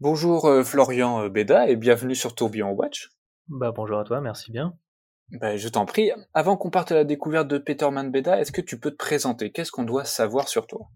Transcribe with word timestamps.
Bonjour 0.00 0.46
euh, 0.46 0.62
Florian 0.62 1.22
euh, 1.24 1.28
Beda 1.28 1.68
et 1.68 1.76
bienvenue 1.76 2.14
sur 2.14 2.34
Tourbillon 2.34 2.70
Watch. 2.72 3.10
Bah 3.48 3.72
bonjour 3.72 3.98
à 3.98 4.04
toi, 4.04 4.20
merci 4.20 4.52
bien. 4.52 4.76
Ben, 5.30 5.56
je 5.56 5.68
t'en 5.68 5.84
prie. 5.86 6.10
Avant 6.34 6.56
qu'on 6.56 6.70
parte 6.70 6.92
à 6.92 6.94
la 6.94 7.04
découverte 7.04 7.48
de 7.48 7.58
Peterman 7.58 8.10
Beda, 8.10 8.38
est-ce 8.40 8.52
que 8.52 8.60
tu 8.60 8.78
peux 8.78 8.90
te 8.90 8.96
présenter? 8.96 9.50
Qu'est-ce 9.52 9.72
qu'on 9.72 9.82
doit 9.84 10.04
savoir 10.04 10.48
sur 10.48 10.66
toi? 10.66 10.88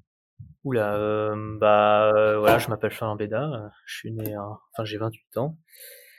Oula, 0.64 0.94
euh, 0.96 1.58
bah 1.58 2.12
euh, 2.14 2.38
voilà, 2.38 2.58
je 2.58 2.68
m'appelle 2.68 2.92
Florian 2.92 3.16
Beda, 3.16 3.42
euh, 3.42 3.68
je 3.84 3.96
suis 3.96 4.12
né, 4.12 4.36
en- 4.36 4.58
enfin 4.72 4.84
j'ai 4.84 4.96
28 4.98 5.36
ans. 5.38 5.56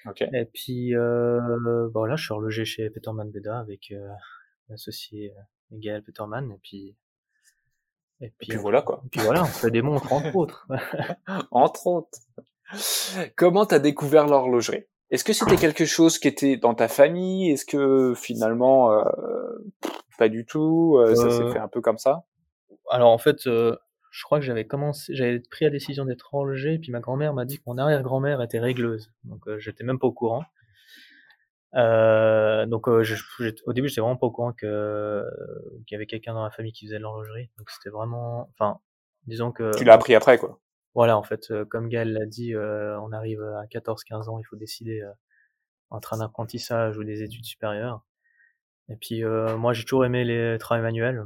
Ok. 0.06 0.22
Et 0.22 0.46
puis 0.54 0.96
euh, 0.96 1.40
bah, 1.64 1.90
voilà, 1.94 2.16
je 2.18 2.26
suis 2.26 2.34
horloger 2.34 2.66
chez 2.66 2.90
Peterman 2.90 3.32
Beda 3.32 3.58
avec 3.60 3.94
l'associé 4.68 5.34
Gaël 5.72 6.04
Peterman 6.04 6.52
et 6.52 6.60
puis 6.62 6.98
et 8.22 8.26
Et 8.26 8.34
puis, 8.38 8.50
puis 8.50 8.58
voilà 8.58 8.82
quoi. 8.82 9.02
et 9.06 9.10
puis 9.10 9.22
voilà, 9.22 9.44
on 9.44 9.46
fait 9.46 9.72
des 9.72 9.82
montres 9.82 10.12
entre 10.12 10.36
autres. 10.36 10.68
Entre 11.52 11.88
autres. 11.88 12.20
Comment 13.36 13.66
t'as 13.66 13.80
découvert 13.80 14.28
l'horlogerie? 14.28 14.86
Est-ce 15.12 15.24
que 15.24 15.34
c'était 15.34 15.58
quelque 15.58 15.86
chose 15.86 16.18
qui 16.18 16.28
était 16.28 16.58
dans 16.58 16.74
ta 16.74 16.88
famille? 16.88 17.52
Est-ce 17.52 17.66
que 17.66 18.14
finalement 18.16 18.92
euh, 18.94 19.04
pas 20.18 20.28
du 20.30 20.46
tout? 20.46 20.98
Euh, 20.98 21.14
Ça 21.14 21.30
s'est 21.30 21.44
Euh, 21.44 21.52
fait 21.54 21.60
un 21.60 21.68
peu 21.68 21.82
comme 21.82 21.98
ça? 22.00 22.24
Alors 22.90 23.12
en 23.12 23.18
fait, 23.20 23.46
euh, 23.48 23.76
je 24.12 24.24
crois 24.24 24.40
que 24.40 24.46
j'avais 24.46 24.66
commencé, 24.66 25.14
j'avais 25.16 25.40
pris 25.40 25.66
la 25.66 25.72
décision 25.72 26.06
d'être 26.06 26.34
horloger, 26.34 26.80
puis 26.80 26.92
ma 26.92 27.00
grand-mère 27.00 27.34
m'a 27.34 27.46
dit 27.46 27.58
que 27.58 27.64
mon 27.68 27.78
arrière-grand-mère 27.78 28.42
était 28.42 28.60
régleuse, 28.60 29.12
donc 29.24 29.42
j'étais 29.58 29.84
même 29.84 30.00
pas 30.00 30.08
au 30.08 30.12
courant. 30.12 30.44
Euh, 31.76 32.68
donc 32.68 32.88
euh, 32.88 33.02
je- 33.04 33.16
au 33.66 33.74
début 33.74 33.88
j'étais 33.88 34.02
vraiment 34.02 34.16
pas 34.16 34.28
au 34.28 34.32
courant 34.32 34.54
que 34.54 34.66
euh, 34.68 35.24
qu'il 35.88 35.96
y 35.96 35.96
avait 35.96 36.06
quelqu'un 36.06 36.36
dans 36.36 36.44
la 36.44 36.52
famille 36.52 36.72
qui 36.72 36.86
faisait 36.86 36.98
de 36.98 37.02
l'horlogerie, 37.04 37.50
donc 37.58 37.70
c'était 37.72 37.90
vraiment, 37.90 38.50
enfin, 38.54 38.80
disons 39.26 39.52
que 39.52 39.72
Tu 39.76 39.84
l'as 39.84 39.94
appris 39.94 40.14
après 40.14 40.38
quoi. 40.38 40.60
Voilà 40.96 41.18
en 41.18 41.24
fait, 41.24 41.50
euh, 41.52 41.66
comme 41.66 41.90
Gaël 41.90 42.12
l'a 42.14 42.26
dit, 42.26 42.54
euh, 42.54 43.00
on 43.02 43.12
arrive 43.12 43.42
à 43.42 43.66
14-15 43.68 44.30
ans, 44.30 44.40
il 44.40 44.44
faut 44.46 44.56
décider 44.56 45.02
euh, 45.02 45.12
entre 45.90 46.14
un 46.14 46.22
apprentissage 46.22 46.98
ou 46.98 47.04
des 47.04 47.24
études 47.24 47.46
supérieures. 47.46 48.04
Et 48.90 48.96
puis 48.96 49.24
euh, 49.24 49.58
moi 49.58 49.74
j'ai 49.74 49.84
toujours 49.84 50.06
aimé 50.06 50.24
les 50.24 50.58
travaux 50.60 50.82
manuels. 50.84 51.24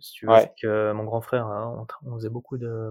Si 0.00 0.12
tu 0.12 0.26
veux, 0.26 0.32
Ouais. 0.32 0.52
que 0.62 0.92
mon 0.92 1.04
grand 1.04 1.20
frère, 1.20 1.46
hein, 1.46 1.86
on, 2.06 2.14
faisait 2.14 2.28
beaucoup 2.28 2.58
de, 2.58 2.90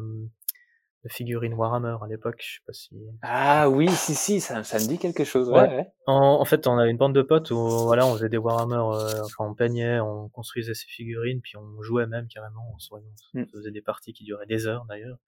de 1.05 1.09
figurines 1.09 1.53
Warhammer 1.53 1.95
à 2.01 2.07
l'époque. 2.07 2.41
Je 2.45 2.55
sais 2.55 2.61
pas 2.67 2.73
si. 2.73 2.99
Ah 3.21 3.69
oui, 3.69 3.87
si 3.89 4.15
si, 4.15 4.41
ça, 4.41 4.63
ça 4.65 4.79
me 4.79 4.85
dit 4.85 4.97
quelque 4.97 5.23
chose. 5.23 5.49
Ouais. 5.49 5.61
Ouais. 5.61 5.87
En, 6.07 6.13
en 6.41 6.45
fait, 6.45 6.67
on 6.67 6.77
avait 6.77 6.91
une 6.91 6.97
bande 6.97 7.15
de 7.15 7.21
potes 7.21 7.51
où 7.51 7.57
voilà, 7.85 8.05
on 8.05 8.13
faisait 8.15 8.27
des 8.27 8.37
Warhammer, 8.37 8.75
euh, 8.75 9.23
enfin 9.23 9.45
on 9.45 9.53
peignait, 9.53 10.01
on 10.01 10.27
construisait 10.27 10.73
ces 10.73 10.87
figurines, 10.87 11.39
puis 11.41 11.55
on 11.55 11.81
jouait 11.81 12.05
même 12.07 12.27
carrément. 12.27 12.69
On, 12.75 12.79
se- 12.79 12.93
on 12.93 13.01
Mm. 13.39 13.45
faisait 13.47 13.71
des 13.71 13.81
parties 13.81 14.11
qui 14.11 14.25
duraient 14.25 14.47
des 14.47 14.67
heures 14.67 14.83
d'ailleurs. 14.89 15.19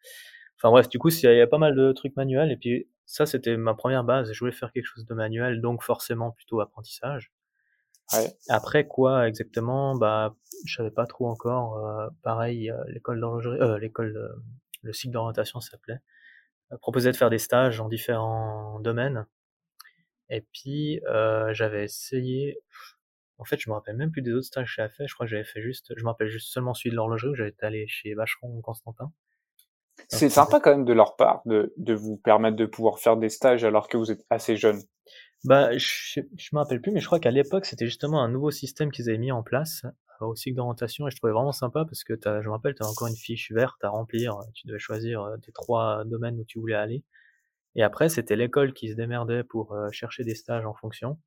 Enfin 0.62 0.72
bref, 0.72 0.90
du 0.90 1.00
coup, 1.00 1.10
il 1.10 1.24
y 1.24 1.28
a- 1.28 1.34
il 1.34 1.38
y 1.38 1.42
a 1.42 1.48
pas 1.48 1.58
mal 1.58 1.76
de 1.76 1.92
trucs 1.92 2.16
manuels. 2.16 2.52
Et 2.52 2.58
puis 2.58 2.88
ça, 3.06 3.26
c'était 3.26 3.58
ma 3.58 3.74
première 3.74 4.04
base. 4.04 4.32
Je 4.32 4.40
voulais 4.40 4.52
faire 4.52 4.72
quelque 4.72 4.86
chose 4.86 5.06
de 5.06 5.14
manuel, 5.16 5.60
donc 5.62 5.84
forcément 5.84 6.32
plutôt 6.32 6.62
apprentissage. 6.62 7.32
Ouais. 8.14 8.28
Après 8.50 8.88
quoi 8.88 9.28
exactement? 9.28 9.96
Bah, 9.96 10.36
je 10.66 10.76
savais 10.76 10.92
pas 10.92 11.06
trop 11.08 11.28
encore. 11.30 11.78
euh, 11.86 12.10
pareil, 12.24 12.70
euh, 12.72 12.78
l'école 12.90 13.20
d'horlogerie, 13.22 13.60
euh, 13.62 13.80
l'école, 13.80 14.14
de- 14.14 14.30
le 14.84 14.94
cycle 14.94 15.14
d'orientation 15.14 15.60
s'appelait, 15.62 16.00
euh, 16.74 16.78
proposait 16.80 17.12
de 17.12 17.18
faire 17.18 17.30
des 17.32 17.40
stages 17.40 17.80
en 17.82 17.90
différents 17.90 18.80
domaines. 18.82 19.26
Et 20.30 20.42
puis 20.54 21.02
euh, 21.08 21.54
j'avais 21.54 21.84
essayé. 21.86 22.58
En 23.38 23.46
fait, 23.46 23.60
je 23.60 23.70
me 23.70 23.76
rappelle 23.76 23.98
même 23.98 24.12
plus 24.12 24.22
des 24.22 24.34
autres 24.34 24.46
stages 24.48 24.68
que 24.68 24.74
j'avais 24.76 24.94
fait. 24.94 25.08
Je 25.08 25.14
crois 25.16 25.26
que 25.26 25.32
j'avais 25.32 25.44
fait 25.44 25.62
juste, 25.62 25.94
je 25.98 26.04
me 26.04 26.10
rappelle 26.10 26.30
juste 26.30 26.50
seulement 26.54 26.74
celui 26.74 26.92
de 26.92 26.96
l'horlogerie 26.96 27.32
où 27.32 27.36
j'avais 27.36 27.50
été 27.52 27.66
allé 27.66 27.88
chez 27.88 28.14
Vacheron 28.14 28.62
Constantin. 28.62 29.12
C'est 30.10 30.30
sympa 30.30 30.60
quand 30.60 30.72
même 30.72 30.86
de 30.86 30.94
leur 30.94 31.16
part 31.16 31.42
de, 31.46 31.74
de 31.78 31.94
vous 31.94 32.18
permettre 32.18 32.56
de 32.58 32.66
pouvoir 32.66 33.00
faire 33.00 33.18
des 33.18 33.30
stages 33.30 33.64
alors 33.64 33.88
que 33.88 33.98
vous 33.98 34.12
êtes 34.12 34.24
assez 34.30 34.56
jeune. 34.56 34.82
Bah, 35.44 35.76
je, 35.78 36.22
je 36.38 36.50
me 36.54 36.60
rappelle 36.60 36.82
plus, 36.82 36.92
mais 36.92 37.00
je 37.00 37.06
crois 37.06 37.20
qu'à 37.20 37.32
l'époque, 37.32 37.66
c'était 37.66 37.86
justement 37.86 38.22
un 38.22 38.30
nouveau 38.30 38.52
système 38.52 38.92
qu'ils 38.92 39.10
avaient 39.10 39.18
mis 39.18 39.32
en 39.32 39.42
place 39.42 39.84
euh, 40.22 40.26
au 40.26 40.36
cycle 40.36 40.56
d'orientation 40.56 41.08
et 41.08 41.12
je 41.12 41.16
trouvais 41.18 41.34
vraiment 41.34 41.52
sympa 41.52 41.84
parce 41.86 42.04
que 42.04 42.14
t'as, 42.14 42.42
je 42.42 42.48
me 42.48 42.54
rappelle, 42.54 42.76
tu 42.76 42.84
as 42.84 42.88
encore 42.88 43.08
une 43.08 43.16
fiche 43.16 43.52
verte 43.52 43.84
à 43.84 43.90
remplir. 43.90 44.38
Tu 44.54 44.68
devais 44.68 44.80
choisir 44.80 45.24
euh, 45.24 45.38
tes 45.38 45.52
trois 45.52 46.04
domaines 46.06 46.40
où 46.40 46.46
tu 46.46 46.60
voulais 46.60 46.76
aller. 46.76 47.04
Et 47.76 47.84
après, 47.84 48.10
c'était 48.10 48.36
l'école 48.36 48.74
qui 48.74 48.90
se 48.90 48.96
démerdait 48.96 49.44
pour 49.44 49.74
euh, 49.74 49.90
chercher 49.92 50.24
des 50.24 50.36
stages 50.36 50.66
en 50.66 50.74
fonction. 50.74 51.18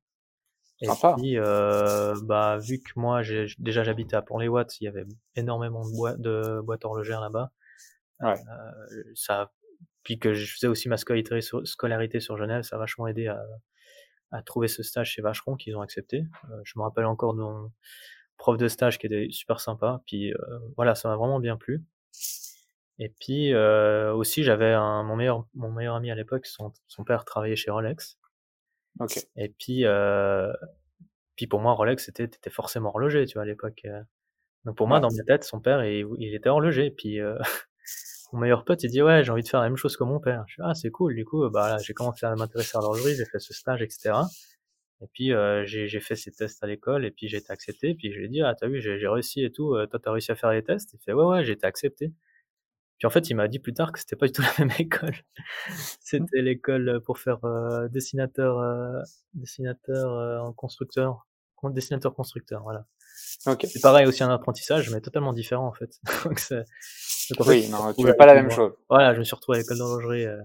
Et 0.81 0.87
Sympa. 0.87 1.15
puis, 1.17 1.37
euh, 1.37 2.13
bah, 2.23 2.57
vu 2.57 2.79
que 2.79 2.91
moi, 2.97 3.21
déjà 3.59 3.83
j'habitais 3.83 4.15
à 4.15 4.21
Pont-les-Ouates, 4.21 4.79
il 4.81 4.85
y 4.85 4.87
avait 4.87 5.05
énormément 5.35 5.85
de, 5.87 5.91
boîtes 5.95 6.19
de 6.19 6.61
boîtes 6.61 6.85
horlogères 6.85 7.21
là-bas. 7.21 7.51
Ouais. 8.21 8.33
Euh, 8.33 9.03
ça, 9.15 9.51
puis 10.03 10.19
que 10.19 10.33
je 10.33 10.51
faisais 10.53 10.67
aussi 10.67 10.89
ma 10.89 10.97
scolarité 10.97 11.41
sur, 11.41 11.67
scolarité 11.67 12.19
sur 12.19 12.37
Genève, 12.37 12.63
ça 12.63 12.77
a 12.77 12.79
vachement 12.79 13.07
aidé 13.07 13.27
à, 13.27 13.41
à 14.31 14.41
trouver 14.41 14.67
ce 14.67 14.83
stage 14.83 15.11
chez 15.11 15.21
Vacheron 15.21 15.55
qu'ils 15.55 15.75
ont 15.75 15.81
accepté. 15.81 16.25
Euh, 16.49 16.61
je 16.63 16.73
me 16.77 16.83
rappelle 16.83 17.05
encore 17.05 17.33
de 17.33 17.41
mon 17.41 17.71
prof 18.37 18.57
de 18.57 18.67
stage 18.67 18.97
qui 18.99 19.07
était 19.07 19.27
super 19.31 19.59
sympa. 19.59 20.01
Puis 20.05 20.33
euh, 20.33 20.37
voilà, 20.75 20.95
ça 20.95 21.09
m'a 21.09 21.15
vraiment 21.15 21.39
bien 21.39 21.57
plu. 21.57 21.83
Et 22.99 23.09
puis 23.19 23.53
euh, 23.53 24.13
aussi, 24.13 24.43
j'avais 24.43 24.71
un, 24.71 25.03
mon 25.03 25.15
meilleur 25.15 25.45
mon 25.53 25.71
meilleur 25.71 25.95
ami 25.95 26.11
à 26.11 26.15
l'époque, 26.15 26.45
son, 26.45 26.71
son 26.87 27.03
père 27.03 27.25
travaillait 27.25 27.55
chez 27.57 27.71
Rolex. 27.71 28.17
Et 29.35 29.49
puis 29.49 29.85
euh, 29.85 30.53
puis 31.35 31.47
pour 31.47 31.59
moi, 31.59 31.73
Rolex 31.73 32.05
c'était 32.05 32.27
t'étais 32.27 32.49
forcément 32.49 32.89
horloger, 32.89 33.25
tu 33.25 33.33
vois 33.33 33.43
à 33.43 33.45
l'époque. 33.45 33.85
Donc 34.65 34.77
pour 34.77 34.87
moi, 34.87 34.99
dans 34.99 35.11
ma 35.11 35.23
tête, 35.23 35.43
son 35.43 35.59
père 35.61 35.83
il, 35.85 36.07
il 36.19 36.33
était 36.35 36.49
horloger. 36.49 36.91
Puis 36.91 37.19
euh, 37.19 37.37
mon 38.33 38.39
meilleur 38.39 38.65
pote, 38.65 38.83
il 38.83 38.89
dit 38.89 39.01
ouais, 39.01 39.23
j'ai 39.23 39.31
envie 39.31 39.43
de 39.43 39.47
faire 39.47 39.61
la 39.61 39.67
même 39.69 39.77
chose 39.77 39.97
que 39.97 40.03
mon 40.03 40.19
père. 40.19 40.43
Je 40.47 40.53
suis 40.53 40.61
ah 40.65 40.73
c'est 40.75 40.89
cool. 40.91 41.15
Du 41.15 41.25
coup, 41.25 41.47
bah 41.49 41.69
là, 41.69 41.77
j'ai 41.79 41.93
commencé 41.93 42.25
à 42.25 42.35
m'intéresser 42.35 42.77
à 42.77 42.81
l'horlogerie, 42.81 43.15
j'ai 43.15 43.25
fait 43.25 43.39
ce 43.39 43.53
stage, 43.53 43.81
etc. 43.81 44.27
Et 45.01 45.07
puis 45.13 45.33
euh, 45.33 45.63
j'ai 45.65 45.99
fait 45.99 46.15
ces 46.15 46.31
tests 46.31 46.63
à 46.63 46.67
l'école 46.67 47.05
et 47.05 47.11
puis 47.11 47.27
j'ai 47.27 47.37
été 47.37 47.51
accepté. 47.51 47.95
Puis 47.95 48.11
je 48.13 48.17
lui 48.19 48.25
ai 48.25 48.29
dit 48.29 48.41
ah 48.41 48.55
t'as 48.59 48.67
vu 48.67 48.81
j'ai 48.81 49.07
réussi 49.07 49.43
et 49.43 49.51
tout. 49.51 49.75
euh, 49.75 49.87
toi 49.87 49.99
t'as 50.03 50.11
réussi 50.11 50.31
à 50.31 50.35
faire 50.35 50.51
les 50.51 50.63
tests. 50.63 50.93
Il 50.93 50.99
fait 51.03 51.13
ouais 51.13 51.25
ouais 51.25 51.43
j'ai 51.45 51.53
été 51.53 51.67
accepté. 51.67 52.13
Puis 52.99 53.07
en 53.07 53.09
fait 53.09 53.29
il 53.29 53.35
m'a 53.35 53.47
dit 53.47 53.59
plus 53.59 53.73
tard 53.73 53.91
que 53.91 53.99
c'était 53.99 54.15
pas 54.15 54.27
du 54.27 54.31
tout 54.33 54.41
la 54.59 54.65
même 54.65 54.75
école. 54.79 55.15
c'était 56.01 56.41
l'école 56.41 57.01
pour 57.05 57.19
faire 57.19 57.43
euh, 57.45 57.87
dessinateur 57.89 58.59
euh, 58.59 59.01
dessinateur 59.33 60.13
euh, 60.13 60.39
en 60.39 60.53
constructeur 60.53 61.27
con- 61.55 61.69
dessinateur 61.71 62.13
constructeur 62.15 62.63
voilà. 62.63 62.85
Ok. 63.47 63.65
C'est 63.69 63.81
pareil 63.81 64.05
aussi 64.07 64.23
un 64.23 64.29
apprentissage 64.29 64.89
mais 64.91 65.01
totalement 65.01 65.33
différent 65.33 65.67
en 65.67 65.73
fait. 65.73 65.99
Donc, 66.25 66.39
donc, 67.33 67.45
fait, 67.47 67.51
Oui, 67.51 67.63
je 67.63 67.71
me 67.71 67.71
non, 67.71 67.93
tu 67.93 68.05
fais 68.05 68.13
pas 68.13 68.25
la 68.25 68.33
même 68.35 68.51
chose. 68.51 68.73
voilà, 68.89 69.13
je 69.13 69.19
me 69.19 69.23
suis 69.23 69.35
retrouvé 69.35 69.57
à 69.57 69.61
l'école 69.61 69.77
d'horlogerie 69.77 70.25
euh, 70.25 70.41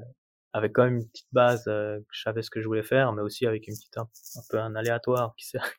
avec 0.53 0.73
quand 0.73 0.85
même 0.85 0.97
une 0.97 1.09
petite 1.09 1.29
base, 1.33 1.65
euh, 1.69 1.99
que 1.99 2.07
je 2.13 2.23
savais 2.23 2.43
ce 2.43 2.51
que 2.51 2.61
je 2.61 2.67
voulais 2.67 2.83
faire, 2.83 3.13
mais 3.13 3.23
aussi 3.23 3.47
avec 3.47 3.67
une 3.69 3.75
petite 3.75 3.97
un, 3.99 4.03
un 4.37 4.43
peu 4.49 4.59
un 4.59 4.75
aléatoire 4.75 5.35
qui 5.37 5.47
s'est 5.47 5.59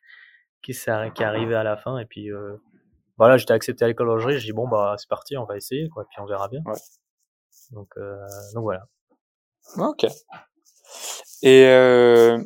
qui 0.63 0.73
s'est 0.73 0.91
qui 1.15 1.23
est 1.23 1.25
arrivé 1.25 1.55
à 1.55 1.63
la 1.63 1.77
fin 1.77 1.97
et 1.97 2.05
puis 2.05 2.31
euh, 2.31 2.55
voilà, 3.17 3.37
j'étais 3.37 3.53
accepté 3.53 3.85
à 3.85 3.87
l'école 3.87 4.07
d'horlogerie, 4.07 4.39
j'ai 4.39 4.47
dit 4.47 4.53
bon 4.53 4.67
bah 4.67 4.95
c'est 4.97 5.09
parti, 5.09 5.37
on 5.37 5.45
va 5.45 5.57
essayer 5.57 5.89
quoi, 5.89 6.05
puis 6.09 6.19
on 6.21 6.25
verra 6.25 6.47
bien. 6.47 6.61
Ouais. 6.65 6.73
Donc 7.71 7.89
euh, 7.97 8.15
donc 8.53 8.63
voilà. 8.63 8.83
Ok. 9.77 10.05
Et, 11.43 11.65
euh, 11.65 12.37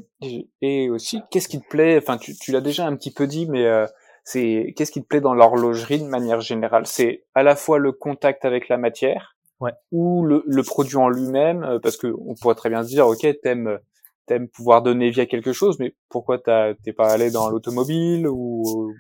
et 0.62 0.90
aussi, 0.90 1.22
qu'est-ce 1.30 1.48
qui 1.50 1.60
te 1.60 1.68
plaît? 1.68 1.98
Enfin, 1.98 2.18
tu, 2.18 2.36
tu 2.36 2.52
l'as 2.52 2.62
déjà 2.62 2.86
un 2.86 2.96
petit 2.96 3.12
peu 3.12 3.28
dit, 3.28 3.46
mais 3.46 3.66
euh, 3.66 3.86
c'est 4.26 4.74
qu'est-ce 4.76 4.92
qui 4.92 5.02
te 5.02 5.08
plaît 5.08 5.22
dans 5.22 5.34
l'horlogerie 5.34 6.00
de 6.02 6.08
manière 6.08 6.42
générale? 6.42 6.86
C'est 6.86 7.24
à 7.36 7.44
la 7.44 7.56
fois 7.56 7.78
le 7.80 7.94
contact 7.94 8.44
avec 8.44 8.68
la 8.68 8.78
matière, 8.78 9.32
Ouais. 9.62 9.72
ou 9.94 10.26
le, 10.26 10.44
le 10.46 10.64
produit 10.64 10.98
en 10.98 11.08
lui-même, 11.08 11.64
euh, 11.64 11.80
parce 11.80 11.96
que 11.96 12.08
on 12.28 12.36
pourrait 12.36 12.56
très 12.56 12.70
bien 12.70 12.84
se 12.84 12.90
dire, 12.90 13.08
ok, 13.08 13.26
t'aimes 13.42 13.80
t'aimes 14.26 14.50
pouvoir 14.50 14.82
donner 14.82 15.12
vie 15.12 15.22
à 15.22 15.26
quelque 15.28 15.54
chose, 15.54 15.78
mais 15.80 15.96
pourquoi 16.10 16.40
t'es 16.40 16.92
pas 16.94 17.10
allé 17.14 17.32
dans 17.32 17.50
l'automobile 17.50 18.28
ou 18.28 18.92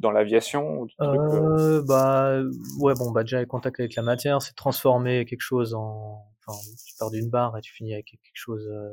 dans 0.00 0.10
l'aviation 0.10 0.86
euh, 1.00 1.04
Euh, 1.78 1.82
bah 1.86 2.40
ouais 2.80 2.94
bon 2.94 3.10
bah 3.12 3.22
déjà 3.22 3.40
le 3.40 3.46
contact 3.46 3.78
avec 3.78 3.94
la 3.94 4.02
matière, 4.02 4.40
c'est 4.42 4.54
transformer 4.56 5.26
quelque 5.26 5.42
chose 5.42 5.74
en 5.74 6.24
enfin 6.46 6.58
tu 6.86 6.94
pars 6.98 7.10
d'une 7.10 7.28
barre 7.28 7.56
et 7.58 7.60
tu 7.60 7.72
finis 7.72 7.92
avec 7.92 8.06
quelque 8.06 8.20
chose 8.32 8.66
euh, 8.72 8.88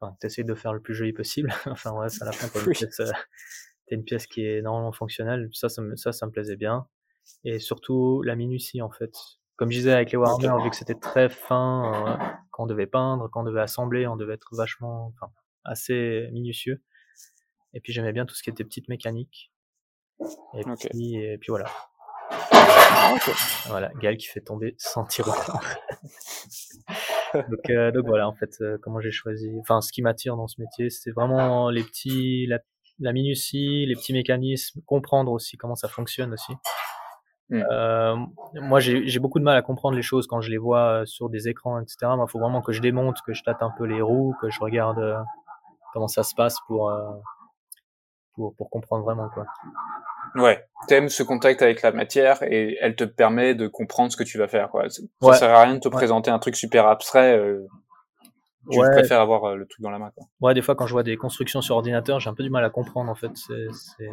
enfin 0.00 0.16
t'essayes 0.20 0.44
de 0.44 0.54
faire 0.54 0.72
le 0.72 0.80
plus 0.80 0.94
joli 0.94 1.12
possible. 1.12 1.52
enfin 1.66 1.92
ouais, 1.92 2.06
à 2.20 2.24
la 2.24 2.32
fin 2.32 2.48
Oui. 2.66 2.74
T'as 3.88 3.96
une 3.96 4.04
pièce 4.04 4.26
qui 4.26 4.44
est 4.44 4.62
normalement 4.62 4.92
fonctionnelle, 4.92 5.48
ça 5.52 5.68
ça 5.68 5.82
me, 5.82 5.96
ça 5.96 6.12
ça 6.12 6.26
me 6.26 6.30
plaisait 6.30 6.56
bien 6.56 6.86
et 7.44 7.58
surtout 7.58 8.22
la 8.22 8.36
minutie 8.36 8.82
en 8.82 8.90
fait. 8.90 9.14
Comme 9.56 9.70
je 9.70 9.78
disais 9.78 9.92
avec 9.92 10.12
les 10.12 10.18
Warhammer, 10.18 10.62
vu 10.62 10.70
que 10.70 10.76
c'était 10.76 10.94
très 10.94 11.28
fin, 11.28 11.92
euh, 11.92 12.16
quand 12.52 12.64
on 12.64 12.66
devait 12.66 12.86
peindre, 12.86 13.28
quand 13.30 13.40
on 13.40 13.44
devait 13.44 13.60
assembler, 13.60 14.06
on 14.06 14.16
devait 14.16 14.34
être 14.34 14.54
vachement, 14.54 15.12
enfin, 15.16 15.32
assez 15.64 16.28
minutieux. 16.32 16.80
Et 17.74 17.80
puis 17.80 17.92
j'aimais 17.92 18.12
bien 18.12 18.24
tout 18.24 18.36
ce 18.36 18.42
qui 18.42 18.50
était 18.50 18.64
petite 18.64 18.88
mécanique. 18.88 19.52
Et 20.54 20.62
puis, 20.62 21.16
et 21.16 21.38
puis 21.38 21.48
voilà. 21.48 21.66
Voilà, 23.66 23.90
Gaël 24.00 24.16
qui 24.16 24.26
fait 24.26 24.40
tomber 24.40 24.74
sans 24.78 25.04
tiroir. 25.04 25.60
donc, 27.34 27.70
euh, 27.70 27.90
donc 27.90 28.06
voilà, 28.06 28.28
en 28.28 28.34
fait, 28.34 28.60
euh, 28.60 28.78
comment 28.80 29.00
j'ai 29.00 29.10
choisi. 29.10 29.50
Enfin, 29.60 29.80
ce 29.80 29.92
qui 29.92 30.02
m'attire 30.02 30.36
dans 30.36 30.46
ce 30.46 30.60
métier, 30.60 30.90
c'est 30.90 31.10
vraiment 31.10 31.70
les 31.70 31.82
petits, 31.82 32.46
la, 32.46 32.60
la 33.00 33.12
minutie, 33.12 33.86
les 33.86 33.94
petits 33.94 34.12
mécanismes, 34.12 34.80
comprendre 34.86 35.32
aussi 35.32 35.56
comment 35.56 35.76
ça 35.76 35.88
fonctionne 35.88 36.32
aussi. 36.32 36.52
Mm. 37.50 37.62
Euh, 37.70 38.16
moi, 38.54 38.80
j'ai 38.80 39.18
beaucoup 39.18 39.38
de 39.38 39.44
mal 39.44 39.56
à 39.56 39.62
comprendre 39.62 39.96
les 39.96 40.02
choses 40.02 40.26
quand 40.26 40.40
je 40.40 40.50
les 40.50 40.58
vois 40.58 41.02
sur 41.06 41.30
des 41.30 41.48
écrans, 41.48 41.80
etc. 41.80 41.96
Moi, 42.02 42.26
il 42.28 42.30
faut 42.30 42.38
vraiment 42.38 42.60
que 42.60 42.72
je 42.72 42.80
démonte, 42.80 43.16
que 43.26 43.32
je 43.32 43.42
tâte 43.42 43.62
un 43.62 43.72
peu 43.76 43.84
les 43.84 44.02
roues, 44.02 44.34
que 44.40 44.50
je 44.50 44.60
regarde 44.60 44.98
euh, 44.98 45.18
comment 45.92 46.08
ça 46.08 46.22
se 46.22 46.34
passe 46.34 46.58
pour, 46.66 46.90
euh, 46.90 47.02
pour, 48.34 48.54
pour 48.56 48.70
comprendre 48.70 49.04
vraiment 49.04 49.28
quoi. 49.28 49.46
Ouais, 50.34 50.66
t'aimes 50.88 51.08
ce 51.08 51.22
contact 51.22 51.62
avec 51.62 51.80
la 51.80 51.90
matière 51.92 52.42
et 52.42 52.76
elle 52.82 52.96
te 52.96 53.04
permet 53.04 53.54
de 53.54 53.66
comprendre 53.66 54.12
ce 54.12 54.16
que 54.16 54.24
tu 54.24 54.36
vas 54.36 54.46
faire. 54.46 54.68
Quoi. 54.68 54.88
Ça 54.90 55.32
sert 55.32 55.50
à 55.50 55.62
rien 55.62 55.74
de 55.74 55.80
te 55.80 55.88
présenter 55.88 56.30
un 56.30 56.38
truc 56.38 56.54
super 56.54 56.86
abstrait. 56.86 57.40
Euh, 58.70 58.84
je 58.84 58.90
préfère 58.90 59.20
avoir 59.20 59.56
le 59.56 59.66
truc 59.66 59.80
dans 59.80 59.90
la 59.90 59.98
main. 59.98 60.10
Quoi. 60.10 60.24
Ouais, 60.40 60.54
des 60.54 60.62
fois 60.62 60.74
quand 60.74 60.86
je 60.86 60.92
vois 60.92 61.02
des 61.02 61.16
constructions 61.16 61.60
sur 61.60 61.76
ordinateur, 61.76 62.20
j'ai 62.20 62.28
un 62.30 62.34
peu 62.34 62.42
du 62.42 62.50
mal 62.50 62.64
à 62.64 62.70
comprendre 62.70 63.10
en 63.10 63.14
fait. 63.14 63.30
C'est 63.34 64.08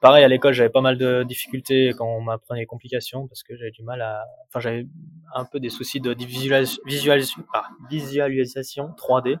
pareil 0.00 0.24
à 0.24 0.28
l'école 0.28 0.54
j'avais 0.54 0.70
pas 0.70 0.80
mal 0.80 0.96
de 0.96 1.22
difficultés 1.22 1.92
quand 1.96 2.06
on 2.06 2.20
m'apprenait 2.20 2.60
les 2.60 2.66
complications 2.66 3.28
parce 3.28 3.42
que 3.42 3.56
j'avais 3.56 3.70
du 3.70 3.82
mal 3.82 4.00
à 4.00 4.24
enfin 4.48 4.60
j'avais 4.60 4.86
un 5.34 5.44
peu 5.44 5.60
des 5.60 5.70
soucis 5.70 6.00
de 6.00 6.12
visualisation 6.12 7.44
ah, 7.52 7.68
visualisation 7.88 8.94
3D 8.96 9.38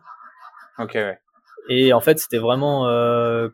ok 0.78 0.94
ouais. 0.94 1.18
et 1.68 1.92
en 1.92 2.00
fait 2.00 2.18
c'était 2.18 2.38
vraiment 2.38 2.86
euh, 2.88 3.48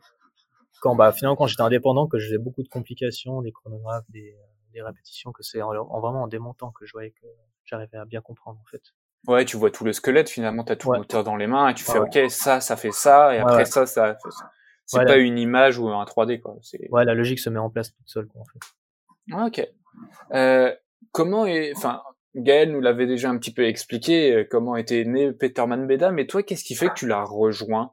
quand 0.81 0.97
bah 0.97 1.13
finalement 1.13 1.37
quand 1.37 1.47
j'étais 1.47 1.63
indépendant 1.63 2.07
que 2.07 2.19
je 2.19 2.27
faisais 2.27 2.39
beaucoup 2.39 2.63
de 2.63 2.69
complications 2.69 3.41
des 3.41 3.53
chronographes 3.53 4.11
des, 4.11 4.37
des 4.73 4.83
répétitions 4.83 5.33
que 5.33 5.43
c'est 5.43 5.63
en, 5.63 5.73
vraiment 6.01 6.25
en 6.25 6.29
démontant 6.29 6.73
que 6.73 6.87
je 6.87 6.93
voyais 6.93 7.11
que 7.11 7.27
j'arrivais 7.65 7.99
à 7.99 8.05
bien 8.05 8.21
comprendre 8.21 8.59
en 8.61 8.69
fait 8.69 8.83
ouais 9.27 9.45
tu 9.45 9.57
vois 9.57 9.71
tout 9.71 9.85
le 9.85 9.93
squelette 9.93 10.29
finalement 10.29 10.65
tu 10.65 10.73
as 10.73 10.77
tout 10.77 10.93
le 10.93 10.99
moteur 10.99 11.25
dans 11.25 11.37
les 11.37 11.47
mains 11.47 11.69
et 11.69 11.75
tu 11.75 11.85
fais 11.85 11.99
ok 11.99 12.19
ça 12.29 12.61
ça 12.61 12.77
fait 12.77 12.93
ça 12.93 13.35
et 13.35 13.39
après 13.39 13.65
ça 13.65 13.87
ça 13.87 14.15
fait 14.15 14.31
ça 14.31 14.51
c'est 14.87 15.05
pas 15.05 15.19
une 15.19 15.39
image 15.39 15.79
ou 15.79 15.89
un 15.89 16.05
3D, 16.05 16.41
quoi. 16.41 16.57
Ouais, 16.91 17.05
la 17.05 17.15
logique 17.15 17.41
se 17.41 17.51
met 17.51 17.59
en 17.59 17.71
place 17.71 17.93
toute 17.93 18.09
seule, 18.09 18.27
quoi, 18.29 18.43
en 18.43 18.45
fait. 18.45 18.61
Ah, 19.33 19.47
ok. 19.47 19.69
Euh, 20.33 20.73
comment 21.11 21.47
est, 21.47 21.73
enfin, 21.77 22.03
Gaël 22.37 22.71
nous 22.71 22.81
l'avait 22.81 23.07
déjà 23.07 23.29
un 23.29 23.39
petit 23.39 23.53
peu 23.53 23.67
expliqué, 23.67 24.33
euh, 24.33 24.45
comment 24.49 24.77
était 24.77 25.05
né 25.05 25.33
Peterman 25.33 25.87
Beda, 25.87 26.13
mais 26.13 26.27
toi, 26.27 26.43
qu'est-ce 26.43 26.65
qui 26.65 26.77
fait 26.77 26.89
que 26.89 26.95
tu 26.95 27.09
l'as 27.09 27.25
rejoint? 27.25 27.93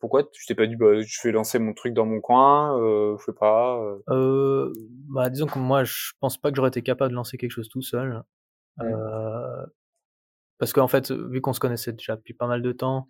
Pourquoi 0.00 0.24
tu 0.24 0.46
t'es 0.46 0.54
pas 0.54 0.66
dit, 0.66 0.76
bah, 0.76 1.00
je 1.00 1.20
vais 1.22 1.32
lancer 1.32 1.58
mon 1.58 1.74
truc 1.74 1.92
dans 1.92 2.06
mon 2.06 2.20
coin, 2.20 2.78
euh, 2.80 3.16
je 3.18 3.24
sais 3.24 3.32
pas 3.32 3.82
euh... 4.08 4.72
bah, 5.08 5.28
disons 5.30 5.46
que 5.46 5.58
moi, 5.58 5.84
je 5.84 6.12
pense 6.20 6.38
pas 6.38 6.50
que 6.50 6.56
j'aurais 6.56 6.68
été 6.68 6.82
capable 6.82 7.10
de 7.10 7.16
lancer 7.16 7.36
quelque 7.36 7.52
chose 7.52 7.68
tout 7.68 7.82
seul. 7.82 8.22
Mmh. 8.78 8.84
Euh, 8.84 9.66
parce 10.58 10.72
qu'en 10.72 10.88
fait, 10.88 11.10
vu 11.10 11.40
qu'on 11.40 11.52
se 11.52 11.60
connaissait 11.60 11.92
déjà 11.92 12.16
depuis 12.16 12.34
pas 12.34 12.46
mal 12.46 12.62
de 12.62 12.72
temps, 12.72 13.08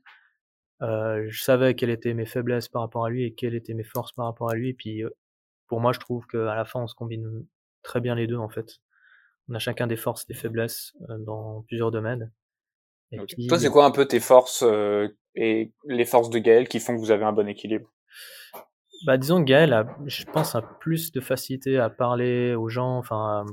euh, 0.83 1.25
je 1.29 1.43
savais 1.43 1.75
quelles 1.75 1.91
étaient 1.91 2.15
mes 2.15 2.27
faiblesses 2.27 2.69
par 2.69 2.83
rapport 2.83 3.05
à 3.05 3.11
lui 3.11 3.25
et 3.25 3.35
quelles 3.35 3.55
étaient 3.55 3.75
mes 3.75 3.85
forces 3.85 4.13
par 4.13 4.27
rapport 4.27 4.51
à 4.51 4.55
lui. 4.55 4.71
Et 4.71 4.75
puis, 4.75 5.03
pour 5.69 5.81
moi, 5.81 5.93
je 5.93 6.01
trouve 6.01 6.27
qu'à 6.27 6.55
la 6.55 6.65
fin, 6.65 6.81
on 6.81 6.87
se 6.87 6.95
combine 6.95 7.47
très 7.83 8.01
bien 8.01 8.15
les 8.15 8.27
deux, 8.27 8.37
en 8.37 8.49
fait. 8.49 8.81
On 9.49 9.55
a 9.55 9.59
chacun 9.59 9.87
des 9.87 9.97
forces, 9.97 10.27
des 10.27 10.35
faiblesses 10.35 10.95
euh, 11.11 11.19
dans 11.19 11.63
plusieurs 11.69 11.91
domaines. 11.91 12.33
Et 13.13 13.19
Toi, 13.47 13.59
c'est 13.59 13.71
quoi 13.71 13.85
un 13.85 13.91
peu 13.91 14.07
tes 14.07 14.19
forces 14.19 14.65
et 15.37 15.73
les 15.87 16.05
forces 16.05 16.31
de 16.31 16.39
Gaël 16.39 16.67
qui 16.67 16.81
font 16.81 16.95
que 16.97 17.01
vous 17.01 17.13
avez 17.13 17.25
un 17.25 17.33
bon 17.33 17.47
équilibre? 17.47 17.89
Bah, 19.07 19.19
disons 19.19 19.39
que 19.41 19.45
Gaël 19.45 19.73
a, 19.73 19.87
je 20.07 20.25
pense, 20.25 20.55
a 20.55 20.63
plus 20.63 21.13
de 21.13 21.21
facilité 21.21 21.79
à 21.79 21.91
parler 21.91 22.55
aux 22.55 22.69
gens, 22.69 22.97
enfin, 22.97 23.45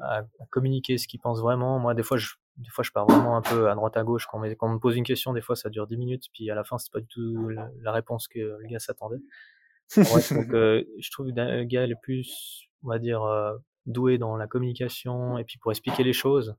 à, 0.00 0.18
à 0.18 0.46
communiquer 0.50 0.98
ce 0.98 1.06
qu'il 1.06 1.20
pense 1.20 1.40
vraiment. 1.40 1.78
Moi, 1.78 1.94
des 1.94 2.02
fois, 2.02 2.16
je, 2.16 2.34
des 2.60 2.68
fois, 2.70 2.84
je 2.84 2.90
pars 2.90 3.06
vraiment 3.06 3.36
un 3.36 3.42
peu 3.42 3.70
à 3.70 3.74
droite 3.74 3.96
à 3.96 4.04
gauche. 4.04 4.26
Quand 4.26 4.42
on, 4.60 4.68
me 4.68 4.78
pose 4.78 4.96
une 4.96 5.04
question, 5.04 5.32
des 5.32 5.40
fois, 5.40 5.56
ça 5.56 5.70
dure 5.70 5.86
10 5.86 5.96
minutes, 5.96 6.24
puis 6.32 6.50
à 6.50 6.54
la 6.54 6.62
fin, 6.62 6.78
c'est 6.78 6.92
pas 6.92 7.00
du 7.00 7.06
tout 7.06 7.48
la, 7.48 7.92
réponse 7.92 8.28
que 8.28 8.38
le 8.38 8.66
gars 8.68 8.78
s'attendait. 8.78 9.22
donc, 9.96 10.54
euh, 10.54 10.84
je 10.98 11.10
trouve 11.10 11.26
que 11.26 11.40
le 11.40 11.64
gars 11.64 11.84
est 11.84 12.00
plus, 12.02 12.68
on 12.84 12.88
va 12.88 12.98
dire, 12.98 13.22
euh, 13.22 13.56
doué 13.86 14.18
dans 14.18 14.36
la 14.36 14.46
communication 14.46 15.38
et 15.38 15.44
puis 15.44 15.58
pour 15.58 15.72
expliquer 15.72 16.04
les 16.04 16.12
choses. 16.12 16.54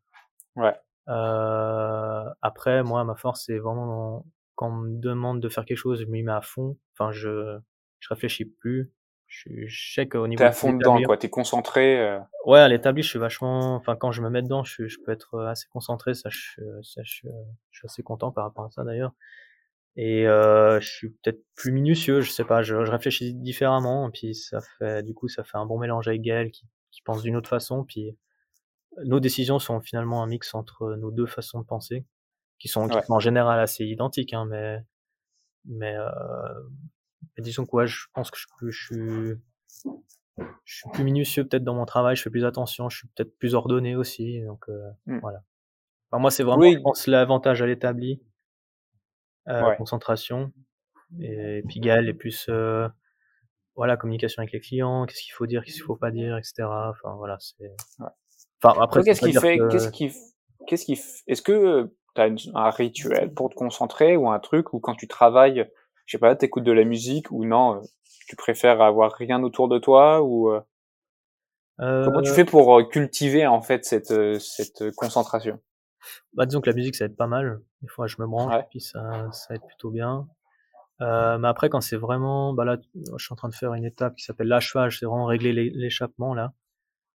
Ouais. 0.55 0.75
Euh, 1.07 2.25
après, 2.41 2.83
moi, 2.83 3.03
ma 3.03 3.15
force, 3.15 3.45
c'est 3.45 3.59
vraiment 3.59 4.25
quand 4.55 4.69
on 4.69 4.75
me 4.75 4.99
demande 4.99 5.39
de 5.39 5.49
faire 5.49 5.65
quelque 5.65 5.77
chose, 5.77 6.01
je 6.01 6.05
m'y 6.05 6.23
mets 6.23 6.31
à 6.31 6.41
fond. 6.41 6.77
Enfin, 6.93 7.11
je, 7.11 7.57
je 7.99 8.09
réfléchis 8.09 8.45
plus 8.45 8.91
je, 9.31 9.93
sais 9.93 10.07
qu'au 10.07 10.27
niveau. 10.27 10.39
T'es 10.39 10.43
à 10.45 10.51
fond 10.51 10.73
dedans, 10.73 11.01
quoi. 11.03 11.17
T'es 11.17 11.29
concentré. 11.29 11.99
Euh... 11.99 12.19
Ouais, 12.45 12.59
à 12.59 12.67
l'établi, 12.67 13.01
je 13.01 13.07
suis 13.07 13.19
vachement. 13.19 13.75
Enfin, 13.75 13.95
quand 13.95 14.11
je 14.11 14.21
me 14.21 14.29
mets 14.29 14.41
dedans, 14.41 14.63
je, 14.63 14.87
je 14.87 14.97
peux 15.03 15.11
être 15.11 15.39
assez 15.45 15.67
concentré. 15.71 16.13
Ça, 16.13 16.29
je, 16.29 16.61
ça, 16.83 17.01
je, 17.03 17.27
je 17.71 17.79
suis 17.79 17.85
assez 17.85 18.03
content 18.03 18.31
par 18.31 18.43
rapport 18.43 18.65
à 18.65 18.69
ça 18.69 18.83
d'ailleurs. 18.83 19.13
Et 19.95 20.27
euh, 20.27 20.79
je 20.81 20.89
suis 20.89 21.09
peut-être 21.09 21.41
plus 21.55 21.71
minutieux. 21.71 22.19
Je 22.21 22.29
sais 22.29 22.43
pas. 22.43 22.61
Je, 22.61 22.83
je, 22.83 22.91
réfléchis 22.91 23.33
différemment. 23.33 24.09
Et 24.09 24.11
puis 24.11 24.35
ça 24.35 24.59
fait, 24.77 25.01
du 25.01 25.13
coup, 25.13 25.29
ça 25.29 25.43
fait 25.43 25.57
un 25.57 25.65
bon 25.65 25.79
mélange 25.79 26.09
avec 26.09 26.21
Gaël 26.21 26.51
qui, 26.51 26.67
qui 26.91 27.01
pense 27.01 27.21
d'une 27.21 27.37
autre 27.37 27.49
façon. 27.49 27.85
Puis 27.85 28.17
nos 28.97 29.19
décisions 29.19 29.59
sont 29.59 29.79
finalement 29.79 30.23
un 30.23 30.27
mix 30.27 30.53
entre 30.53 30.95
nos 30.95 31.11
deux 31.11 31.25
façons 31.25 31.61
de 31.61 31.65
penser, 31.65 32.05
qui 32.59 32.67
sont, 32.67 32.87
qui 32.87 33.01
sont 33.01 33.13
en 33.13 33.19
général 33.19 33.59
assez 33.59 33.85
identiques, 33.85 34.33
hein, 34.33 34.45
mais 34.45 34.79
mais 35.65 35.95
euh, 35.95 36.09
disons 37.37 37.65
que 37.65 37.75
ouais, 37.75 37.87
je 37.87 38.05
pense 38.13 38.31
que 38.31 38.37
je, 38.37 38.69
je, 38.69 38.85
suis, 38.85 39.95
je 40.65 40.75
suis 40.75 40.89
plus 40.91 41.03
minutieux 41.03 41.45
peut-être 41.45 41.63
dans 41.63 41.75
mon 41.75 41.85
travail, 41.85 42.15
je 42.15 42.21
fais 42.21 42.29
plus 42.29 42.45
attention, 42.45 42.89
je 42.89 42.97
suis 42.97 43.07
peut-être 43.09 43.37
plus 43.37 43.55
ordonné 43.55 43.95
aussi. 43.95 44.41
Donc 44.43 44.69
euh, 44.69 44.89
mmh. 45.05 45.19
voilà. 45.19 45.43
Enfin, 46.11 46.21
moi, 46.21 46.31
c'est 46.31 46.43
vraiment, 46.43 46.69
je 46.69 46.79
pense, 46.79 47.07
l'avantage 47.07 47.61
à 47.61 47.67
l'établi, 47.67 48.21
euh, 49.47 49.75
concentration. 49.75 50.51
Et, 51.19 51.63
puis 51.67 51.79
Gaël 51.79 52.07
est 52.09 52.13
plus, 52.13 52.47
euh, 52.49 52.87
voilà, 53.75 53.97
communication 53.97 54.41
avec 54.41 54.53
les 54.53 54.59
clients, 54.59 55.05
qu'est-ce 55.05 55.23
qu'il 55.23 55.33
faut 55.33 55.45
dire, 55.45 55.63
qu'est-ce 55.63 55.75
qu'il 55.75 55.85
faut 55.85 55.95
pas 55.95 56.11
dire, 56.11 56.37
etc. 56.37 56.63
Enfin 56.63 57.15
voilà, 57.15 57.37
c'est. 57.39 57.71
Enfin 58.61 58.79
après, 58.81 59.03
qu'est-ce 59.03 59.21
qu'il 59.21 59.39
fait, 59.39 59.57
qu'est-ce 59.69 59.89
qui, 59.89 60.11
qu'est-ce 60.67 60.85
qui, 60.85 61.01
est-ce 61.27 61.41
que 61.41 61.93
tu 62.15 62.21
as 62.21 62.29
un 62.55 62.69
rituel 62.69 63.33
pour 63.33 63.49
te 63.49 63.55
concentrer 63.55 64.17
ou 64.17 64.29
un 64.29 64.39
truc 64.39 64.73
ou 64.73 64.79
quand 64.79 64.95
tu 64.95 65.07
travailles 65.07 65.69
je 66.11 66.17
sais 66.17 66.19
pas, 66.19 66.35
t'écoutes 66.35 66.65
de 66.65 66.73
la 66.73 66.83
musique 66.83 67.31
ou 67.31 67.45
non, 67.45 67.77
euh, 67.77 67.79
tu 68.27 68.35
préfères 68.35 68.81
avoir 68.81 69.13
rien 69.13 69.41
autour 69.43 69.69
de 69.69 69.79
toi 69.79 70.21
ou 70.21 70.51
euh, 70.51 70.59
comment 71.77 72.21
tu 72.21 72.31
euh 72.31 72.33
fais 72.33 72.43
pour 72.43 72.85
cultiver 72.89 73.47
en 73.47 73.61
fait 73.61 73.85
cette 73.85 74.13
cette 74.39 74.91
concentration? 74.97 75.61
Bah 76.33 76.45
disons 76.45 76.59
que 76.59 76.69
la 76.69 76.75
musique 76.75 76.95
ça 76.95 77.05
aide 77.05 77.15
pas 77.15 77.27
mal. 77.27 77.61
Des 77.81 77.87
fois 77.87 78.07
je 78.07 78.17
me 78.19 78.27
branche 78.27 78.53
et 78.53 78.65
puis 78.69 78.81
ça 78.81 79.29
ça 79.31 79.55
aide 79.55 79.61
plutôt 79.65 79.89
bien. 79.89 80.27
Euh, 80.99 81.37
mais 81.37 81.47
après, 81.47 81.69
quand 81.69 81.81
c'est 81.81 81.95
vraiment, 81.95 82.53
bah 82.53 82.63
là, 82.63 82.77
je 82.93 83.23
suis 83.23 83.33
en 83.33 83.35
train 83.35 83.49
de 83.49 83.55
faire 83.55 83.73
une 83.73 83.85
étape 83.85 84.15
qui 84.15 84.23
s'appelle 84.23 84.47
l'achevage, 84.47 84.99
c'est 84.99 85.07
vraiment 85.07 85.25
régler 85.25 85.51
l'échappement 85.51 86.35
là. 86.35 86.53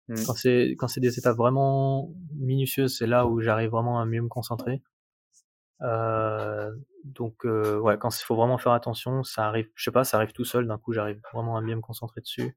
Mmh. 0.08 0.14
Quand 0.26 0.34
c'est 0.34 0.76
quand 0.78 0.88
c'est 0.88 1.00
des 1.00 1.18
étapes 1.18 1.36
vraiment 1.36 2.10
minutieuses, 2.34 2.96
c'est 2.96 3.06
là 3.06 3.26
où 3.26 3.40
j'arrive 3.40 3.70
vraiment 3.70 4.00
à 4.00 4.06
mieux 4.06 4.22
me 4.22 4.28
concentrer. 4.28 4.80
Euh, 5.82 6.70
donc 7.04 7.44
euh, 7.44 7.78
ouais, 7.78 7.98
quand 7.98 8.10
il 8.18 8.24
faut 8.24 8.34
vraiment 8.34 8.58
faire 8.58 8.72
attention, 8.72 9.22
ça 9.22 9.46
arrive, 9.46 9.68
je 9.74 9.84
sais 9.84 9.90
pas, 9.90 10.04
ça 10.04 10.16
arrive 10.16 10.32
tout 10.32 10.44
seul. 10.44 10.66
D'un 10.66 10.78
coup, 10.78 10.92
j'arrive 10.92 11.20
vraiment 11.32 11.56
à 11.56 11.62
bien 11.62 11.76
me 11.76 11.80
concentrer 11.82 12.20
dessus. 12.22 12.56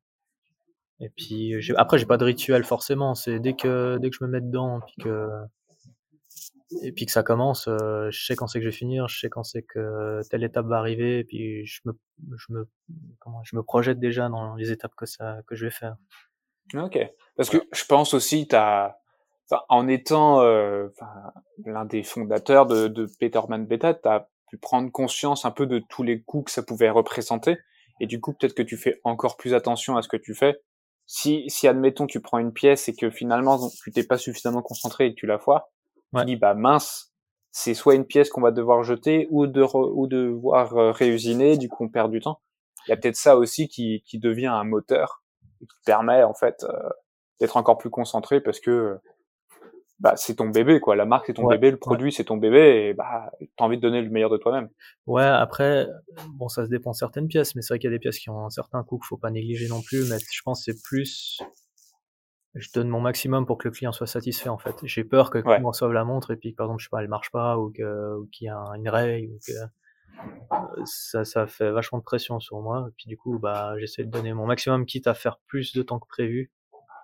Et 1.00 1.10
puis 1.10 1.54
après, 1.76 1.98
j'ai 2.00 2.06
pas 2.06 2.18
de 2.18 2.24
rituel 2.24 2.64
forcément. 2.64 3.14
C'est 3.14 3.40
dès 3.40 3.54
que 3.56 3.98
dès 4.00 4.10
que 4.10 4.16
je 4.20 4.24
me 4.24 4.30
mets 4.30 4.42
dedans, 4.42 4.80
puis 4.86 5.04
que 5.04 5.30
et 6.82 6.92
puis 6.92 7.06
que 7.06 7.12
ça 7.12 7.24
commence, 7.24 7.68
euh, 7.68 8.10
je 8.10 8.26
sais 8.26 8.36
quand 8.36 8.48
c'est 8.48 8.60
que 8.60 8.64
je 8.64 8.70
vais 8.70 8.76
finir, 8.76 9.08
je 9.08 9.20
sais 9.20 9.30
quand 9.30 9.44
c'est 9.44 9.62
que 9.62 10.22
telle 10.30 10.44
étape 10.44 10.66
va 10.66 10.78
arriver, 10.78 11.20
et 11.20 11.24
puis 11.24 11.66
je 11.66 11.82
me 11.86 11.94
je 12.38 12.54
me 12.54 12.68
comment 13.20 13.44
je 13.44 13.56
me 13.56 13.64
projette 13.64 14.00
déjà 14.00 14.30
dans 14.30 14.56
les 14.56 14.72
étapes 14.72 14.96
que 14.96 15.06
ça 15.06 15.40
que 15.46 15.56
je 15.56 15.66
vais 15.66 15.72
faire. 15.72 15.98
Ok. 16.74 16.98
Parce 17.36 17.50
que 17.50 17.58
je 17.74 17.86
pense 17.86 18.14
aussi, 18.14 18.48
t'as 18.48 18.96
en 19.70 19.88
étant 19.88 20.42
euh, 20.42 20.90
l'un 21.66 21.86
des 21.86 22.04
fondateurs 22.04 22.66
de, 22.66 22.88
de 22.88 23.08
Peterman 23.20 23.66
Beta, 23.66 23.94
tu 23.94 24.10
pu 24.50 24.58
prendre 24.58 24.92
conscience 24.92 25.46
un 25.46 25.52
peu 25.52 25.66
de 25.66 25.80
tous 25.90 26.04
les 26.04 26.22
coûts 26.22 26.44
que 26.44 26.52
ça 26.52 26.64
pouvait 26.64 26.90
représenter. 26.90 27.58
Et 28.00 28.06
du 28.06 28.22
coup, 28.22 28.34
peut-être 28.34 28.54
que 28.54 28.64
tu 28.64 28.78
fais 28.78 29.00
encore 29.04 29.38
plus 29.38 29.54
attention 29.54 29.98
à 29.98 30.02
ce 30.02 30.08
que 30.08 30.18
tu 30.18 30.36
fais. 30.36 30.62
Si, 31.06 31.46
si 31.48 31.68
admettons, 31.68 32.06
tu 32.06 32.22
prends 32.22 32.38
une 32.38 32.54
pièce 32.54 32.90
et 32.90 32.96
que 32.96 33.10
finalement, 33.10 33.70
tu 33.84 33.92
t'es 33.92 34.04
pas 34.04 34.18
suffisamment 34.18 34.62
concentré 34.62 35.08
et 35.08 35.10
que 35.12 35.16
tu 35.16 35.26
la 35.26 35.40
foires, 35.40 35.68
tu 36.16 36.26
dis, 36.26 36.36
bah 36.36 36.54
mince, 36.54 37.14
c'est 37.52 37.74
soit 37.74 37.96
une 37.96 38.06
pièce 38.06 38.30
qu'on 38.30 38.42
va 38.42 38.52
devoir 38.52 38.84
jeter 38.84 39.28
ou, 39.32 39.48
de 39.48 39.64
ou 39.64 40.08
devoir 40.08 40.78
euh, 40.78 40.92
réusiner, 40.92 41.58
du 41.58 41.70
coup 41.70 41.86
on 41.86 41.90
perd 41.90 42.12
du 42.12 42.20
temps. 42.20 42.40
Il 42.86 42.92
y 42.92 42.94
a 42.94 42.98
peut-être 42.98 43.16
ça 43.16 43.36
aussi 43.38 43.68
qui, 43.68 44.04
qui 44.06 44.20
devient 44.20 44.48
un 44.48 44.64
moteur 44.64 45.24
qui 45.60 45.68
permet 45.86 46.24
en 46.24 46.34
fait 46.34 46.64
euh, 46.64 46.90
d'être 47.40 47.58
encore 47.58 47.78
plus 47.78 47.90
concentré 47.90 48.42
parce 48.42 48.60
que 48.60 49.00
bah, 50.00 50.16
c'est 50.16 50.36
ton 50.36 50.50
bébé, 50.50 50.80
quoi. 50.80 50.96
La 50.96 51.06
marque, 51.06 51.26
c'est 51.28 51.34
ton 51.34 51.48
bébé, 51.48 51.72
le 51.72 51.78
produit, 51.78 52.12
c'est 52.12 52.26
ton 52.26 52.38
bébé, 52.38 52.90
et 52.90 52.94
bah, 52.94 53.32
t'as 53.58 53.66
envie 53.66 53.78
de 53.78 53.82
donner 53.82 54.02
le 54.02 54.10
meilleur 54.10 54.30
de 54.30 54.38
toi-même. 54.38 54.70
Ouais, 55.06 55.24
après, 55.24 55.88
bon, 56.34 56.48
ça 56.50 56.66
se 56.66 56.70
dépend 56.70 56.92
de 56.92 56.96
certaines 56.96 57.28
pièces, 57.28 57.56
mais 57.56 57.62
c'est 57.62 57.74
vrai 57.74 57.80
qu'il 57.80 57.90
y 57.90 57.94
a 57.94 57.96
des 57.96 58.00
pièces 58.00 58.20
qui 58.20 58.30
ont 58.30 58.46
un 58.46 58.50
certain 58.50 58.84
coût 58.84 58.98
qu'il 59.00 59.08
faut 59.08 59.18
pas 59.18 59.32
négliger 59.32 59.68
non 59.68 59.82
plus, 59.82 60.08
mais 60.10 60.18
je 60.20 60.42
pense 60.44 60.66
que 60.66 60.72
c'est 60.72 60.84
plus, 60.84 61.40
je 62.54 62.70
donne 62.74 62.90
mon 62.90 63.02
maximum 63.02 63.46
pour 63.46 63.58
que 63.58 63.68
le 63.68 63.74
client 63.74 63.92
soit 63.92 64.08
satisfait, 64.08 64.50
en 64.50 64.58
fait. 64.58 64.76
J'ai 64.84 65.04
peur 65.04 65.30
que 65.30 65.40
client 65.40 65.68
reçoive 65.68 65.92
la 65.94 66.04
montre 66.04 66.32
et 66.32 66.38
puis, 66.38 66.54
par 66.54 66.68
exemple, 66.68 66.82
je 66.82 66.86
sais 66.86 66.90
pas, 66.92 67.02
elle 67.02 67.10
marche 67.10 67.32
pas, 67.32 67.58
ou 67.58 67.72
que, 67.72 68.18
ou 68.18 68.28
qu'il 68.28 68.46
y 68.46 68.50
a 68.50 68.58
une 68.76 68.90
raye, 68.90 69.28
ou 69.28 69.40
que, 69.46 69.54
ça, 70.86 71.26
ça 71.26 71.48
fait 71.48 71.72
vachement 71.72 72.00
de 72.00 72.04
pression 72.04 72.40
sur 72.40 72.60
moi. 72.62 72.86
Et 72.90 72.94
puis 72.98 73.08
du 73.08 73.18
coup, 73.18 73.40
bah, 73.40 73.76
j'essaie 73.80 74.04
de 74.04 74.10
donner 74.10 74.34
mon 74.34 74.46
maximum, 74.46 74.86
quitte 74.86 75.08
à 75.08 75.14
faire 75.14 75.40
plus 75.48 75.74
de 75.74 75.82
temps 75.82 76.00
que 76.00 76.08
prévu, 76.08 76.52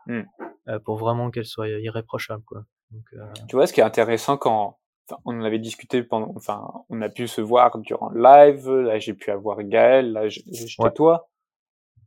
Hmm. 0.05 0.23
euh, 0.67 0.79
pour 0.79 0.97
vraiment 0.97 1.31
qu'elle 1.31 1.45
soit 1.45 1.69
irréprochable, 1.69 2.43
quoi. 2.43 2.65
Donc, 2.93 3.03
euh, 3.13 3.25
Tu 3.49 3.55
vois, 3.55 3.67
ce 3.67 3.73
qui 3.73 3.79
est 3.81 3.83
intéressant 3.83 4.37
quand 4.37 4.77
enfin, 5.09 5.21
on 5.25 5.39
en 5.39 5.43
avait 5.43 5.59
discuté 5.59 6.03
pendant, 6.03 6.31
enfin, 6.35 6.65
on 6.89 7.01
a 7.01 7.09
pu 7.09 7.27
se 7.27 7.41
voir 7.41 7.77
durant 7.79 8.09
le 8.09 8.21
live. 8.21 8.69
Là, 8.69 8.99
j'ai 8.99 9.13
pu 9.13 9.31
avoir 9.31 9.61
Gaël. 9.63 10.11
Là, 10.13 10.27
j'étais 10.29 10.65
Ouais. 10.79 10.91
toi. 10.93 11.27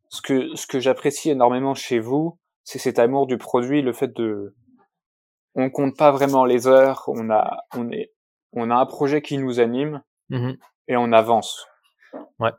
Ce 0.09 0.23
que 0.23 0.55
ce 0.55 0.66
que 0.66 0.78
j'apprécie 0.81 1.31
énormément 1.31 1.75
chez 1.75 1.99
vous, 1.99 2.38
c'est 2.62 2.78
cet 2.78 2.99
amour 2.99 3.26
du 3.26 3.38
produit, 3.38 3.83
le 3.83 3.93
fait 3.93 4.16
de, 4.16 4.55
on 5.55 5.69
compte 5.71 5.97
pas 5.97 6.12
vraiment 6.12 6.45
les 6.45 6.66
heures. 6.69 7.05
On 7.09 7.28
a, 7.31 7.64
on 7.76 7.90
est, 7.90 8.12
on 8.52 8.71
a 8.71 8.76
un 8.76 8.87
projet 8.87 9.21
qui 9.23 9.37
nous 9.38 9.59
anime 9.61 10.02
mhm. 10.31 10.57
et 10.88 10.97
on 10.97 11.12
avance. 11.12 11.66
Ouais. 12.38 12.50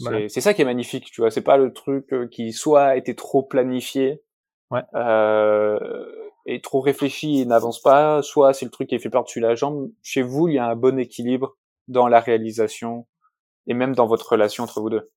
C'est 0.00 0.04
Voilà. 0.10 0.28
ça 0.28 0.54
qui 0.54 0.62
est 0.62 0.64
magnifique, 0.64 1.06
tu 1.10 1.20
vois. 1.20 1.30
C'est 1.30 1.42
pas 1.42 1.56
le 1.56 1.72
truc 1.72 2.12
euh, 2.12 2.28
qui 2.28 2.52
soit 2.52 2.84
a 2.84 2.96
été 2.96 3.14
trop 3.14 3.42
planifié, 3.42 4.22
Ouais. 4.70 4.82
euh, 4.94 5.78
et 6.46 6.60
trop 6.60 6.80
réfléchi 6.80 7.40
et 7.40 7.44
n'avance 7.46 7.82
pas, 7.82 8.22
soit 8.22 8.54
c'est 8.54 8.64
le 8.64 8.70
truc 8.70 8.88
qui 8.88 8.94
est 8.94 8.98
fait 8.98 9.10
par-dessus 9.10 9.40
la 9.40 9.54
jambe. 9.54 9.90
Chez 10.02 10.22
vous, 10.22 10.48
il 10.48 10.54
y 10.54 10.58
a 10.58 10.66
un 10.68 10.76
bon 10.76 10.98
équilibre 10.98 11.56
dans 11.88 12.08
la 12.08 12.20
réalisation 12.20 13.06
et 13.66 13.74
même 13.74 13.94
dans 13.94 14.06
votre 14.06 14.32
relation 14.32 14.64
entre 14.64 14.80
vous 14.80 14.90
deux. 14.90 15.10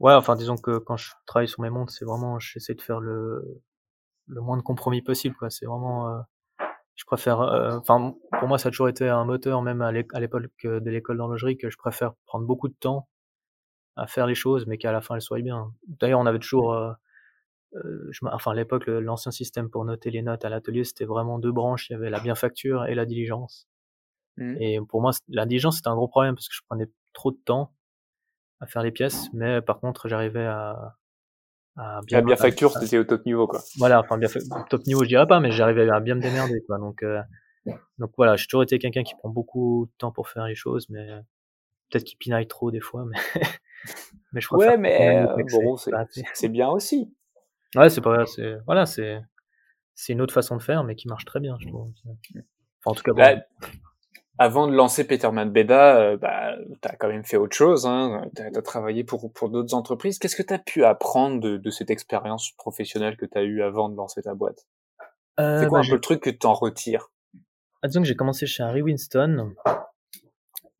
Ouais, 0.00 0.14
enfin, 0.14 0.36
disons 0.36 0.56
que 0.56 0.78
quand 0.78 0.96
je 0.96 1.12
travaille 1.26 1.48
sur 1.48 1.62
mes 1.62 1.70
montres, 1.70 1.92
c'est 1.92 2.04
vraiment, 2.04 2.38
j'essaie 2.40 2.74
de 2.74 2.82
faire 2.82 3.00
le, 3.00 3.62
le 4.28 4.40
moins 4.40 4.56
de 4.56 4.62
compromis 4.62 5.02
possible, 5.02 5.36
quoi. 5.36 5.50
C'est 5.50 5.66
vraiment, 5.66 6.08
euh, 6.10 6.20
je 6.96 7.04
préfère, 7.06 7.40
euh, 7.40 7.78
enfin, 7.78 8.14
pour 8.38 8.48
moi, 8.48 8.58
ça 8.58 8.68
a 8.68 8.70
toujours 8.72 8.88
été 8.88 9.08
un 9.08 9.24
moteur, 9.24 9.62
même 9.62 9.82
à 9.82 9.92
l'é- 9.92 10.06
à 10.14 10.20
l'époque 10.20 10.44
euh, 10.64 10.80
de 10.80 10.90
l'école 10.90 11.18
d'horlogerie, 11.18 11.58
que 11.58 11.70
je 11.70 11.78
préfère 11.78 12.14
prendre 12.26 12.46
beaucoup 12.46 12.68
de 12.68 12.74
temps 12.74 13.08
à 13.96 14.06
faire 14.06 14.26
les 14.26 14.34
choses, 14.34 14.66
mais 14.66 14.78
qu'à 14.78 14.92
la 14.92 15.00
fin, 15.02 15.14
elles 15.16 15.22
soient 15.22 15.40
bien. 15.40 15.72
D'ailleurs, 15.88 16.20
on 16.20 16.26
avait 16.26 16.38
toujours, 16.38 16.74
euh, 16.74 16.92
euh, 17.74 18.08
je, 18.10 18.20
enfin, 18.26 18.52
à 18.52 18.54
l'époque, 18.54 18.86
l'ancien 18.86 19.30
système 19.32 19.70
pour 19.70 19.84
noter 19.84 20.10
les 20.10 20.22
notes 20.22 20.44
à 20.44 20.48
l'atelier, 20.48 20.84
c'était 20.84 21.04
vraiment 21.04 21.38
deux 21.38 21.52
branches. 21.52 21.88
Il 21.90 21.94
y 21.94 21.96
avait 21.96 22.10
la 22.10 22.20
bienfacture 22.20 22.84
et 22.86 22.94
la 22.94 23.06
diligence. 23.06 23.66
Mhm. 24.36 24.56
Et 24.60 24.78
pour 24.88 25.00
moi, 25.00 25.12
la 25.28 25.46
diligence, 25.46 25.76
c'était 25.76 25.88
un 25.88 25.94
gros 25.94 26.08
problème 26.08 26.34
parce 26.34 26.48
que 26.48 26.54
je 26.54 26.62
prenais 26.68 26.86
trop 27.12 27.30
de 27.30 27.38
temps 27.44 27.72
à 28.60 28.66
faire 28.66 28.82
les 28.82 28.92
pièces, 28.92 29.28
mais 29.32 29.60
par 29.60 29.80
contre, 29.80 30.08
j'arrivais 30.08 30.46
à, 30.46 30.96
à 31.76 32.00
bien, 32.06 32.18
La 32.20 32.24
bien 32.24 32.36
facture, 32.36 32.76
à- 32.76 32.80
c'était 32.80 32.98
au 32.98 33.04
top 33.04 33.24
niveau, 33.26 33.46
quoi. 33.46 33.60
voilà, 33.78 34.00
enfin, 34.00 34.18
bien 34.18 34.28
top 34.70 34.86
niveau, 34.86 35.02
je 35.02 35.08
dirais 35.08 35.26
pas, 35.26 35.40
mais 35.40 35.50
j'arrivais 35.50 35.88
à 35.90 36.00
bien 36.00 36.14
me 36.14 36.20
démerder, 36.20 36.62
quoi. 36.66 36.78
Donc, 36.78 37.02
euh, 37.02 37.20
donc 37.98 38.12
voilà, 38.16 38.36
j'ai 38.36 38.46
toujours 38.46 38.62
été 38.62 38.78
quelqu'un 38.78 39.02
qui 39.02 39.14
prend 39.16 39.28
beaucoup 39.28 39.86
de 39.86 39.92
temps 39.98 40.12
pour 40.12 40.28
faire 40.28 40.46
les 40.46 40.54
choses, 40.54 40.88
mais 40.90 41.06
peut-être 41.90 42.04
qu'il 42.04 42.18
pinaille 42.18 42.46
trop 42.46 42.70
des 42.70 42.80
fois, 42.80 43.04
mais, 43.04 43.16
mais 44.32 44.40
je 44.40 44.48
préfère 44.48 44.70
Ouais, 44.70 44.76
mais 44.76 45.26
euh, 45.26 45.36
bon, 45.50 45.76
c'est 45.76 46.48
bien 46.48 46.68
aussi. 46.70 47.12
Ouais, 47.76 47.90
c'est 47.90 48.00
pas, 48.00 48.26
c'est, 48.26 48.56
voilà, 48.66 48.86
c'est, 48.86 49.20
c'est 49.94 50.12
une 50.12 50.20
autre 50.20 50.34
façon 50.34 50.56
de 50.56 50.62
faire, 50.62 50.84
mais 50.84 50.94
qui 50.94 51.08
marche 51.08 51.24
très 51.24 51.40
bien, 51.40 51.56
je 51.60 51.68
trouve. 51.68 51.90
Enfin, 52.04 52.40
en 52.84 52.94
tout 52.94 53.02
cas, 53.02 53.12
bon, 53.12 53.18
Là, 53.18 53.44
avant 54.38 54.66
de 54.66 54.74
lancer 54.74 55.06
Peterman 55.06 55.50
Beda, 55.50 55.96
euh, 55.98 56.16
bah, 56.16 56.56
t'as 56.80 56.96
quand 56.96 57.08
même 57.08 57.24
fait 57.24 57.36
autre 57.36 57.54
chose. 57.54 57.86
Hein. 57.86 58.24
T'as 58.34 58.46
as 58.46 58.62
travaillé 58.62 59.04
pour 59.04 59.32
pour 59.32 59.50
d'autres 59.50 59.74
entreprises. 59.74 60.18
Qu'est-ce 60.18 60.36
que 60.36 60.42
t'as 60.42 60.58
pu 60.58 60.84
apprendre 60.84 61.40
de, 61.40 61.56
de 61.56 61.70
cette 61.70 61.90
expérience 61.90 62.50
professionnelle 62.52 63.16
que 63.16 63.26
t'as 63.26 63.42
eue 63.42 63.62
avant 63.62 63.88
de 63.88 63.96
lancer 63.96 64.22
ta 64.22 64.34
boîte? 64.34 64.66
Euh, 65.38 65.60
C'est 65.60 65.68
quoi 65.68 65.80
bah, 65.80 65.86
un 65.86 65.88
peu 65.88 65.94
le 65.94 66.00
truc 66.00 66.22
que 66.22 66.30
t'en 66.30 66.54
retires? 66.54 67.10
Ah, 67.82 67.88
disons 67.88 68.02
que 68.02 68.08
j'ai 68.08 68.16
commencé 68.16 68.46
chez 68.46 68.62
Harry 68.62 68.82
Winston 68.82 69.54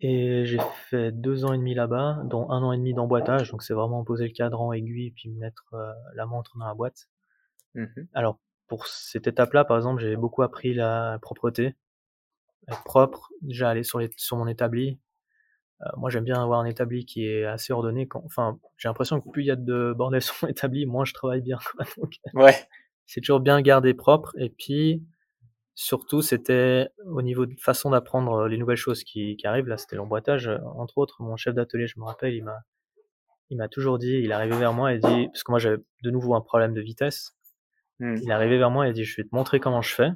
et 0.04 0.44
j'ai 0.44 0.58
fait 0.90 1.12
deux 1.12 1.44
ans 1.44 1.52
et 1.52 1.58
demi 1.58 1.74
là-bas, 1.74 2.22
dont 2.24 2.50
un 2.50 2.62
an 2.62 2.72
et 2.72 2.76
demi 2.76 2.92
d'emboîtage. 2.92 3.50
Donc 3.50 3.62
c'est 3.62 3.72
vraiment 3.74 4.02
poser 4.04 4.26
le 4.26 4.32
cadran 4.32 4.72
aiguille 4.72 5.12
puis 5.12 5.30
mettre 5.30 5.64
euh, 5.74 5.92
la 6.14 6.26
montre 6.26 6.58
dans 6.58 6.66
la 6.66 6.74
boîte. 6.74 7.08
Mhm. 7.74 8.08
Alors 8.12 8.38
pour 8.66 8.86
cette 8.86 9.26
étape-là, 9.26 9.64
par 9.64 9.76
exemple, 9.76 10.02
j'ai 10.02 10.16
beaucoup 10.16 10.42
appris 10.42 10.74
la 10.74 11.18
propreté, 11.22 11.76
être 12.68 12.82
propre, 12.84 13.28
déjà 13.42 13.70
aller 13.70 13.84
sur 13.84 13.98
les 14.00 14.10
sur 14.16 14.36
mon 14.36 14.46
établi. 14.48 14.98
Euh, 15.82 15.86
moi 15.96 16.10
j'aime 16.10 16.24
bien 16.24 16.42
avoir 16.42 16.60
un 16.60 16.64
établi 16.66 17.04
qui 17.06 17.26
est 17.26 17.44
assez 17.44 17.72
ordonné. 17.72 18.08
Quand, 18.08 18.22
enfin, 18.24 18.58
j'ai 18.78 18.88
l'impression 18.88 19.20
que 19.20 19.28
plus 19.30 19.42
il 19.42 19.46
y 19.46 19.50
a 19.50 19.56
de 19.56 19.94
bordel 19.96 20.20
sur 20.22 20.34
mon 20.42 20.48
établi, 20.48 20.84
moins 20.86 21.04
je 21.04 21.14
travaille 21.14 21.42
bien. 21.42 21.58
quoi. 21.76 21.84
Donc, 21.98 22.14
Ouais. 22.34 22.54
c'est 23.06 23.20
toujours 23.20 23.40
bien 23.40 23.60
gardé 23.62 23.94
propre. 23.94 24.32
Et 24.38 24.50
puis, 24.50 25.02
surtout, 25.74 26.22
c'était 26.22 26.88
au 27.06 27.22
niveau 27.22 27.46
de 27.46 27.54
façon 27.58 27.90
d'apprendre 27.90 28.32
euh, 28.44 28.48
les 28.48 28.58
nouvelles 28.58 28.76
choses 28.76 29.04
qui, 29.04 29.36
qui 29.36 29.46
arrivent. 29.46 29.68
Là, 29.68 29.76
c'était 29.76 29.96
l'emboîtage. 29.96 30.48
Euh, 30.48 30.58
Entre 30.76 30.98
autres, 30.98 31.22
mon 31.22 31.36
chef 31.36 31.54
d'atelier, 31.54 31.86
je 31.86 31.98
me 31.98 32.04
rappelle, 32.04 32.34
il 32.34 32.44
m'a, 32.44 32.58
il 33.50 33.56
m'a 33.56 33.68
toujours 33.68 33.98
dit, 33.98 34.20
il 34.22 34.30
est 34.30 34.34
arrivé 34.34 34.56
vers 34.56 34.72
moi 34.72 34.92
et 34.92 34.98
dit, 34.98 35.26
parce 35.28 35.42
que 35.42 35.52
moi 35.52 35.58
j'avais 35.58 35.78
de 36.02 36.10
nouveau 36.10 36.34
un 36.34 36.40
problème 36.40 36.74
de 36.74 36.80
vitesse. 36.80 37.36
Mhm. 38.00 38.18
Il 38.22 38.30
est 38.30 38.34
arrivé 38.34 38.58
vers 38.58 38.70
moi 38.70 38.88
et 38.88 38.92
dit, 38.92 39.04
je 39.04 39.16
vais 39.16 39.28
te 39.28 39.34
montrer 39.34 39.60
comment 39.60 39.82
je 39.82 39.94
fais. 39.94 40.10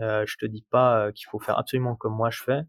Euh, 0.00 0.24
je 0.26 0.36
te 0.38 0.46
dis 0.46 0.64
pas 0.70 1.12
qu'il 1.12 1.26
faut 1.28 1.38
faire 1.38 1.58
absolument 1.58 1.96
comme 1.96 2.14
moi 2.14 2.30
je 2.30 2.42
fais. 2.42 2.62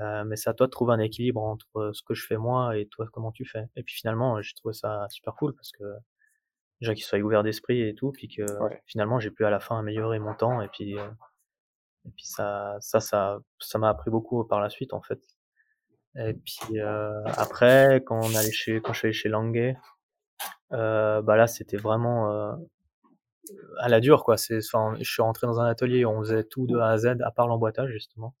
Euh, 0.00 0.24
mais 0.24 0.36
c'est 0.36 0.50
à 0.50 0.54
toi 0.54 0.66
de 0.66 0.70
trouver 0.70 0.92
un 0.92 0.98
équilibre 0.98 1.42
entre 1.42 1.90
ce 1.94 2.02
que 2.02 2.14
je 2.14 2.26
fais 2.26 2.36
moi 2.36 2.76
et 2.76 2.86
toi 2.86 3.06
comment 3.12 3.32
tu 3.32 3.44
fais. 3.44 3.64
Et 3.76 3.82
puis 3.82 3.94
finalement, 3.94 4.40
j'ai 4.42 4.54
trouvé 4.54 4.74
ça 4.74 5.06
super 5.08 5.34
cool 5.34 5.54
parce 5.54 5.72
que 5.72 5.84
déjà 6.80 6.94
qu'il 6.94 7.04
soit 7.04 7.18
ouvert 7.20 7.42
d'esprit 7.42 7.82
et 7.82 7.94
tout, 7.94 8.12
puis 8.12 8.28
que 8.28 8.42
Ouais. 8.62 8.82
finalement 8.86 9.20
j'ai 9.20 9.30
pu 9.30 9.44
à 9.44 9.50
la 9.50 9.60
fin 9.60 9.78
améliorer 9.78 10.18
mon 10.18 10.34
temps 10.34 10.60
et 10.62 10.68
puis 10.68 10.98
euh, 10.98 11.08
et 12.06 12.10
puis 12.16 12.26
ça 12.26 12.76
ça 12.80 13.00
ça 13.00 13.38
ça 13.60 13.78
m'a 13.78 13.88
appris 13.90 14.10
beaucoup 14.10 14.44
par 14.44 14.60
la 14.60 14.70
suite 14.70 14.92
en 14.94 15.02
fait. 15.02 15.20
Et 16.16 16.34
puis 16.34 16.80
euh, 16.80 17.24
après 17.36 18.02
quand 18.06 18.20
on 18.20 18.34
allait 18.36 18.52
chez 18.52 18.80
quand 18.80 18.92
je 18.92 18.98
suis 19.00 19.06
allé 19.08 19.12
chez 19.14 19.28
Languet, 19.28 19.76
euh, 20.72 21.22
bah 21.22 21.36
là 21.36 21.46
c'était 21.46 21.76
vraiment 21.78 22.30
euh, 22.32 22.52
à 23.78 23.88
la 23.88 24.00
dure 24.00 24.24
quoi. 24.24 24.36
C'est 24.36 24.58
enfin 24.58 24.94
je 25.00 25.10
suis 25.10 25.22
rentré 25.22 25.46
dans 25.46 25.60
un 25.60 25.66
atelier 25.66 26.04
où 26.04 26.10
on 26.10 26.20
faisait 26.20 26.44
tout 26.44 26.66
de 26.66 26.76
A 26.78 26.90
à 26.90 26.96
Z 26.98 27.16
à 27.22 27.30
part 27.30 27.46
l'emboîtage 27.48 27.90
justement. 27.90 28.34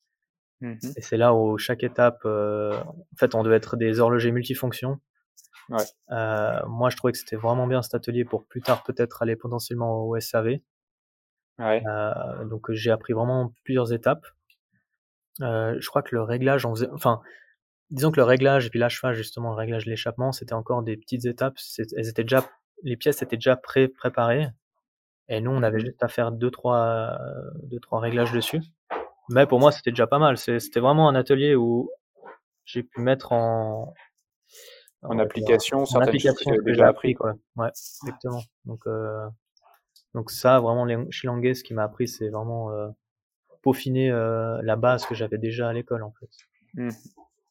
Mhm. 0.62 0.78
Et 0.96 1.02
c'est 1.02 1.16
là 1.18 1.34
où 1.34 1.58
chaque 1.58 1.82
étape, 1.84 2.24
en 2.24 2.94
fait, 3.18 3.34
on 3.34 3.42
devait 3.42 3.56
être 3.56 3.76
des 3.76 4.00
horlogers 4.00 4.32
multifonctions. 4.32 4.98
Ouais. 5.68 5.84
Euh, 6.10 6.64
moi, 6.66 6.90
je 6.90 6.96
trouvais 6.96 7.12
que 7.12 7.18
c'était 7.18 7.36
vraiment 7.36 7.66
bien 7.66 7.82
cet 7.82 7.94
atelier 7.94 8.24
pour 8.24 8.44
plus 8.44 8.60
tard 8.60 8.82
peut-être 8.84 9.22
aller 9.22 9.36
potentiellement 9.36 10.04
au 10.04 10.18
SAV. 10.18 10.58
Ouais. 11.58 11.82
Euh, 11.86 12.44
donc 12.44 12.70
j'ai 12.72 12.90
appris 12.90 13.12
vraiment 13.12 13.52
plusieurs 13.64 13.92
étapes. 13.92 14.26
Euh, 15.40 15.76
je 15.78 15.88
crois 15.88 16.02
que 16.02 16.14
le 16.14 16.22
réglage, 16.22 16.66
on 16.66 16.74
faisait, 16.74 16.88
enfin, 16.92 17.20
disons 17.90 18.10
que 18.10 18.16
le 18.16 18.24
réglage 18.24 18.66
et 18.66 18.70
puis 18.70 18.78
l'achevage 18.78 19.16
justement, 19.16 19.50
le 19.50 19.56
réglage 19.56 19.84
de 19.84 19.90
l'échappement, 19.90 20.32
c'était 20.32 20.54
encore 20.54 20.82
des 20.82 20.96
petites 20.96 21.24
étapes. 21.24 21.58
Elles 21.78 22.08
étaient 22.08 22.24
déjà, 22.24 22.44
les 22.82 22.96
pièces 22.96 23.22
étaient 23.22 23.36
déjà 23.36 23.56
pré 23.56 23.88
préparées. 23.88 24.48
Et 25.28 25.40
nous, 25.40 25.50
on 25.50 25.62
avait 25.64 25.80
juste 25.80 26.02
à 26.02 26.08
faire 26.08 26.30
deux 26.30 26.50
trois, 26.50 27.18
deux 27.64 27.80
trois 27.80 27.98
réglages 27.98 28.32
dessus. 28.32 28.60
Mais 29.28 29.46
pour 29.46 29.58
moi, 29.58 29.72
c'était 29.72 29.90
déjà 29.90 30.06
pas 30.06 30.20
mal. 30.20 30.36
C'était 30.36 30.78
vraiment 30.78 31.08
un 31.08 31.16
atelier 31.16 31.56
où 31.56 31.90
j'ai 32.64 32.84
pu 32.84 33.00
mettre 33.00 33.32
en 33.32 33.92
En 35.02 35.14
dire, 35.14 35.22
application, 35.24 35.82
en 35.82 35.86
certaines 35.86 36.18
choses 36.18 36.22
que 36.22 36.28
application 36.28 36.50
avais 36.50 36.58
que 36.58 36.64
déjà 36.64 36.84
j'ai 36.84 36.88
appris, 36.88 37.14
quoi. 37.14 37.34
Ouais, 37.56 37.68
exactement. 38.02 38.42
Donc, 38.64 38.86
euh, 38.86 39.26
donc 40.14 40.30
ça, 40.30 40.60
vraiment, 40.60 40.84
les- 40.84 41.10
chez 41.10 41.26
Languet, 41.26 41.54
ce 41.54 41.62
qui 41.62 41.74
m'a 41.74 41.84
appris, 41.84 42.08
c'est 42.08 42.28
vraiment 42.28 42.70
euh, 42.72 42.88
peaufiner 43.62 44.10
euh, 44.10 44.60
la 44.62 44.76
base 44.76 45.06
que 45.06 45.14
j'avais 45.14 45.38
déjà 45.38 45.68
à 45.68 45.72
l'école, 45.72 46.02
en 46.02 46.12
fait. 46.18 46.30
Mhm. 46.74 46.90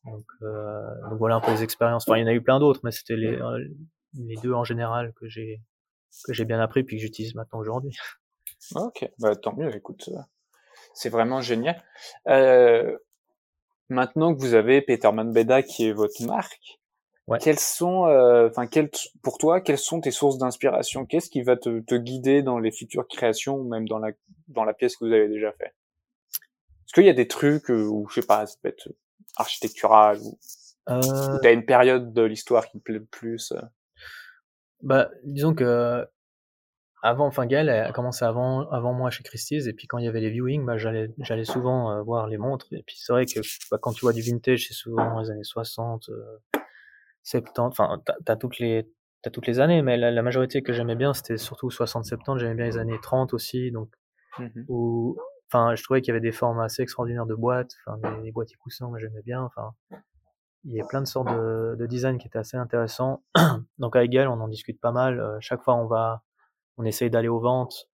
Donc, 0.06 0.26
euh, 0.44 1.10
donc 1.10 1.18
voilà 1.18 1.36
un 1.36 1.42
peu 1.42 1.52
les 1.52 1.64
expériences. 1.64 2.08
Enfin, 2.08 2.18
il 2.18 2.22
y 2.22 2.24
en 2.24 2.28
a 2.28 2.34
eu 2.34 2.42
plein 2.42 2.60
d'autres, 2.60 2.82
mais 2.84 2.92
c'était 2.92 3.16
les, 3.16 3.36
euh, 3.42 3.68
les 4.14 4.36
deux 4.38 4.54
en 4.54 4.64
général 4.64 5.14
que 5.14 5.28
j'ai 5.28 5.62
que 6.24 6.32
j'ai 6.32 6.46
bien 6.46 6.60
appris 6.62 6.84
puis 6.84 6.96
que 6.96 7.02
j'utilise 7.02 7.36
maintenant 7.36 7.60
aujourd'hui. 7.60 7.98
Ok, 8.76 9.10
bah 9.20 9.36
tant 9.36 9.54
mieux. 9.56 9.76
Écoute, 9.76 10.10
euh, 10.14 10.20
c'est 10.94 11.10
vraiment 11.10 11.42
génial. 11.42 11.84
Euh, 12.28 12.98
maintenant 13.90 14.34
que 14.34 14.40
vous 14.40 14.54
avez 14.54 14.82
Peterman 14.82 15.34
Beda 15.34 15.62
qui 15.64 15.88
est 15.88 15.92
votre 15.92 16.24
marque, 16.24 16.80
Ouais. 17.28 17.40
quelles 17.40 17.60
sont, 17.60 18.06
euh, 18.06 18.50
enfin, 18.50 18.68
quelles, 18.68 18.92
pour 19.24 19.40
toi, 19.40 19.60
quelles 19.60 19.80
sont 19.80 20.00
tes 20.00 20.12
sources 20.12 20.38
d'inspiration? 20.38 21.06
Qu'est-ce 21.06 21.30
qui 21.30 21.42
va 21.42 21.58
te, 21.58 21.80
te 21.80 21.96
guider 21.96 22.44
dans 22.44 22.60
les 22.60 22.72
futures 22.72 23.08
créations 23.08 23.56
ou 23.56 23.68
même 23.68 23.88
dans 23.88 23.98
la 23.98 24.12
dans 24.48 24.64
la 24.64 24.74
pièce 24.76 24.96
que 24.96 25.06
vous 25.06 25.12
avez 25.12 25.28
déjà 25.28 25.52
fait 25.54 25.74
Est-ce 25.74 26.94
qu'il 26.94 27.06
y 27.06 27.10
a 27.10 27.14
des 27.14 27.28
trucs 27.28 27.72
euh, 27.72 27.88
où 27.88 28.08
je 28.10 28.22
sais 28.22 28.28
pas, 28.28 28.46
ça 28.46 28.56
peut 28.62 28.70
être 28.70 28.90
architectural 29.38 30.20
ou 30.20 30.38
Euh, 30.88 31.40
t'as 31.42 31.52
une 31.52 31.66
période 31.66 32.14
de 32.14 32.22
l'histoire 32.22 32.68
qui 32.68 32.78
te 32.78 32.84
plaît 32.84 32.94
le 32.96 33.06
plus 33.06 33.52
euh? 33.54 33.62
Bah, 34.84 35.10
disons 35.24 35.56
que 35.56 36.06
avant, 37.02 37.26
enfin 37.28 37.46
Gaël 37.48 37.70
a 37.70 37.92
commencé 37.92 38.24
avant, 38.26 38.70
avant 38.70 38.94
moi 38.94 39.10
chez 39.10 39.24
Christie's 39.24 39.66
et 39.68 39.74
puis 39.74 39.88
quand 39.88 39.98
il 39.98 40.06
y 40.06 40.08
avait 40.08 40.22
les 40.22 40.30
viewings, 40.30 40.64
bah 40.66 40.78
j'allais, 40.78 41.10
j'allais 41.20 41.46
souvent 41.46 41.92
euh, 41.92 42.02
voir 42.02 42.28
les 42.28 42.38
montres 42.38 42.68
et 42.72 42.84
puis 42.86 42.98
c'est 43.00 43.14
vrai 43.14 43.26
que 43.26 43.40
bah, 43.72 43.78
quand 43.82 43.94
tu 43.94 44.02
vois 44.02 44.14
du 44.14 44.22
vintage, 44.22 44.68
c'est 44.68 44.74
souvent 44.74 45.20
les 45.20 45.32
années 45.32 45.44
60, 45.44 46.10
euh, 46.10 46.40
70, 47.26 47.60
enfin 47.60 48.02
t'as, 48.26 48.36
toutes 48.38 48.60
les, 48.60 48.90
t'as 49.22 49.32
toutes 49.32 49.48
les 49.48 49.60
années, 49.60 49.82
mais 49.82 49.98
la, 49.98 50.12
la 50.12 50.22
majorité 50.22 50.62
que 50.64 50.72
j'aimais 50.72 50.96
bien 50.96 51.14
c'était 51.14 51.38
surtout 51.38 51.70
60-70, 51.70 52.38
j'aimais 52.40 52.56
bien 52.56 52.66
les 52.66 52.78
années 52.78 53.00
30 53.02 53.34
aussi, 53.34 53.72
donc 53.72 53.90
Mhm. 54.40 54.66
où, 54.68 55.18
enfin 55.50 55.76
je 55.76 55.84
trouvais 55.84 56.02
qu'il 56.02 56.10
y 56.10 56.12
avait 56.12 56.20
des 56.20 56.34
formes 56.34 56.60
assez 56.60 56.82
extraordinaires 56.82 57.26
de 57.26 57.36
boîtes, 57.36 57.72
enfin 57.86 57.98
des, 58.18 58.24
des 58.24 58.32
boîtiers 58.32 58.58
coussins, 58.58 58.88
moi 58.90 59.00
j'aimais 59.00 59.22
bien, 59.24 59.42
enfin 59.42 59.72
il 60.66 60.74
y 60.74 60.82
a 60.82 60.86
plein 60.86 61.02
de 61.02 61.06
sortes 61.08 61.28
de, 61.30 61.76
de 61.78 61.86
design 61.86 62.18
qui 62.18 62.28
étaient 62.28 62.40
assez 62.40 62.58
intéressants. 62.58 63.24
Donc 63.78 63.96
avec 63.96 64.10
Gaël, 64.10 64.28
on 64.28 64.40
en 64.42 64.48
discute 64.48 64.82
pas 64.82 64.92
mal. 64.92 65.20
Euh, 65.20 65.38
chaque 65.40 65.62
fois, 65.62 65.76
on 65.76 65.86
va, 65.86 66.24
on 66.78 66.86
essaye 66.86 67.12
d'aller 67.12 67.28
aux 67.28 67.40
ventes. 67.40 67.88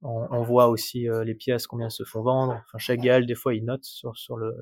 On, 0.00 0.26
on 0.30 0.42
voit 0.42 0.68
aussi 0.68 1.08
euh, 1.08 1.22
les 1.22 1.34
pièces, 1.34 1.66
combien 1.66 1.86
elles 1.86 1.92
se 1.92 2.04
font 2.04 2.22
vendre. 2.22 2.54
Enfin, 2.64 2.78
chaque 2.78 3.00
Gaël, 3.00 3.26
des 3.26 3.34
fois, 3.34 3.54
il 3.54 3.64
note 3.64 3.84
sur, 3.84 4.16
sur 4.16 4.38
le, 4.38 4.54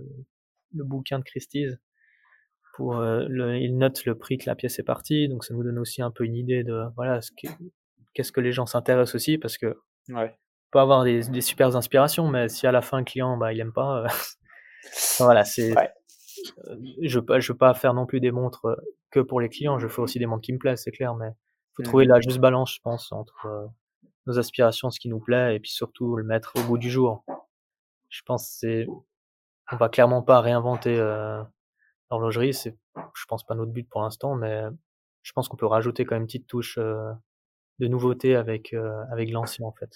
le 0.74 0.82
bouquin 0.84 1.20
de 1.20 1.24
Christie's. 1.24 1.76
Pour, 2.76 2.98
euh, 2.98 3.24
le, 3.28 3.56
il 3.56 3.76
note 3.78 4.04
le 4.04 4.16
prix 4.16 4.36
que 4.38 4.44
la 4.46 4.54
pièce 4.54 4.78
est 4.78 4.82
partie. 4.84 5.28
Donc 5.28 5.44
ça 5.44 5.54
nous 5.54 5.62
donne 5.62 5.78
aussi 5.78 6.02
un 6.02 6.10
peu 6.10 6.24
une 6.24 6.36
idée 6.36 6.62
de 6.62 6.84
voilà 6.96 7.20
ce 7.22 7.30
qu'est-ce 8.14 8.32
que 8.32 8.40
les 8.40 8.52
gens 8.52 8.66
s'intéressent 8.66 9.14
aussi 9.14 9.38
parce 9.38 9.56
que 9.58 9.78
ouais. 10.10 10.34
peut 10.70 10.78
avoir 10.78 11.04
des, 11.04 11.22
des 11.28 11.40
super 11.40 11.74
inspirations, 11.76 12.28
mais 12.28 12.48
si 12.48 12.66
à 12.66 12.72
la 12.72 12.82
fin 12.82 12.98
le 12.98 13.04
client 13.04 13.36
bah 13.38 13.52
il 13.52 13.60
aime 13.60 13.72
pas, 13.72 14.04
voilà 15.18 15.44
c'est 15.44 15.74
Ouais. 15.76 15.90
euh, 16.68 16.76
je 17.02 17.18
je 17.38 17.52
veux 17.52 17.58
pas 17.58 17.74
faire 17.74 17.94
non 17.94 18.06
plus 18.06 18.20
des 18.20 18.30
montres 18.30 18.66
euh, 18.66 18.76
que 19.10 19.20
pour 19.20 19.40
les 19.40 19.48
clients, 19.48 19.78
je 19.78 19.88
fais 19.88 20.00
aussi 20.02 20.18
des 20.18 20.26
montres 20.26 20.42
qui 20.42 20.52
me 20.52 20.58
plaisent, 20.58 20.82
c'est 20.82 20.90
clair, 20.92 21.14
mais 21.14 21.30
faut 21.76 21.82
Mhm. 21.82 21.88
trouver 21.88 22.04
la 22.06 22.20
juste 22.20 22.38
balance, 22.40 22.74
je 22.74 22.80
pense, 22.82 23.10
entre 23.12 23.46
euh, 23.46 23.66
nos 24.26 24.38
aspirations, 24.38 24.90
ce 24.90 24.98
qui 25.00 25.08
nous 25.08 25.20
plaît, 25.20 25.56
et 25.56 25.60
puis 25.60 25.70
surtout 25.70 26.16
le 26.16 26.24
mettre 26.24 26.52
au 26.56 26.62
bout 26.62 26.78
du 26.78 26.90
jour. 26.90 27.24
Je 28.10 28.20
pense 28.26 28.48
c'est 28.60 28.86
on 29.72 29.76
va 29.76 29.88
clairement 29.88 30.22
pas 30.22 30.40
réinventer 30.40 30.96
euh, 30.98 31.42
l'horlogerie, 32.10 32.54
c'est 32.54 32.76
je 33.14 33.24
pense 33.26 33.44
pas 33.44 33.54
notre 33.54 33.72
but 33.72 33.88
pour 33.88 34.02
l'instant, 34.02 34.34
mais 34.34 34.62
je 35.22 35.32
pense 35.32 35.48
qu'on 35.48 35.56
peut 35.56 35.66
rajouter 35.66 36.04
quand 36.04 36.14
même 36.14 36.22
une 36.22 36.26
petite 36.26 36.46
touche 36.46 36.78
euh, 36.78 37.10
de 37.78 37.88
nouveauté 37.88 38.36
avec 38.36 38.72
euh, 38.72 39.04
avec 39.10 39.30
l'ancien 39.30 39.66
en 39.66 39.72
fait. 39.72 39.90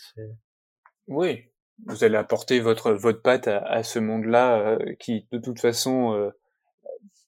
Oui, 1.08 1.44
vous 1.86 2.04
allez 2.04 2.16
apporter 2.16 2.60
votre 2.60 2.92
votre 2.92 3.22
patte 3.22 3.48
à, 3.48 3.58
à 3.58 3.82
ce 3.82 3.98
monde-là 3.98 4.58
euh, 4.58 4.94
qui 4.98 5.26
de 5.32 5.38
toute 5.38 5.60
façon 5.60 6.30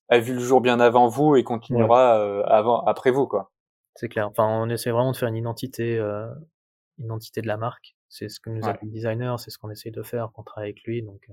a 0.08 0.18
vu 0.18 0.34
le 0.34 0.40
jour 0.40 0.60
bien 0.60 0.78
avant 0.80 1.08
vous 1.08 1.36
et 1.36 1.44
continuera 1.44 2.42
avant 2.46 2.84
après 2.84 3.10
vous 3.10 3.26
quoi. 3.26 3.52
c'est 3.94 4.08
clair. 4.08 4.28
Enfin, 4.28 4.44
on 4.46 4.68
essaie 4.68 4.90
vraiment 4.90 5.12
de 5.12 5.16
faire 5.16 5.28
une 5.28 5.36
identité 5.36 5.96
une 5.98 7.04
identité 7.06 7.40
de 7.40 7.46
la 7.46 7.56
marque. 7.56 7.96
C'est 8.08 8.28
ce 8.28 8.40
que 8.40 8.50
nous 8.50 8.60
Ouais. 8.62 8.68
appelle 8.68 8.88
le 8.88 8.92
designer, 8.92 9.40
c'est 9.40 9.50
ce 9.50 9.56
qu'on 9.58 9.70
essaie 9.70 9.90
de 9.90 10.02
faire, 10.02 10.30
qu'on 10.32 10.42
travaille 10.42 10.70
avec 10.70 10.82
lui. 10.84 11.02
Donc, 11.02 11.26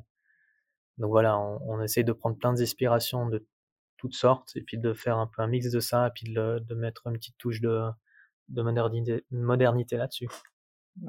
donc 1.00 1.10
voilà, 1.10 1.38
on, 1.40 1.60
on 1.68 1.82
essaie 1.82 2.04
de 2.04 2.12
prendre 2.14 2.38
plein 2.38 2.54
d'inspirations 2.54 3.28
de 3.28 3.46
toutes 3.98 4.14
sortes 4.14 4.56
et 4.56 4.62
puis 4.62 4.78
de 4.78 4.94
faire 4.94 5.18
un 5.18 5.28
peu 5.28 5.42
un 5.42 5.48
mix 5.48 5.72
de 5.72 5.80
ça 5.80 6.08
et 6.08 6.12
puis 6.14 6.32
de, 6.32 6.60
de 6.60 6.76
mettre 6.76 7.08
une 7.08 7.14
petite 7.14 7.38
touche 7.38 7.62
de, 7.62 7.90
de 8.50 8.62
modernité, 8.62 9.26
modernité 9.32 9.98
là-dessus. 9.98 10.30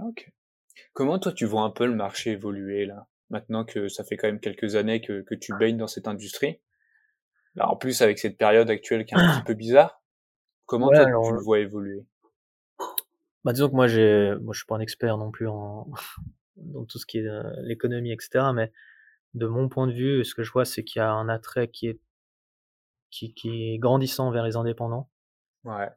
Ok. 0.03 0.33
Comment 0.93 1.19
toi 1.19 1.33
tu 1.33 1.45
vois 1.45 1.63
un 1.63 1.71
peu 1.71 1.87
le 1.87 1.95
marché 1.95 2.33
évoluer 2.33 2.87
là? 2.87 3.07
Maintenant 3.29 3.65
que 3.65 3.89
ça 3.89 4.03
fait 4.03 4.17
quand 4.17 4.27
même 4.27 4.41
quelques 4.41 4.75
années 4.75 5.01
que 5.01 5.23
que 5.23 5.35
tu 5.35 5.53
baignes 5.57 5.77
dans 5.77 5.87
cette 5.87 6.09
industrie. 6.09 6.61
Là 7.55 7.69
en 7.69 7.77
plus 7.77 8.03
avec 8.03 8.19
cette 8.19 8.39
période 8.39 8.71
actuelle 8.71 9.05
qui 9.05 9.15
est 9.15 9.19
un 9.19 9.37
petit 9.37 9.45
peu 9.45 9.55
bizarre. 9.55 10.01
Comment 10.67 10.89
Ouais, 10.89 10.97
toi 10.97 11.07
alors, 11.07 11.27
tu 11.27 11.35
le 11.35 11.41
vois 11.41 11.59
évoluer? 11.59 12.07
Bah, 13.45 13.53
disons 13.53 13.69
que 13.71 13.75
moi, 13.75 13.87
j'ai, 13.87 14.35
moi, 14.41 14.53
je 14.53 14.59
suis 14.59 14.67
pas 14.67 14.77
un 14.77 14.81
expert 14.81 15.17
non 15.17 15.31
plus 15.31 15.49
en, 15.49 15.89
dans 16.57 16.85
tout 16.85 16.99
ce 16.99 17.07
qui 17.07 17.19
est 17.19 17.27
euh, 17.27 17.43
l'économie, 17.63 18.13
etc. 18.13 18.51
Mais 18.55 18.71
de 19.35 19.47
mon 19.47 19.69
point 19.69 19.87
de 19.87 19.93
vue, 19.93 20.25
ce 20.25 20.35
que 20.35 20.43
je 20.43 20.53
vois, 20.53 20.65
c'est 20.65 20.85
qu'il 20.85 21.01
y 21.01 21.03
a 21.03 21.11
un 21.11 21.29
attrait 21.29 21.69
qui 21.69 21.89
est, 21.89 22.01
qui, 23.11 23.35
qui 23.35 23.75
est 23.75 23.79
grandissant 23.79 24.31
vers 24.31 24.45
les 24.45 24.57
indépendants. 24.57 25.09
Ouais. 25.65 25.89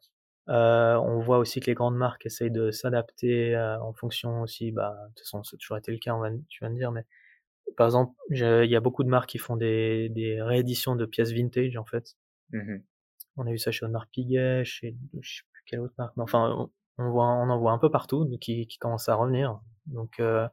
Euh, 0.50 0.96
on 0.96 1.20
voit 1.20 1.38
aussi 1.38 1.60
que 1.62 1.68
les 1.68 1.74
grandes 1.74 1.96
marques 1.96 2.26
essayent 2.26 2.52
de 2.52 2.72
s'adapter 2.72 3.56
euh, 3.56 3.80
en 3.82 3.94
fonction 3.94 4.42
aussi, 4.42 4.72
bah, 4.72 4.96
de 5.04 5.08
toute 5.10 5.20
façon, 5.20 5.44
c'est 5.44 5.58
toujours 5.58 5.78
été 5.78 5.92
le 5.92 6.00
cas, 6.00 6.14
on 6.14 6.20
va, 6.20 6.30
tu 6.50 6.64
vas 6.64 6.70
me 6.70 6.76
dire, 6.76 6.92
mais 6.92 7.06
par 7.78 7.88
exemple, 7.88 8.14
il 8.30 8.70
y 8.70 8.76
a 8.76 8.80
beaucoup 8.82 9.04
de 9.04 9.10
marques 9.10 9.30
qui 9.30 9.38
font 9.38 9.56
des, 9.56 10.10
des 10.10 10.42
rééditions 10.42 10.96
de 10.96 11.06
pièces 11.06 11.32
vintage, 11.32 11.78
en 11.78 11.86
fait. 11.86 12.16
Mhm. 12.52 12.84
On 13.38 13.48
a 13.48 13.52
vu 13.52 13.58
ça 13.58 13.72
chez 13.72 13.86
Audemars 13.86 14.08
Piguet, 14.08 14.64
chez 14.64 14.96
je 15.20 15.38
sais 15.38 15.44
plus 15.52 15.64
quelle 15.66 15.80
autre 15.80 15.96
marque, 15.98 16.16
mais 16.18 16.24
enfin 16.24 16.54
on, 16.56 16.72
on 17.04 17.10
voit, 17.10 17.26
on 17.26 17.50
en 17.50 17.58
voit 17.58 17.72
un 17.72 17.80
peu 17.80 17.90
partout 17.90 18.30
qui, 18.40 18.68
qui 18.68 18.78
commencent 18.78 19.10
à 19.10 19.16
revenir. 19.16 19.60
Donc 19.88 20.20
euh, 20.20 20.48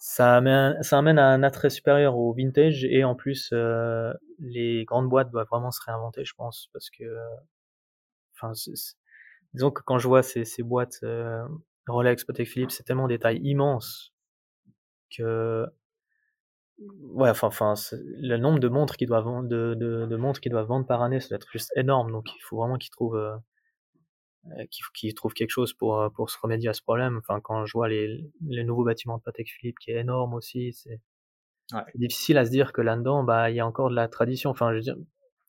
ça 0.00 0.36
amène, 0.36 0.82
ça 0.82 0.98
amène 0.98 1.18
à 1.20 1.28
un 1.28 1.42
attrait 1.44 1.70
supérieur 1.70 2.16
au 2.16 2.32
vintage 2.34 2.84
et 2.84 3.04
en 3.04 3.14
plus 3.14 3.50
euh, 3.52 4.12
les 4.40 4.84
grandes 4.84 5.08
boîtes 5.08 5.30
doivent 5.30 5.46
vraiment 5.48 5.70
se 5.70 5.80
réinventer, 5.84 6.24
je 6.24 6.34
pense, 6.34 6.68
parce 6.72 6.90
que 6.90 7.04
enfin 8.34 8.52
disons 9.54 9.70
que 9.70 9.82
quand 9.82 9.98
je 9.98 10.08
vois 10.08 10.22
ces, 10.22 10.44
ces 10.44 10.62
boîtes 10.62 10.98
euh, 11.04 11.46
Rolex, 11.88 12.24
Patek 12.24 12.48
Philippe, 12.48 12.70
c'est 12.70 12.84
tellement 12.84 13.08
des 13.08 13.18
tailles 13.18 13.40
immenses 13.42 14.12
que 15.10 15.66
ouais 17.02 17.28
enfin 17.30 17.48
enfin 17.48 17.74
le 17.92 18.36
nombre 18.36 18.58
de 18.58 18.68
montres 18.68 18.96
qu'ils 18.96 19.08
doivent 19.08 19.46
de, 19.46 19.74
de, 19.74 20.06
de 20.06 20.16
montres 20.16 20.40
qu'ils 20.40 20.52
doivent 20.52 20.66
vendre 20.66 20.86
par 20.86 21.02
année 21.02 21.20
ça 21.20 21.28
doit 21.28 21.36
être 21.36 21.50
juste 21.52 21.72
énorme 21.76 22.10
donc 22.12 22.24
il 22.34 22.40
faut 22.42 22.56
vraiment 22.56 22.78
qu'ils 22.78 22.90
trouvent 22.90 23.40
euh, 24.46 24.50
euh, 24.60 24.66
qu'ils 24.70 24.84
qu'ils 24.94 25.14
trouvent 25.14 25.34
quelque 25.34 25.50
chose 25.50 25.72
pour 25.74 26.00
euh, 26.00 26.08
pour 26.10 26.30
se 26.30 26.38
remédier 26.40 26.68
à 26.70 26.74
ce 26.74 26.82
problème 26.82 27.18
enfin 27.18 27.40
quand 27.40 27.64
je 27.66 27.72
vois 27.72 27.88
les 27.88 28.30
les 28.48 28.64
nouveaux 28.64 28.84
bâtiments 28.84 29.18
de 29.18 29.22
Patek 29.22 29.48
Philippe 29.50 29.78
qui 29.78 29.90
est 29.92 30.00
énorme 30.00 30.34
aussi 30.34 30.72
c'est 30.72 31.00
Ouais. 31.72 31.82
difficile 31.94 32.36
à 32.38 32.44
se 32.44 32.50
dire 32.50 32.72
que 32.72 32.80
là-dedans 32.80 33.22
bah 33.24 33.50
il 33.50 33.56
y 33.56 33.60
a 33.60 33.66
encore 33.66 33.90
de 33.90 33.94
la 33.94 34.08
tradition 34.08 34.50
enfin 34.50 34.70
je 34.72 34.76
veux 34.76 34.82
dire 34.82 34.96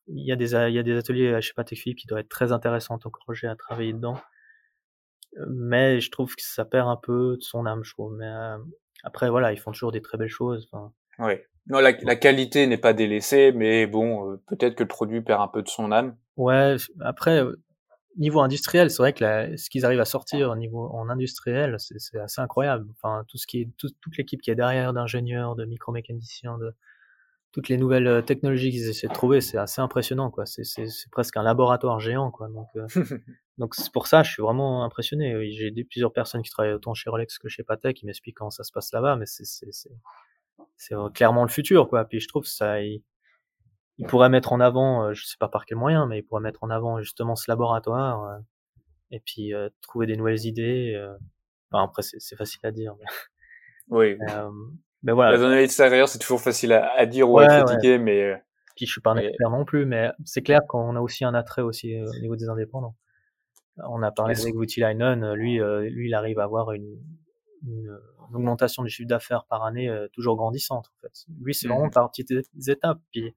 il 0.08 0.26
y 0.26 0.32
a 0.32 0.36
des 0.36 0.54
il 0.54 0.74
y 0.76 0.80
a 0.80 0.84
des 0.84 0.96
ateliers 0.98 1.42
chez 1.42 1.54
Patek 1.54 1.80
Philippe 1.80 1.98
qui 2.00 2.08
doivent 2.08 2.22
être 2.22 2.30
très 2.30 2.52
intéressants 2.52 2.96
en 2.96 3.00
tant 3.00 3.10
que 3.10 3.20
projet 3.20 3.48
à 3.48 3.56
travailler 3.56 3.94
dedans 3.94 4.18
Euh, 5.38 5.46
mais 5.50 6.02
je 6.02 6.12
trouve 6.12 6.36
que 6.36 6.42
ça 6.42 6.66
perd 6.66 6.88
un 6.90 6.98
peu 6.98 7.38
de 7.38 7.42
son 7.42 7.66
âme 7.66 7.84
je 7.84 7.94
trouve 7.94 8.14
mais 8.18 8.28
euh, 8.28 8.58
après 9.04 9.30
voilà 9.30 9.54
ils 9.54 9.60
font 9.60 9.72
toujours 9.72 9.92
des 9.92 10.02
très 10.02 10.18
belles 10.18 10.30
choses 10.30 10.68
enfin. 10.72 10.94
Non, 11.68 11.80
la, 11.80 11.92
la 11.92 12.16
qualité 12.16 12.66
n'est 12.66 12.80
pas 12.80 12.94
délaissée, 12.94 13.52
mais 13.52 13.86
bon, 13.86 14.32
euh, 14.32 14.42
peut-être 14.48 14.76
que 14.76 14.84
le 14.84 14.88
produit 14.88 15.22
perd 15.22 15.42
un 15.42 15.48
peu 15.48 15.62
de 15.62 15.68
son 15.68 15.92
âme. 15.92 16.18
Ouais, 16.36 16.76
après, 17.02 17.44
euh, 17.44 17.62
niveau 18.18 18.42
industriel, 18.42 18.90
c'est 18.92 18.98
vrai 19.02 19.14
que 19.14 19.24
la- 19.24 19.58
ce 19.58 19.70
qu'ils 19.70 19.86
arrivent 19.86 20.00
à 20.02 20.06
sortir 20.06 20.50
au 20.52 20.56
niveau 20.56 20.90
en 20.94 21.10
industriel, 21.10 21.78
c'est 21.80 22.20
assez 22.20 22.42
incroyable. 22.42 22.88
Enfin, 22.92 23.24
tout 23.28 23.38
ce 23.38 23.48
qui 23.48 23.62
est 23.62 23.70
tout- 23.78 23.90
toute 24.02 24.18
l'équipe 24.18 24.42
qui 24.42 24.52
est 24.52 24.56
derrière 24.56 24.94
d'ingénieurs, 24.94 25.56
de 25.56 25.66
micromécaniciens, 25.66 26.58
de 26.58 26.74
toutes 27.52 27.70
les 27.70 27.78
nouvelles 27.78 28.08
euh, 28.08 28.22
technologies 28.22 28.72
qu'ils 28.72 28.90
essaient 28.90 29.08
de 29.08 29.14
trouver, 29.14 29.42
c'est 29.42 29.58
assez 29.58 29.82
impressionnant, 29.82 30.32
quoi. 30.32 30.46
C'est 30.46 30.64
presque 31.12 31.38
un 31.38 31.44
laboratoire 31.44 32.00
géant, 32.00 32.32
quoi. 32.32 32.48
Donc 32.50 32.68
euh, 32.78 32.88
donc 33.58 33.76
c'est 33.76 33.92
pour 33.92 34.08
ça, 34.08 34.24
je 34.24 34.32
suis 34.32 34.42
vraiment 34.44 34.84
impressionné. 34.86 35.52
J'ai 35.52 35.72
plusieurs 35.86 36.14
personnes 36.14 36.42
qui 36.44 36.50
travaillent 36.52 36.74
autant 36.74 36.94
chez 36.94 37.10
Rolex 37.10 37.38
que 37.40 37.50
chez 37.50 37.64
Patek 37.64 37.98
qui 37.98 38.06
m'expliquent 38.06 38.38
comment 38.38 38.52
ça 38.52 38.64
se 38.64 38.72
passe 38.72 38.92
là-bas, 38.94 39.16
mais 39.18 39.26
c'est 39.26 40.96
clairement 41.14 41.44
le 41.44 41.50
futur, 41.50 41.88
quoi. 41.90 42.06
Puis 42.06 42.20
je 42.20 42.28
trouve 42.28 42.46
ça, 42.46 42.82
il, 42.82 43.04
il 43.98 44.08
pourrait 44.08 44.30
mettre 44.30 44.54
en 44.54 44.60
avant, 44.60 45.04
euh, 45.06 45.14
je 45.14 45.26
sais 45.26 45.38
pas 45.40 45.48
par 45.48 45.66
quel 45.66 45.78
moyen, 45.78 46.06
mais 46.08 46.20
il 46.20 46.24
pourrait 46.24 46.42
mettre 46.42 46.64
en 46.64 46.70
avant 46.70 47.00
justement 47.00 47.36
ce 47.36 47.50
laboratoire 47.52 48.24
euh, 48.26 48.38
et 49.12 49.20
puis 49.20 49.54
euh, 49.54 49.70
trouver 49.82 50.08
des 50.08 50.18
nouvelles 50.18 50.46
idées. 50.46 50.94
euh. 50.96 51.16
Enfin, 51.72 51.84
après, 51.86 52.02
c'est 52.02 52.36
facile 52.36 52.60
à 52.64 52.72
dire. 52.72 52.96
Mais, 53.00 53.06
Oui. 53.90 54.18
euh, 54.30 54.50
mais 55.04 55.12
voilà. 55.12 55.32
La 55.32 55.38
zone 55.38 55.54
extérieure, 55.54 56.08
c'est 56.08 56.20
toujours 56.20 56.42
facile 56.42 56.74
à, 56.74 56.92
à 56.98 57.06
dire 57.06 57.30
ou 57.30 57.38
Ouais, 57.38 57.46
à 57.46 57.60
ouais. 57.60 57.66
critiquer, 57.66 57.98
mais 57.98 58.22
euh, 58.24 58.36
Puis 58.76 58.86
je 58.86 58.92
suis 58.92 59.02
pas 59.02 59.12
un 59.12 59.16
Mais- 59.16 59.28
expert 59.28 59.50
non 59.50 59.66
plus, 59.66 59.86
mais 59.86 60.10
c'est 60.26 60.42
clair 60.42 60.62
qu'on 60.68 60.96
a 60.96 61.00
aussi 61.00 61.24
un 61.26 61.34
attrait 61.34 61.62
aussi 61.62 61.96
euh, 61.96 62.06
au 62.06 62.20
niveau 62.22 62.36
des 62.36 62.50
indépendants. 62.50 62.96
On 63.78 64.02
a 64.04 64.12
parlé 64.12 64.40
avec 64.40 64.54
Voutilainen, 64.54 65.24
euh, 65.24 65.34
lui, 65.36 65.62
euh, 65.62 65.90
lui, 65.90 66.08
il 66.10 66.14
arrive 66.14 66.40
à 66.40 66.44
avoir 66.44 66.72
une, 66.74 66.98
une, 67.66 67.98
une 68.30 68.36
augmentation 68.36 68.84
du 68.84 68.90
chiffre 68.90 69.08
d'affaires 69.08 69.46
par 69.50 69.64
année 69.64 69.90
euh, 69.90 70.08
toujours 70.14 70.36
grandissante. 70.36 70.92
En 70.98 71.02
fait, 71.02 71.14
lui, 71.42 71.54
c'est 71.56 71.68
vraiment 71.68 71.86
Mhm. 71.86 71.92
par 71.92 72.12
petites 72.12 72.32
étapes. 72.68 73.00
Puis 73.12 73.34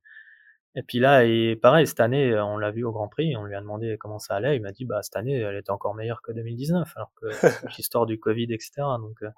et 0.76 0.82
puis 0.82 0.98
là, 0.98 1.24
et 1.24 1.56
pareil, 1.56 1.86
cette 1.86 2.00
année, 2.00 2.30
euh, 2.32 2.44
on 2.44 2.56
l'a 2.58 2.70
vu 2.70 2.84
au 2.84 2.92
Grand 2.92 3.08
Prix, 3.08 3.36
on 3.36 3.44
lui 3.44 3.54
a 3.54 3.60
demandé 3.60 3.96
comment 3.98 4.18
ça 4.18 4.34
allait, 4.34 4.56
il 4.56 4.62
m'a 4.62 4.72
dit, 4.72 4.84
bah 4.84 5.02
cette 5.02 5.16
année, 5.16 5.34
elle 5.38 5.56
était 5.56 5.70
encore 5.70 5.94
meilleure 5.94 6.20
que 6.22 6.32
2019, 6.32 6.92
alors 6.96 7.12
que 7.14 7.26
l'histoire 7.78 8.06
du 8.06 8.18
Covid, 8.18 8.52
etc. 8.52 8.72
Donc, 9.00 9.22
euh, 9.22 9.30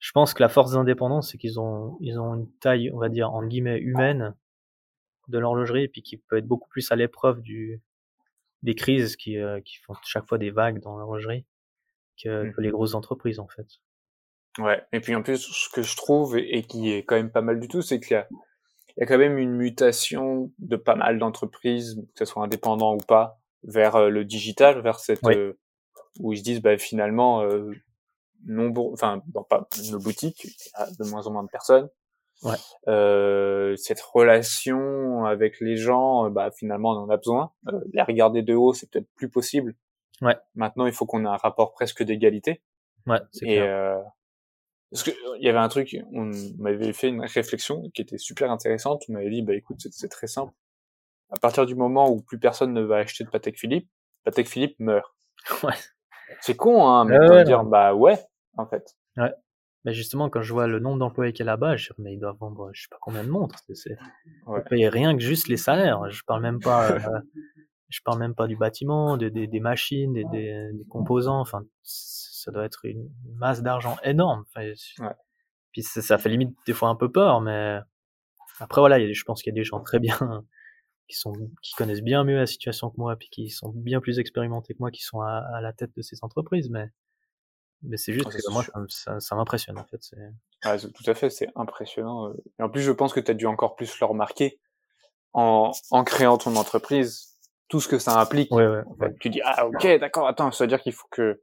je 0.00 0.12
pense 0.12 0.34
que 0.34 0.42
la 0.42 0.48
force 0.48 0.72
des 0.72 0.76
indépendants, 0.76 1.22
c'est 1.22 1.38
qu'ils 1.38 1.60
ont, 1.60 1.96
ils 2.00 2.18
ont 2.18 2.34
une 2.34 2.50
taille, 2.58 2.90
on 2.92 2.98
va 2.98 3.08
dire, 3.08 3.32
en 3.32 3.44
guillemets, 3.46 3.78
humaine 3.78 4.34
de 5.28 5.38
l'horlogerie, 5.38 5.84
et 5.84 5.88
puis 5.88 6.02
qui 6.02 6.18
peut 6.18 6.36
être 6.38 6.46
beaucoup 6.46 6.68
plus 6.68 6.90
à 6.92 6.96
l'épreuve 6.96 7.40
du, 7.40 7.80
des 8.62 8.74
crises 8.74 9.16
qui, 9.16 9.38
euh, 9.38 9.60
qui 9.60 9.76
font 9.78 9.94
chaque 10.04 10.26
fois 10.28 10.38
des 10.38 10.50
vagues 10.50 10.80
dans 10.80 10.98
l'horlogerie 10.98 11.46
que, 12.22 12.50
que 12.50 12.60
Mhm. 12.60 12.64
les 12.64 12.70
grosses 12.70 12.94
entreprises, 12.94 13.40
en 13.40 13.48
fait. 13.48 13.66
ouais. 14.58 14.82
Et 14.92 15.00
puis 15.00 15.14
en 15.14 15.22
plus, 15.22 15.38
ce 15.38 15.68
que 15.70 15.82
je 15.82 15.96
trouve 15.96 16.36
et, 16.36 16.58
et 16.58 16.62
qui 16.64 16.90
est 16.92 17.04
quand 17.04 17.16
même 17.16 17.30
pas 17.32 17.40
mal 17.42 17.58
du 17.60 17.68
tout, 17.68 17.80
c'est 17.82 18.00
qu'il 18.00 18.12
y 18.12 18.16
a, 18.16 18.28
il 18.96 19.00
y 19.00 19.02
a 19.02 19.06
quand 19.06 19.18
même 19.18 19.38
une 19.38 19.52
mutation 19.52 20.52
de 20.58 20.76
pas 20.76 20.94
mal 20.94 21.18
d'entreprises, 21.18 21.96
que 22.14 22.24
ce 22.24 22.32
soit 22.32 22.44
indépendant 22.44 22.94
ou 22.94 22.98
pas, 22.98 23.38
vers 23.64 23.96
euh, 23.96 24.08
le 24.08 24.24
digital, 24.24 24.80
vers 24.80 25.00
cette 25.00 25.20
Oui. 25.22 25.34
euh, 25.36 25.58
où 26.20 26.32
ils 26.32 26.38
se 26.38 26.42
disent 26.42 26.62
bah 26.62 26.78
finalement 26.78 27.42
euh, 27.42 27.70
nombre, 28.46 28.92
enfin 28.92 29.22
dans 29.26 29.42
pas 29.42 29.68
nos 29.90 29.98
boutiques, 29.98 30.44
il 30.44 30.50
y 30.50 30.82
a 30.82 30.86
de 30.98 31.10
moins 31.10 31.26
en 31.26 31.32
moins 31.32 31.44
de 31.44 31.48
personnes. 31.48 31.88
Ouais. 32.42 32.56
Euh, 32.88 33.74
cette 33.76 34.00
relation 34.00 35.24
avec 35.24 35.60
les 35.60 35.76
gens, 35.76 36.26
euh, 36.26 36.30
bah 36.30 36.50
finalement 36.50 36.90
on 36.90 37.04
en 37.04 37.10
a 37.10 37.16
besoin. 37.16 37.52
Euh, 37.68 37.80
les 37.92 38.02
regarder 38.02 38.42
de 38.42 38.54
haut, 38.54 38.74
c'est 38.74 38.90
peut-être 38.90 39.08
plus 39.16 39.28
possible. 39.30 39.74
Ouais. 40.20 40.36
Maintenant, 40.54 40.86
il 40.86 40.92
faut 40.92 41.06
qu'on 41.06 41.24
ait 41.24 41.28
un 41.28 41.36
rapport 41.36 41.72
presque 41.72 42.02
d'égalité. 42.02 42.62
Ouais, 43.06 43.18
c'est 43.32 43.46
Et 43.46 43.56
clair. 43.56 44.02
Euh, 44.94 44.96
parce 44.96 45.02
que 45.04 45.10
euh, 45.10 45.36
il 45.38 45.44
y 45.44 45.48
avait 45.48 45.58
un 45.58 45.68
truc, 45.68 45.96
on 46.12 46.30
m'avait 46.58 46.92
fait 46.92 47.08
une 47.08 47.20
réflexion 47.20 47.90
qui 47.94 48.02
était 48.02 48.18
super 48.18 48.50
intéressante. 48.50 49.02
On 49.08 49.12
m'avait 49.14 49.30
dit, 49.30 49.42
bah 49.42 49.54
écoute, 49.54 49.86
c'est 49.90 50.08
très 50.08 50.26
simple. 50.26 50.52
à 51.30 51.38
partir 51.40 51.66
du 51.66 51.74
moment 51.74 52.10
où 52.10 52.22
plus 52.22 52.38
personne 52.38 52.72
ne 52.72 52.82
va 52.82 52.96
acheter 52.98 53.24
de 53.24 53.30
Patek 53.30 53.58
Philippe, 53.58 53.88
Patek 54.24 54.48
Philippe 54.48 54.76
meurt. 54.78 55.14
Ouais. 55.62 55.74
C'est 56.40 56.56
con, 56.56 56.86
hein, 56.88 57.04
mais 57.04 57.18
Ouais, 57.18 57.26
de 57.28 57.32
ouais, 57.32 57.44
dire, 57.44 57.64
bah 57.64 57.94
ouais, 57.94 58.18
en 58.56 58.66
fait. 58.66 58.96
Mais 59.86 59.92
justement, 59.92 60.30
quand 60.30 60.40
je 60.40 60.50
vois 60.54 60.66
le 60.66 60.78
nombre 60.78 60.98
d'employés 60.98 61.34
qu'il 61.34 61.44
y 61.44 61.48
a 61.48 61.52
là-bas, 61.52 61.76
je 61.76 61.90
me 61.92 61.96
dis, 61.96 62.02
mais 62.04 62.14
ils 62.14 62.18
doivent 62.18 62.38
vendre, 62.40 62.70
je 62.72 62.80
sais 62.82 62.88
pas 62.90 62.96
combien 63.02 63.22
de 63.22 63.28
montres. 63.28 63.58
C'est. 63.74 63.98
Ouais. 64.46 64.62
Payent 64.62 64.88
rien 64.88 65.14
que 65.14 65.22
juste 65.22 65.48
les 65.48 65.58
salaires. 65.58 66.08
Je 66.10 66.22
parle 66.26 66.40
même 66.40 66.60
pas, 66.60 66.90
euh, 66.92 67.20
je 67.90 68.00
parle 68.02 68.18
même 68.20 68.34
pas 68.34 68.46
du 68.46 68.56
bâtiment, 68.56 69.18
de- 69.18 69.28
des, 69.28 69.46
des 69.46 69.60
machines, 69.60 70.14
des, 70.14 70.24
des, 70.32 70.70
des 70.72 70.84
composants. 70.88 71.40
Enfin, 71.40 71.64
ça 72.44 72.50
doit 72.52 72.64
être 72.64 72.84
une 72.84 73.10
masse 73.36 73.62
d'argent 73.62 73.96
énorme. 74.04 74.44
Enfin, 74.48 74.66
Ouais. 75.00 75.14
Puis 75.72 75.82
ça, 75.82 76.02
ça 76.02 76.18
fait 76.18 76.28
limite 76.28 76.56
des 76.66 76.72
fois 76.72 76.88
un 76.88 76.94
peu 76.94 77.10
peur, 77.10 77.40
mais 77.40 77.78
après 78.60 78.80
voilà, 78.80 78.98
y 78.98 79.04
a 79.10 79.12
je 79.12 79.24
pense 79.24 79.42
qu'il 79.42 79.52
y 79.52 79.56
a 79.56 79.60
des 79.60 79.64
gens 79.64 79.80
très 79.80 79.98
bien 79.98 80.16
qui 81.08 81.16
sont 81.16 81.32
qui 81.62 81.74
connaissent 81.74 82.02
bien 82.02 82.22
mieux 82.24 82.36
la 82.36 82.46
situation 82.46 82.90
que 82.90 82.96
moi, 82.98 83.16
puis 83.16 83.28
qui 83.30 83.50
sont 83.50 83.70
bien 83.74 84.00
plus 84.00 84.18
expérimentés 84.20 84.74
que 84.74 84.78
moi, 84.78 84.90
qui 84.92 85.02
sont 85.02 85.20
à, 85.20 85.42
à 85.54 85.60
la 85.60 85.72
tête 85.72 85.90
de 85.96 86.02
ces 86.02 86.18
entreprises. 86.22 86.70
Mais 86.70 86.90
mais 87.82 87.96
c'est 87.98 88.12
juste 88.14 88.28
Ah, 88.28 88.36
que 88.38 88.52
moi, 88.52 88.62
sûr. 88.88 89.20
ça, 89.20 89.34
m'impressionne 89.36 89.76
en 89.78 89.84
fait. 89.84 90.00
Ouais, 90.64 90.78
c'est- 90.78 90.90
tout 90.92 91.02
à 91.10 91.14
fait, 91.14 91.28
c'est 91.28 91.48
impressionnant. 91.56 92.28
euh. 92.30 92.34
Et 92.58 92.62
en 92.62 92.70
plus, 92.70 92.80
je 92.80 92.92
pense 92.92 93.12
que 93.12 93.20
tu 93.20 93.30
as 93.30 93.34
dû 93.34 93.46
encore 93.46 93.74
plus 93.76 93.98
le 94.00 94.06
remarquer 94.06 94.58
en, 95.34 95.72
en 95.90 96.04
créant 96.04 96.38
ton 96.38 96.54
entreprise, 96.56 97.34
tout 97.68 97.80
ce 97.80 97.88
que 97.88 97.98
ça 97.98 98.18
implique. 98.20 98.50
Ouais, 98.52 98.66
ouais, 98.66 98.82
En 98.86 98.94
fait, 98.96 99.14
Tu 99.18 99.28
dis, 99.28 99.40
ah 99.44 99.66
ok, 99.66 99.98
d'accord, 99.98 100.28
attends, 100.28 100.50
ça 100.52 100.64
veut 100.64 100.68
dire 100.68 100.80
qu'il 100.80 100.92
faut 100.92 101.08
que, 101.10 101.42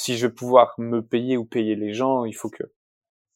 si 0.00 0.16
je 0.16 0.28
veux 0.28 0.32
pouvoir 0.32 0.74
me 0.78 1.02
payer 1.02 1.36
ou 1.36 1.44
payer 1.44 1.74
les 1.74 1.92
gens, 1.92 2.24
il 2.24 2.32
faut 2.32 2.48
que, 2.48 2.62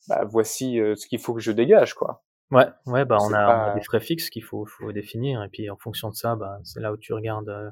bah, 0.09 0.25
voici 0.25 0.81
euh, 0.81 0.95
ce 0.95 1.07
qu'il 1.09 1.19
faut 1.19 1.35
que 1.35 1.41
je 1.41 1.51
dégage, 1.53 1.95
quoi. 1.95 2.23
Ouais, 2.53 2.69
ouais, 2.87 3.05
bah 3.05 3.17
on 3.21 3.33
a, 3.33 3.47
on 3.47 3.51
a 3.51 3.69
pas- 3.71 3.75
des 3.75 3.83
frais 3.83 4.01
fixes 4.01 4.31
qu'il 4.31 4.45
faut, 4.45 4.65
faut 4.65 4.93
définir 4.93 5.43
et 5.43 5.49
puis 5.49 5.69
en 5.71 5.77
fonction 5.77 6.09
de 6.11 6.15
ça, 6.15 6.37
bah 6.37 6.59
c'est 6.65 6.81
là 6.81 6.93
où 6.93 6.97
tu 6.99 7.13
regardes 7.15 7.49
euh, 7.49 7.71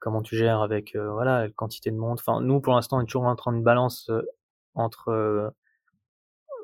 comment 0.00 0.20
tu 0.20 0.36
gères 0.36 0.60
avec 0.62 0.96
euh, 0.96 1.10
voilà 1.12 1.42
la 1.44 1.48
quantité 1.50 1.90
de 1.92 1.96
montres. 1.96 2.22
Enfin, 2.26 2.40
nous 2.42 2.60
pour 2.60 2.74
l'instant 2.74 2.98
on 2.98 3.02
est 3.02 3.06
toujours 3.06 3.24
en 3.24 3.36
train 3.36 3.52
de 3.56 3.62
balance 3.62 4.10
entre 4.74 5.54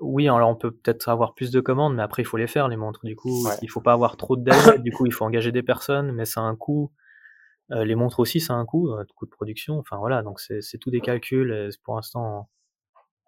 oui, 0.01 0.29
alors 0.29 0.49
on 0.49 0.57
peut 0.57 0.71
peut-être 0.73 1.09
avoir 1.09 1.35
plus 1.35 1.51
de 1.51 1.61
commandes, 1.61 1.95
mais 1.95 2.03
après 2.03 2.23
il 2.23 2.25
faut 2.25 2.37
les 2.39 2.47
faire 2.49 2.69
les 2.69 2.77
montres. 2.77 3.05
Du 3.05 3.15
coup, 3.17 3.47
Ouais. 3.47 3.55
il 3.63 3.69
faut 3.71 3.81
pas 3.83 3.93
avoir 3.93 4.17
trop 4.17 4.37
de 4.37 4.43
délais. 4.43 4.79
du 4.81 4.93
coup, 4.93 5.07
il 5.07 5.13
faut 5.13 5.25
engager 5.25 5.53
des 5.53 5.63
personnes, 5.63 6.11
mais 6.13 6.25
ça 6.25 6.41
a 6.41 6.45
un 6.45 6.57
coût. 6.57 6.91
Euh, 7.73 7.85
les 7.85 7.95
montres 7.95 8.21
aussi, 8.21 8.41
ça 8.41 8.55
a 8.55 8.57
un 8.57 8.67
coût, 8.67 8.93
un 8.93 9.05
coût 9.15 9.27
de 9.27 9.31
production. 9.31 9.79
Enfin 9.79 9.97
voilà, 9.99 10.23
donc 10.23 10.41
c'est 10.41 10.79
tout 10.79 10.91
des 10.91 11.01
calculs. 11.01 11.53
Et 11.53 11.69
pour 11.85 11.97
l'instant, 11.97 12.49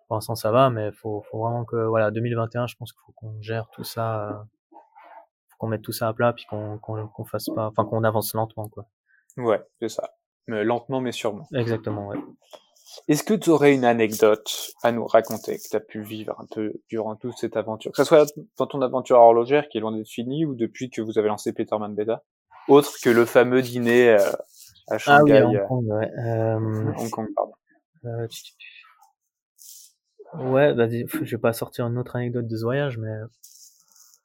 pour 0.09 0.17
l'instant 0.17 0.35
ça 0.35 0.51
va, 0.51 0.71
mais 0.71 0.93
faut, 0.93 1.23
faut 1.31 1.39
vraiment 1.39 1.65
que 1.65 1.77
voilà 1.77 2.11
2021, 2.11 2.67
je 2.67 2.77
pense 2.77 2.93
qu'il 2.93 3.01
faut 3.07 3.13
qu'on 3.13 3.41
gère 3.41 3.69
tout 3.71 3.85
ça, 3.85 4.29
euh, 4.29 4.33
faut 4.73 5.57
qu'on 5.59 5.69
mette 5.69 5.83
tout 5.83 5.93
ça 5.93 6.09
à 6.09 6.13
plat, 6.13 6.33
puis 6.33 6.45
qu'on 6.45 6.79
qu'on 6.79 7.07
qu'on 7.09 7.25
fasse 7.25 7.49
pas, 7.55 7.69
enfin 7.69 7.85
qu'on 7.85 8.05
avance 8.05 8.35
lentement 8.35 8.69
quoi. 8.69 8.87
Ouais, 9.37 9.63
c'est 9.81 9.89
ça. 9.89 10.11
Mais 10.49 10.65
lentement, 10.65 11.01
mais 11.01 11.13
sûrement. 11.13 11.47
Exactement, 11.55 12.09
ouais. 12.09 12.19
Est-ce 13.09 13.23
que 13.23 13.35
tu 13.35 13.49
aurais 13.49 13.75
une 13.75 13.85
anecdote 13.85 14.75
à 14.83 14.93
nous 14.93 15.07
raconter 15.07 15.57
que 15.57 15.69
tu 15.71 15.77
as 15.77 15.81
pu 15.81 16.03
vivre 16.03 16.39
un 16.39 16.47
peu 16.51 16.75
durant 16.89 17.17
toute 17.17 17.39
cette 17.39 17.57
aventure? 17.57 17.93
Que 17.93 17.97
ce 17.97 18.05
soit 18.05 18.31
dans 18.59 18.67
ton 18.67 18.83
aventure 18.83 19.19
horlogère 19.19 19.69
qui 19.69 19.79
est 19.79 19.81
loin 19.81 19.97
d'être 19.97 20.09
finie 20.09 20.45
ou 20.45 20.55
depuis 20.55 20.91
que 20.91 21.01
vous 21.01 21.19
avez 21.19 21.29
lancé 21.29 21.53
Peterman 21.55 21.95
Beta? 21.95 22.23
Autre 22.69 22.93
que 23.03 23.11
le 23.11 23.25
fameux 23.25 23.63
dîner 23.63 24.11
euh, 24.11 24.19
à 24.89 24.97
Ah 25.07 25.23
oui, 25.23 25.31
Shanghai, 25.31 25.39
à 25.39 25.47
Hong 25.47 25.57
euh, 25.57 25.67
Kong, 25.67 25.85
ouais. 25.87 26.11
Euh, 26.19 26.93
Hong 26.97 27.11
Kong, 27.11 27.29
pardon. 27.35 27.53
ouais, 30.39 30.75
pff, 31.05 31.25
je 31.25 31.37
vais 31.37 31.41
pas 31.41 31.53
sortir 31.53 31.87
une 31.87 31.99
autre 31.99 32.17
anecdote 32.17 32.47
de 32.47 32.57
ce 32.57 32.63
voyage, 32.65 32.99
mais 32.99 33.11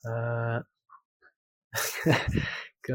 euh... 0.06 0.60
que- 2.84 2.94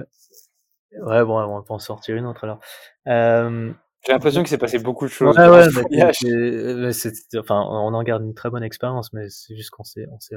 ouais, 0.93 1.25
bon, 1.25 1.41
on 1.41 1.57
va 1.59 1.63
pas 1.63 1.75
en 1.75 1.79
sortir 1.79 2.17
une 2.17 2.27
autre 2.27 2.45
alors. 2.45 2.61
Euh... 3.09 3.73
J'ai 4.05 4.13
l'impression 4.13 4.41
qu'il 4.43 4.49
s'est 4.49 4.59
passé 4.59 4.81
beaucoup 4.81 5.05
de 5.05 5.11
choses 5.11 5.37
Ouais, 5.37 5.45
durant 5.45 5.59
ouais, 5.59 5.71
ce 5.71 5.77
mais 5.77 5.83
voyage. 5.83 6.17
c'est- 6.21 6.75
mais 6.75 6.93
c'est- 6.93 7.39
enfin, 7.39 7.61
on 7.69 7.95
en 7.95 8.03
garde 8.03 8.25
une 8.25 8.35
très 8.35 8.51
bonne 8.51 8.65
expérience, 8.65 9.13
mais 9.13 9.29
c'est 9.31 9.55
juste 9.57 9.71
qu'on 9.71 9.85
s'est, 9.85 10.07
on 10.11 10.19
s'est, 10.19 10.37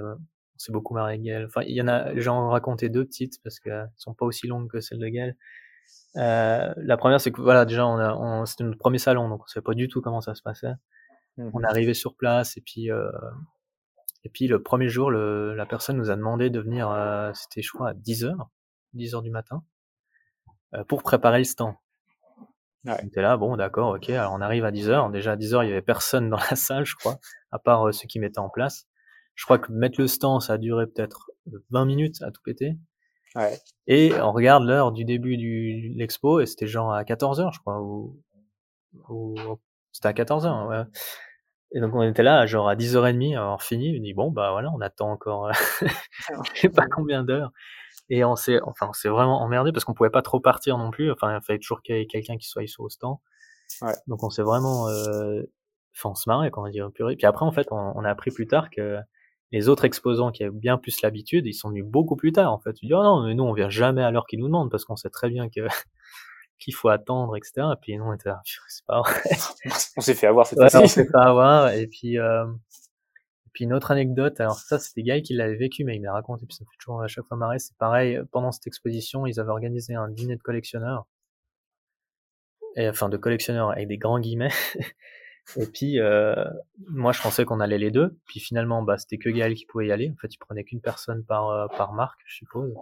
on 0.55 0.59
s'est 0.59 0.71
beaucoup 0.71 0.93
marré 0.93 1.13
avec 1.13 1.23
Gaël. 1.23 1.45
Enfin, 1.45 1.61
il 1.67 1.75
y 1.75 1.81
en 1.81 1.87
a, 1.87 2.15
j'en 2.19 2.49
raconté 2.49 2.89
deux 2.89 3.05
petites 3.05 3.41
parce 3.43 3.59
qu'elles 3.59 3.91
sont 3.97 4.13
pas 4.13 4.25
aussi 4.25 4.47
longues 4.47 4.69
que 4.69 4.79
celles 4.79 4.99
de 4.99 5.07
Gaël. 5.07 5.35
Euh, 6.15 6.73
la 6.77 6.97
première, 6.97 7.19
c'est 7.19 7.31
que 7.31 7.41
voilà, 7.41 7.65
déjà, 7.65 7.85
on 7.85 7.97
a, 7.97 8.13
on, 8.13 8.45
c'était 8.45 8.63
notre 8.63 8.77
premier 8.77 8.97
salon, 8.97 9.29
donc 9.29 9.43
on 9.43 9.47
savait 9.47 9.63
pas 9.63 9.73
du 9.73 9.87
tout 9.87 10.01
comment 10.01 10.21
ça 10.21 10.33
se 10.33 10.41
passait. 10.41 10.73
Mhm. 11.37 11.51
On 11.53 11.61
est 11.61 11.67
arrivé 11.67 11.93
sur 11.93 12.15
place 12.15 12.57
et 12.57 12.61
puis, 12.61 12.89
euh, 12.89 13.11
et 14.23 14.29
puis 14.29 14.47
le 14.47 14.61
premier 14.63 14.89
jour, 14.89 15.11
le, 15.11 15.53
la 15.53 15.65
personne 15.65 15.97
nous 15.97 16.09
a 16.09 16.15
demandé 16.15 16.49
de 16.49 16.59
venir, 16.59 16.89
euh, 16.89 17.31
c'était 17.33 17.61
je 17.61 17.71
crois 17.71 17.89
à 17.89 17.93
10 17.93 18.25
heures, 18.25 18.49
10 18.93 19.13
heures 19.13 19.21
du 19.21 19.29
matin, 19.29 19.63
euh, 20.73 20.83
pour 20.83 21.03
préparer 21.03 21.39
le 21.39 21.43
stand. 21.43 21.75
Ouais. 22.85 22.97
On 23.03 23.07
était 23.07 23.21
là, 23.21 23.37
bon, 23.37 23.55
d'accord, 23.57 23.95
ok. 23.95 24.09
Alors 24.09 24.33
on 24.33 24.41
arrive 24.41 24.65
à 24.65 24.71
10 24.71 24.89
heures. 24.89 25.09
Déjà 25.09 25.33
à 25.33 25.35
10 25.35 25.53
heures, 25.53 25.63
il 25.63 25.69
y 25.69 25.71
avait 25.71 25.81
personne 25.81 26.29
dans 26.29 26.37
la 26.37 26.55
salle, 26.55 26.85
je 26.85 26.95
crois, 26.95 27.19
à 27.51 27.59
part 27.59 27.87
euh, 27.87 27.91
ceux 27.91 28.07
qui 28.07 28.19
mettaient 28.19 28.39
en 28.39 28.49
place. 28.49 28.87
Je 29.35 29.43
crois 29.43 29.59
que 29.59 29.71
mettre 29.71 29.99
le 29.99 30.07
stand, 30.07 30.41
ça 30.41 30.53
a 30.53 30.57
duré 30.57 30.87
peut-être 30.87 31.29
20 31.71 31.85
minutes 31.85 32.21
à 32.21 32.31
tout 32.31 32.41
péter. 32.43 32.77
Ouais. 33.35 33.59
Et 33.87 34.13
on 34.13 34.31
regarde 34.31 34.63
l'heure 34.63 34.91
du 34.91 35.03
début 35.03 35.37
de 35.37 35.97
l'expo 35.97 36.39
et 36.39 36.45
c'était 36.45 36.67
genre 36.67 36.93
à 36.93 37.03
14 37.03 37.41
heures, 37.41 37.51
je 37.51 37.59
crois, 37.59 37.81
ou, 37.81 38.17
ou 39.09 39.35
c'était 39.91 40.07
à 40.07 40.13
14 40.13 40.45
heures, 40.45 40.67
ouais. 40.67 40.83
Et 41.73 41.81
donc 41.81 41.93
on 41.93 42.01
était 42.03 42.23
là, 42.23 42.45
genre 42.45 42.69
à 42.69 42.75
10h30, 42.75 43.35
à 43.35 43.41
avoir 43.41 43.61
fini. 43.61 43.97
On 43.97 44.01
dit 44.01 44.13
bon, 44.13 44.31
bah 44.31 44.51
voilà, 44.51 44.71
on 44.73 44.79
attend 44.79 45.11
encore, 45.11 45.47
euh, 45.47 45.51
je 46.55 46.61
sais 46.61 46.69
pas 46.69 46.85
combien 46.87 47.23
d'heures. 47.23 47.51
Et 48.09 48.23
on 48.23 48.35
s'est, 48.35 48.59
enfin, 48.63 48.87
on 48.89 48.93
s'est 48.93 49.09
vraiment 49.09 49.41
emmerdé 49.41 49.71
parce 49.73 49.83
qu'on 49.83 49.93
pouvait 49.93 50.09
pas 50.09 50.21
trop 50.21 50.39
partir 50.39 50.77
non 50.77 50.91
plus. 50.91 51.11
Enfin, 51.11 51.37
il 51.37 51.43
fallait 51.43 51.59
toujours 51.59 51.81
qu'il 51.81 51.95
y 51.95 51.99
ait 51.99 52.07
quelqu'un 52.07 52.37
qui 52.37 52.47
soit 52.47 52.65
sur 52.67 52.83
au 52.83 52.89
stand. 52.89 53.17
Ouais. 53.81 53.93
Donc 54.07 54.23
on 54.23 54.29
s'est 54.29 54.43
vraiment, 54.43 54.87
euh, 54.87 55.41
enfin, 55.95 56.11
on 56.11 56.15
se 56.15 56.29
marrait, 56.29 56.51
quand 56.51 56.63
on 56.65 56.69
dit 56.69 56.79
purée. 56.93 57.15
Puis 57.17 57.25
après, 57.25 57.45
en 57.45 57.51
fait, 57.51 57.67
on, 57.71 57.93
on 57.95 58.03
a 58.05 58.09
appris 58.09 58.31
plus 58.31 58.47
tard 58.47 58.69
que 58.69 58.99
les 59.51 59.69
autres 59.69 59.85
exposants 59.85 60.31
qui 60.31 60.43
avaient 60.43 60.55
bien 60.55 60.77
plus 60.77 61.01
l'habitude, 61.01 61.45
ils 61.45 61.53
sont 61.53 61.69
venus 61.69 61.85
beaucoup 61.85 62.15
plus 62.15 62.31
tard, 62.31 62.51
en 62.51 62.59
fait. 62.59 62.73
Tu 62.73 62.87
dis, 62.87 62.93
oh 62.93 63.03
non, 63.03 63.25
mais 63.25 63.33
nous, 63.33 63.43
on 63.43 63.53
vient 63.53 63.69
jamais 63.69 64.03
à 64.03 64.11
l'heure 64.11 64.25
qu'ils 64.27 64.39
nous 64.39 64.47
demandent 64.47 64.71
parce 64.71 64.85
qu'on 64.85 64.95
sait 64.95 65.09
très 65.09 65.29
bien 65.29 65.49
que, 65.49 65.61
qu'il 66.59 66.73
faut 66.73 66.89
attendre, 66.89 67.35
etc. 67.35 67.67
Et 67.73 67.79
puis 67.81 67.97
nous, 67.97 68.05
on 68.05 68.13
était 68.13 68.29
là, 68.29 68.41
Purée, 68.45 68.65
c'est 68.69 68.85
pas 68.85 69.01
vrai. 69.01 69.21
On 69.97 70.01
s'est 70.01 70.13
fait 70.13 70.27
avoir 70.27 70.45
cette 70.45 70.59
Ouais, 70.59 70.75
on 70.75 70.87
s'est 70.87 71.09
pas 71.09 71.23
avoir. 71.23 71.69
Et 71.71 71.87
puis, 71.87 72.17
euh, 72.17 72.45
et 72.45 73.49
puis 73.53 73.65
une 73.65 73.73
autre 73.73 73.91
anecdote, 73.91 74.39
alors 74.39 74.57
ça 74.57 74.79
c'était 74.79 75.01
Guy 75.03 75.21
qui 75.21 75.33
l'avait 75.33 75.55
vécu, 75.55 75.83
mais 75.85 75.95
il 75.95 76.01
me 76.01 76.05
l'a 76.05 76.13
raconté, 76.13 76.45
puis 76.45 76.55
ça 76.55 76.63
me 76.63 76.69
fait 76.69 76.77
toujours 76.79 77.01
à 77.01 77.07
chaque 77.07 77.25
fois 77.25 77.37
marrer. 77.37 77.59
C'est 77.59 77.77
pareil, 77.77 78.19
pendant 78.31 78.51
cette 78.51 78.67
exposition, 78.67 79.25
ils 79.25 79.39
avaient 79.39 79.51
organisé 79.51 79.95
un 79.95 80.09
dîner 80.09 80.35
de 80.35 80.41
collectionneurs. 80.41 81.05
Et, 82.75 82.89
enfin, 82.89 83.07
de 83.07 83.17
collectionneurs 83.17 83.71
avec 83.71 83.87
des 83.87 83.97
grands 83.97 84.19
guillemets. 84.19 84.51
et 85.57 85.67
puis, 85.67 85.99
euh, 85.99 86.33
moi 86.89 87.11
je 87.11 87.21
pensais 87.21 87.45
qu'on 87.45 87.59
allait 87.59 87.77
les 87.77 87.91
deux. 87.91 88.17
Puis 88.25 88.39
finalement, 88.39 88.81
bah, 88.83 88.97
c'était 88.97 89.17
que 89.17 89.29
Gaël 89.29 89.53
qui 89.53 89.65
pouvait 89.65 89.87
y 89.87 89.91
aller. 89.91 90.11
En 90.11 90.17
fait, 90.19 90.33
il 90.33 90.37
prenait 90.37 90.63
qu'une 90.63 90.81
personne 90.81 91.23
par, 91.23 91.49
euh, 91.49 91.67
par 91.77 91.93
marque, 91.93 92.19
je 92.25 92.35
suppose. 92.35 92.73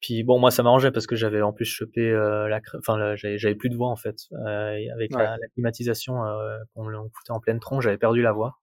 Puis 0.00 0.24
bon, 0.24 0.40
moi 0.40 0.50
ça 0.50 0.62
m'arrangeait 0.64 0.90
parce 0.90 1.06
que 1.06 1.14
j'avais 1.14 1.42
en 1.42 1.52
plus 1.52 1.64
chopé 1.64 2.00
euh, 2.10 2.48
la, 2.48 2.60
enfin 2.78 3.14
j'avais 3.14 3.38
j'avais 3.38 3.54
plus 3.54 3.68
de 3.70 3.76
voix 3.76 3.88
en 3.88 3.94
fait 3.96 4.16
Euh, 4.32 4.74
avec 4.94 5.12
Ouais. 5.14 5.22
la, 5.22 5.36
la 5.40 5.48
climatisation 5.54 6.24
euh, 6.24 6.58
qu'on 6.74 6.92
on 6.92 7.08
foutait 7.14 7.30
en 7.30 7.38
pleine 7.38 7.60
tronche, 7.60 7.84
j'avais 7.84 7.98
perdu 7.98 8.20
la 8.22 8.32
voix. 8.32 8.58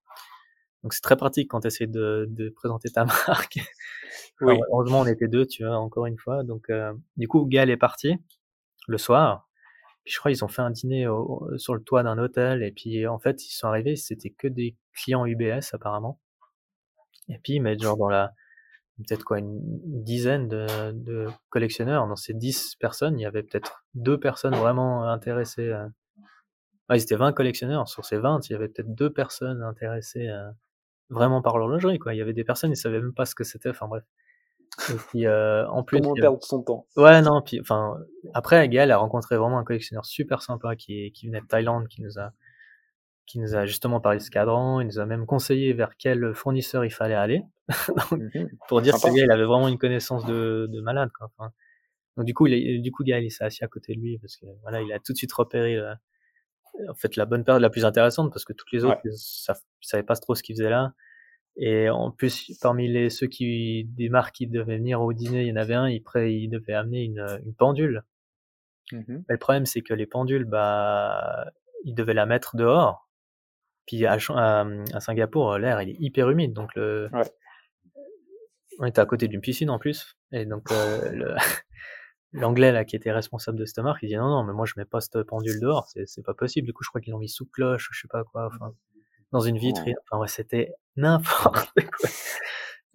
Donc 0.84 0.94
c'est 0.94 1.02
très 1.02 1.16
pratique 1.16 1.50
quand 1.50 1.62
tu 1.62 1.68
essaies 1.68 1.88
de, 1.88 2.26
de 2.30 2.50
présenter 2.50 2.90
ta 2.90 3.06
marque. 3.28 3.60
Oui. 4.42 4.54
Alors, 4.54 4.66
heureusement 4.72 5.00
on 5.02 5.06
était 5.06 5.28
deux, 5.30 5.46
tu 5.46 5.64
vois, 5.66 5.78
encore 5.78 6.08
une 6.08 6.18
fois. 6.18 6.44
Donc 6.44 6.70
euh, 6.70 6.92
du 7.16 7.28
coup 7.30 7.46
Gaël 7.46 7.70
est 7.70 7.78
parti 7.78 8.18
le 8.90 8.98
soir. 8.98 9.49
Puis 10.10 10.16
je 10.16 10.20
crois 10.20 10.32
ils 10.32 10.44
ont 10.44 10.48
fait 10.48 10.64
un 10.64 10.72
dîner 10.72 11.08
au- 11.08 11.48
sur 11.58 11.76
le 11.76 11.84
toit 11.84 12.02
d'un 12.02 12.18
hôtel 12.18 12.64
et 12.64 12.72
puis 12.72 13.06
en 13.06 13.20
fait 13.20 13.46
ils 13.46 13.52
sont 13.52 13.68
arrivés, 13.68 13.96
c'était 13.96 14.32
que 14.32 14.48
des 14.48 14.76
clients 14.92 15.24
UBS 15.28 15.72
apparemment. 15.74 16.20
Et 17.28 17.38
puis 17.44 17.54
ils 17.54 17.60
mettent 17.62 17.82
genre 17.84 17.96
dans 17.98 18.10
la 18.10 18.34
peut-être 18.98 19.24
quoi 19.24 19.38
une 19.40 19.60
dizaine 20.04 20.48
de, 20.48 20.92
de 20.94 21.28
collectionneurs. 21.50 22.08
Dans 22.08 22.16
ces 22.16 22.34
10 22.34 22.76
personnes, 22.78 23.20
il 23.20 23.22
y 23.22 23.26
avait 23.28 23.44
peut-être 23.44 23.86
deux 23.94 24.20
personnes 24.20 24.56
vraiment 24.56 25.04
intéressées. 25.08 25.72
à- 25.72 25.90
Ouais, 26.90 26.98
ils 26.98 27.04
étaient 27.04 27.16
20 27.16 27.34
collectionneurs. 27.34 27.88
Sur 27.88 28.04
ces 28.04 28.18
20, 28.18 28.50
il 28.50 28.54
y 28.54 28.56
avait 28.56 28.68
peut-être 28.68 28.94
deux 28.96 29.12
personnes 29.14 29.62
intéressées 29.62 30.28
euh, 30.28 30.50
vraiment 31.10 31.42
par 31.42 31.58
l'horlogerie. 31.60 32.00
Quoi. 32.00 32.16
Il 32.16 32.18
y 32.18 32.22
avait 32.22 32.34
des 32.34 32.44
personnes, 32.44 32.72
ils 32.72 32.78
savaient 32.78 33.00
même 33.02 33.14
pas 33.14 33.26
ce 33.26 33.36
que 33.36 33.44
c'était. 33.44 33.70
Enfin 33.70 33.88
bref. 33.88 34.04
Et 34.92 34.96
puis 35.10 35.26
euh, 35.28 35.68
en 35.70 35.84
plus, 35.84 36.00
Comment 36.02 36.14
perdre 36.16 36.44
son 36.44 36.64
temps? 36.64 36.88
Ouais, 36.98 37.22
non, 37.22 37.42
puis 37.42 37.60
enfin 37.62 37.98
après 38.34 38.68
Gaël 38.70 38.92
a 38.92 38.98
rencontré 38.98 39.38
vraiment 39.38 39.60
un 39.60 39.64
collectionneur 39.64 40.06
super 40.06 40.42
sympa 40.42 40.76
qui, 40.76 41.12
qui 41.14 41.28
venait 41.28 41.42
de 41.42 41.48
Thaïlande, 41.48 41.88
qui 41.88 42.02
nous 42.02 42.20
a 42.20 42.32
qui 43.26 43.40
nous 43.40 43.54
a 43.56 43.66
justement 43.68 44.00
parlé 44.02 44.18
de 44.18 44.24
ce 44.24 44.32
cadran, 44.32 44.82
il 44.82 44.88
nous 44.88 44.98
a 45.00 45.06
même 45.06 45.28
conseillé 45.28 45.72
vers 45.74 45.96
quel 45.98 46.34
fournisseur 46.34 46.84
il 46.84 46.90
fallait 46.92 47.14
aller. 47.14 47.44
Donc, 48.12 48.20
Mhm. 48.34 48.50
pour 48.68 48.82
dire 48.82 48.96
que 48.96 49.08
il 49.16 49.32
avait 49.32 49.44
vraiment 49.46 49.68
une 49.68 49.78
connaissance 49.78 50.26
de, 50.26 50.68
de 50.72 50.82
malade, 50.82 51.12
quoi. 51.16 51.30
Enfin, 51.38 51.52
donc 52.18 52.26
du 52.26 52.34
coup, 52.34 52.48
il 52.48 52.82
du 52.82 52.92
coup, 52.92 53.04
Gaël, 53.04 53.24
il 53.24 53.30
s'est 53.32 53.44
assis 53.44 53.64
à 53.64 53.68
côté 53.68 53.94
de 53.96 54.00
lui 54.02 54.18
parce 54.18 54.36
que 54.38 54.46
voilà, 54.64 54.82
il 54.82 54.92
a 54.94 55.00
tout 55.00 55.14
de 55.14 55.18
suite 55.18 55.32
repéré 55.34 55.76
euh, 55.78 55.94
en 56.90 56.96
fait 56.96 57.16
la 57.18 57.26
bonne 57.26 57.44
période 57.44 57.62
la 57.62 57.70
plus 57.70 57.86
intéressante 57.86 58.32
parce 58.34 58.46
que 58.46 58.54
toutes 58.54 58.72
les 58.72 58.84
autres, 58.86 59.00
Ouais. 59.06 59.12
ils 59.14 59.56
savaient 59.82 60.04
pas 60.04 60.16
trop 60.16 60.34
ce 60.36 60.42
qu'ils 60.44 60.56
faisaient 60.56 60.70
là. 60.72 60.94
Et 61.58 61.90
en 61.90 62.12
plus, 62.12 62.58
parmi 62.62 62.88
les 62.88 63.10
ceux 63.10 63.28
qui 63.28 63.86
des 63.86 64.10
marques 64.10 64.36
qui 64.36 64.48
devaient 64.48 64.78
venir 64.78 65.02
au 65.02 65.14
dîner, 65.14 65.44
il 65.44 65.48
y 65.50 65.52
en 65.52 65.56
avait 65.58 65.76
un, 65.76 65.90
il, 65.90 66.02
il 66.16 66.50
devait 66.50 66.74
amener 66.74 67.04
une, 67.04 67.26
une 67.46 67.54
pendule. 67.54 68.04
Mmh 68.92 69.20
le 69.28 69.38
problème, 69.38 69.66
c'est 69.66 69.82
que 69.82 69.94
les 69.94 70.06
pendules, 70.06 70.46
bah, 70.46 71.52
il 71.84 71.96
devait 71.96 72.14
la 72.14 72.26
mettre 72.26 72.56
dehors. 72.56 73.10
Puis 73.86 74.06
à, 74.06 74.18
à, 74.36 75.00
Singapour, 75.00 75.58
l'air 75.58 75.82
il 75.82 75.90
est 75.90 75.98
hyper 76.00 76.30
humide, 76.30 76.54
donc 76.54 76.76
le, 76.76 77.10
ouais. 77.12 77.24
on 78.80 78.86
était 78.86 79.02
à 79.02 79.06
côté 79.06 79.28
d'une 79.28 79.42
piscine 79.42 79.72
en 79.72 79.80
plus, 79.80 80.16
et 80.32 80.46
donc 80.46 80.72
euh, 80.72 81.36
l'anglais 82.34 82.72
là 82.72 82.86
qui 82.86 82.96
était 82.96 83.12
responsable 83.12 83.58
de 83.58 83.66
cette 83.66 83.80
marque, 83.80 84.04
il 84.04 84.10
dit 84.10 84.16
non 84.16 84.30
non, 84.30 84.44
mais 84.44 84.54
moi 84.54 84.68
je 84.68 84.74
mets 84.78 84.86
pas 84.86 85.02
cette 85.02 85.24
pendule 85.24 85.60
dehors, 85.60 85.88
c'est 85.88 86.24
pas 86.24 86.36
possible. 86.36 86.68
Du 86.68 86.74
coup, 86.74 86.84
je 86.84 86.90
crois 86.90 87.02
qu'ils 87.02 87.14
l'ont 87.14 87.20
mis 87.20 87.30
sous 87.30 87.48
cloche, 87.48 87.90
je 87.92 88.02
sais 88.02 88.08
pas 88.08 88.24
quoi, 88.24 88.46
enfin 88.54 88.74
dans 89.32 89.42
une 89.42 89.58
vitrine. 89.58 89.96
Enfin 90.04 90.22
ouais, 90.22 90.28
c'était 90.28 90.74
n'importe 90.96 91.74
quoi. 91.74 92.10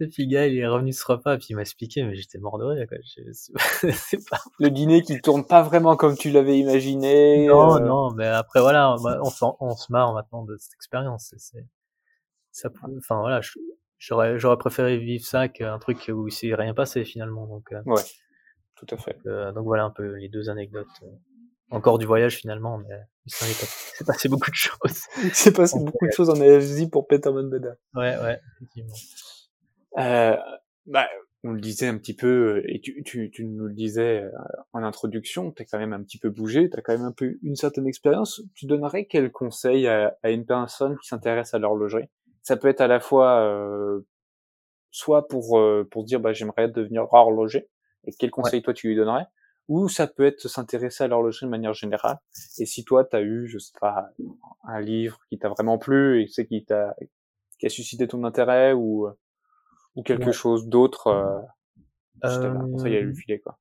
Et 0.01 0.09
puis, 0.09 0.27
gars, 0.27 0.47
il 0.47 0.59
est 0.59 0.67
revenu 0.67 0.93
ce 0.93 1.05
repas, 1.07 1.37
puis 1.37 1.49
il 1.51 1.55
m'a 1.55 1.63
expliqué, 1.63 2.03
mais 2.03 2.15
j'étais 2.17 2.39
mort 2.39 2.59
de 2.59 2.65
rire, 2.65 2.87
quoi. 2.89 2.99
Pas... 4.31 4.39
Le 4.59 4.71
dîner 4.71 5.03
qui 5.03 5.21
tourne 5.21 5.47
pas 5.47 5.63
vraiment 5.63 5.97
comme 5.97 6.17
tu 6.17 6.31
l'avais 6.31 6.59
imaginé. 6.59 7.47
Non, 7.47 7.77
euh... 7.77 7.81
non, 7.81 8.11
mais 8.13 8.27
après, 8.27 8.61
voilà, 8.61 8.97
on, 8.97 9.55
on, 9.61 9.77
se 9.77 9.93
marre 9.93 10.13
maintenant 10.13 10.45
de 10.45 10.57
cette 10.57 10.75
expérience. 10.75 11.33
C'est, 11.37 11.65
ça, 12.51 12.71
enfin, 12.99 13.21
voilà, 13.21 13.41
j'aurais, 13.99 14.39
j'aurais 14.39 14.59
préféré 14.59 14.99
vivre 14.99 15.25
ça 15.25 15.49
qu'un 15.49 15.79
truc 15.79 16.11
où 16.13 16.27
il 16.27 16.33
s'est 16.33 16.55
rien 16.55 16.75
passé, 16.75 17.05
finalement, 17.05 17.47
donc. 17.47 17.73
Euh... 17.73 17.83
Ouais, 17.87 18.03
tout 18.75 18.87
à 18.91 18.97
fait. 18.97 19.17
Euh, 19.27 19.53
donc 19.53 19.65
voilà 19.65 19.85
un 19.85 19.91
peu 19.91 20.15
les 20.17 20.29
deux 20.29 20.51
anecdotes. 20.51 20.89
Encore 21.71 21.99
du 21.99 22.07
voyage, 22.07 22.37
finalement, 22.37 22.79
mais 22.79 22.95
c'est 23.27 24.07
passé 24.07 24.29
beaucoup 24.29 24.51
de 24.51 24.57
choses. 24.57 25.07
C'est 25.33 25.57
passé 25.57 25.79
beaucoup 25.81 26.07
de 26.07 26.13
choses 26.13 26.31
en 26.31 26.41
AFZ 26.41 26.89
pour 26.91 27.07
Peterman 27.07 27.49
Beda. 27.49 27.77
Ouais, 27.95 28.17
ouais, 28.19 28.41
effectivement. 28.57 28.95
Euh, 29.99 30.37
bah, 30.87 31.07
on 31.45 31.53
le 31.53 31.61
disait 31.61 31.89
un 31.89 31.99
petit 31.99 32.15
peu, 32.15 32.63
et 32.67 32.81
tu, 32.81 33.03
tu, 33.05 33.31
tu 33.31 33.45
nous 33.45 33.67
le 33.67 33.75
disais 33.75 34.25
en 34.73 34.83
introduction, 34.83 35.53
tu 35.53 35.63
as 35.63 35.67
quand 35.67 35.79
même 35.79 35.93
un 35.93 36.03
petit 36.03 36.19
peu 36.19 36.31
bougé, 36.31 36.71
tu 36.71 36.77
as 36.79 36.83
quand 36.83 36.95
même 36.95 37.07
un 37.07 37.13
peu 37.13 37.37
une 37.43 37.55
certaine 37.55 37.87
expérience. 37.87 38.43
Tu 38.55 38.67
donnerais 38.67 39.05
quel 39.05 39.31
conseil 39.31 39.87
à, 39.87 40.17
à 40.23 40.31
une 40.31 40.47
personne 40.47 40.97
qui 40.99 41.09
s'intéresse 41.09 41.53
à 41.53 41.59
l'horlogerie? 41.59 42.09
Ça 42.43 42.57
peut 42.57 42.69
être 42.69 42.81
à 42.81 42.87
la 42.87 42.99
fois 42.99 43.41
euh, 43.41 44.01
soit 44.91 45.29
pour 45.29 45.59
euh, 45.59 45.87
pour 45.91 46.03
se 46.03 46.07
dire 46.07 46.21
bah 46.21 46.33
j'aimerais 46.33 46.69
devenir 46.69 47.07
horloger, 47.13 47.69
et 48.07 48.13
quel 48.19 48.31
conseil 48.31 48.61
ouais. 48.61 48.63
toi 48.63 48.75
tu 48.75 48.89
lui 48.89 48.97
donnerais? 48.97 49.27
Ou 49.69 49.89
ça 49.89 50.07
peut 50.07 50.25
être 50.27 50.49
s'intéresser 50.49 51.05
à 51.05 51.09
l'horlogerie 51.09 51.47
de 51.47 51.51
manière 51.51 51.73
générale. 51.73 52.19
Et 52.59 52.67
si 52.67 52.85
toi 52.85 53.05
tu 53.05 53.17
as 53.17 53.23
eu, 53.23 53.47
je 53.47 53.59
sais 53.59 53.73
pas, 53.81 54.11
un 54.65 54.81
livre 54.81 55.19
qui 55.31 55.39
t'a 55.39 55.49
vraiment 55.49 55.79
plu 55.79 56.23
et 56.23 56.27
c'est 56.29 56.47
qui 56.47 56.65
t'a 56.65 56.95
qui 57.59 57.67
a 57.67 57.71
suscité 57.71 58.07
ton 58.09 58.25
intérêt 58.25 58.73
ou 58.73 59.09
ou 59.95 60.03
quelque 60.03 60.27
ouais. 60.27 60.33
chose 60.33 60.69
d'autre 60.69 61.09
euh, 61.09 61.41
euh... 62.25 62.79
ça 62.79 62.89
y 62.89 62.97
a 62.97 63.01
eu 63.01 63.07
le 63.07 63.15
filet 63.15 63.39
quoi 63.39 63.59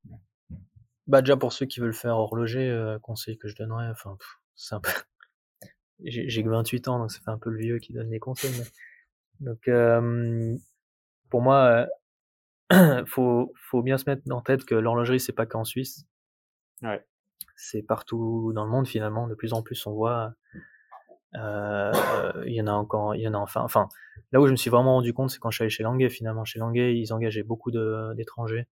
bah 1.06 1.20
déjà 1.20 1.36
pour 1.36 1.52
ceux 1.52 1.66
qui 1.66 1.80
veulent 1.80 1.94
faire 1.94 2.16
horloger 2.16 2.68
euh, 2.70 2.98
conseil 2.98 3.36
que 3.36 3.48
je 3.48 3.56
donnerais 3.56 3.88
enfin 3.90 4.16
c'est 4.54 4.74
un 4.74 4.80
peu 4.80 4.90
j'ai 6.02 6.42
que 6.42 6.48
28 6.48 6.88
ans 6.88 6.98
donc 6.98 7.10
ça 7.10 7.20
fait 7.20 7.30
un 7.30 7.38
peu 7.38 7.50
le 7.50 7.58
vieux 7.58 7.78
qui 7.78 7.92
donne 7.92 8.10
les 8.10 8.20
conseils 8.20 8.52
mais... 8.58 8.66
donc 9.40 9.68
euh, 9.68 10.56
pour 11.30 11.42
moi 11.42 11.88
euh, 12.72 13.04
faut 13.06 13.52
faut 13.56 13.82
bien 13.82 13.98
se 13.98 14.08
mettre 14.08 14.22
en 14.30 14.40
tête 14.40 14.64
que 14.64 14.74
l'horlogerie 14.74 15.20
c'est 15.20 15.32
pas 15.32 15.46
qu'en 15.46 15.64
Suisse 15.64 16.06
ouais. 16.82 17.04
c'est 17.56 17.82
partout 17.82 18.52
dans 18.54 18.64
le 18.64 18.70
monde 18.70 18.86
finalement 18.86 19.28
de 19.28 19.34
plus 19.34 19.52
en 19.52 19.62
plus 19.62 19.86
on 19.86 19.92
voit 19.92 20.34
euh, 21.36 21.92
il 22.46 22.54
y 22.54 22.60
en 22.60 22.66
a 22.66 22.72
encore, 22.72 23.14
il 23.14 23.22
y 23.22 23.28
en 23.28 23.34
a 23.34 23.38
enfin, 23.38 23.62
enfin, 23.62 23.88
là 24.34 24.40
où 24.40 24.46
je 24.46 24.50
me 24.50 24.56
suis 24.56 24.68
vraiment 24.68 24.94
rendu 24.94 25.14
compte, 25.14 25.30
c'est 25.30 25.38
quand 25.38 25.52
je 25.52 25.58
suis 25.58 25.62
allé 25.62 25.70
chez 25.70 25.84
Languet, 25.84 26.10
finalement. 26.10 26.44
Chez 26.44 26.58
Languet, 26.58 26.98
ils 26.98 27.12
engageaient 27.12 27.44
beaucoup 27.44 27.70
d'étrangers. 27.70 28.66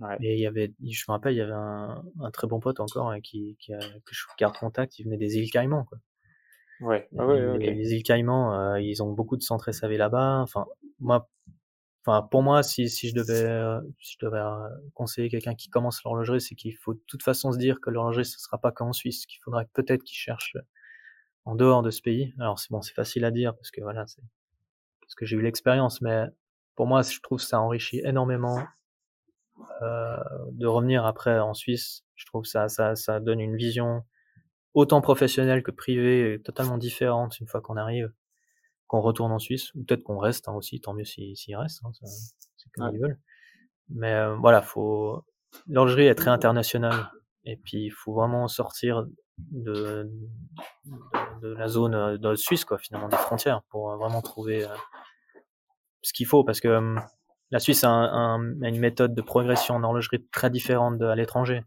Ouais. 0.00 0.16
Et 0.22 0.34
il 0.34 0.40
y 0.40 0.46
avait, 0.46 0.72
je 0.82 1.04
me 1.06 1.12
rappelle, 1.12 1.34
il 1.34 1.36
y 1.36 1.42
avait 1.42 1.52
un, 1.52 2.02
un 2.20 2.30
très 2.30 2.46
bon 2.46 2.60
pote 2.60 2.80
encore 2.80 3.10
hein, 3.10 3.20
qui, 3.20 3.58
qui 3.60 3.74
a, 3.74 3.78
que 3.78 4.14
je 4.14 4.24
garde 4.38 4.56
contact, 4.56 4.98
il 4.98 5.04
venait 5.04 5.18
des 5.18 5.36
îles 5.36 5.50
Caïmans, 5.50 5.84
quoi. 5.84 5.98
Ouais, 6.80 7.08
ah 7.18 7.26
ouais, 7.26 7.46
okay. 7.46 7.74
les, 7.74 7.92
îles 7.92 8.02
Caïmans, 8.02 8.54
euh, 8.58 8.80
ils 8.80 9.02
ont 9.02 9.12
beaucoup 9.12 9.36
de 9.36 9.42
centres 9.42 9.70
SAV 9.70 9.92
là-bas. 9.92 10.40
Enfin, 10.40 10.64
moi, 10.98 11.28
enfin, 12.06 12.26
pour 12.30 12.42
moi, 12.42 12.62
si, 12.62 12.88
si 12.88 13.10
je 13.10 13.14
devais, 13.14 13.82
si 14.00 14.16
je 14.18 14.26
devais 14.26 14.42
conseiller 14.94 15.28
quelqu'un 15.28 15.54
qui 15.54 15.68
commence 15.68 16.02
l'horlogerie, 16.04 16.40
c'est 16.40 16.54
qu'il 16.54 16.74
faut 16.74 16.94
de 16.94 17.02
toute 17.06 17.22
façon 17.22 17.52
se 17.52 17.58
dire 17.58 17.80
que 17.82 17.90
l'horlogerie, 17.90 18.24
ce 18.24 18.38
sera 18.38 18.56
pas 18.58 18.72
qu'en 18.72 18.94
Suisse, 18.94 19.26
qu'il 19.26 19.40
faudrait 19.42 19.68
peut-être 19.74 20.04
qu'il 20.04 20.16
cherche 20.16 20.56
en 21.44 21.54
dehors 21.54 21.82
de 21.82 21.90
ce 21.90 22.00
pays. 22.00 22.34
Alors 22.38 22.58
c'est 22.58 22.70
bon, 22.70 22.80
c'est 22.80 22.94
facile 22.94 23.26
à 23.26 23.30
dire 23.30 23.54
parce 23.54 23.70
que 23.70 23.82
voilà, 23.82 24.06
c'est 24.06 24.22
parce 25.06 25.14
que 25.14 25.26
j'ai 25.26 25.36
eu 25.36 25.42
l'expérience, 25.42 26.00
mais 26.00 26.26
pour 26.74 26.86
moi, 26.86 27.02
je 27.02 27.20
trouve 27.20 27.38
que 27.38 27.44
ça 27.44 27.60
enrichit 27.60 28.00
énormément 28.04 28.62
euh, 29.82 30.16
de 30.52 30.66
revenir 30.66 31.06
après 31.06 31.38
en 31.38 31.54
Suisse. 31.54 32.04
Je 32.14 32.26
trouve 32.26 32.42
que 32.42 32.48
ça, 32.48 32.68
ça, 32.68 32.96
ça 32.96 33.20
donne 33.20 33.40
une 33.40 33.56
vision 33.56 34.02
autant 34.74 35.00
professionnelle 35.00 35.62
que 35.62 35.70
privée, 35.70 36.40
totalement 36.44 36.76
différente 36.76 37.40
une 37.40 37.46
fois 37.46 37.62
qu'on 37.62 37.76
arrive, 37.76 38.12
qu'on 38.86 39.00
retourne 39.00 39.32
en 39.32 39.38
Suisse, 39.38 39.74
ou 39.74 39.84
peut-être 39.84 40.02
qu'on 40.02 40.18
reste 40.18 40.48
hein, 40.48 40.52
aussi, 40.52 40.80
tant 40.80 40.92
mieux 40.92 41.04
s'ils 41.04 41.36
si, 41.36 41.44
si 41.44 41.56
restent, 41.56 41.82
hein, 41.84 41.90
c'est 41.92 42.70
comme 42.72 42.86
ouais. 42.86 42.90
ils 42.94 43.00
veulent. 43.00 43.18
Mais 43.88 44.12
euh, 44.12 44.34
voilà, 44.36 44.60
faut 44.60 45.24
l'horlogerie 45.66 46.06
est 46.06 46.14
très 46.14 46.30
internationale, 46.30 47.10
et 47.44 47.56
puis 47.56 47.84
il 47.84 47.90
faut 47.90 48.12
vraiment 48.12 48.48
sortir 48.48 49.06
de, 49.38 50.10
de, 50.84 51.40
de, 51.42 51.54
la 51.54 51.68
zone 51.68 52.16
de 52.16 52.34
Suisse, 52.34 52.64
quoi, 52.64 52.78
finalement, 52.78 53.08
des 53.08 53.16
frontières, 53.16 53.62
pour 53.68 53.96
vraiment 53.96 54.22
trouver 54.22 54.64
euh, 54.64 54.74
ce 56.02 56.12
qu'il 56.12 56.26
faut, 56.26 56.44
parce 56.44 56.60
que 56.60 56.68
euh, 56.68 56.96
la 57.50 57.58
Suisse 57.58 57.84
a, 57.84 57.88
un, 57.88 58.40
un, 58.40 58.62
a, 58.62 58.68
une 58.68 58.78
méthode 58.78 59.14
de 59.14 59.22
progression 59.22 59.74
en 59.74 59.82
horlogerie 59.82 60.24
très 60.32 60.50
différente 60.50 60.98
de, 60.98 61.06
à 61.06 61.14
l'étranger. 61.14 61.62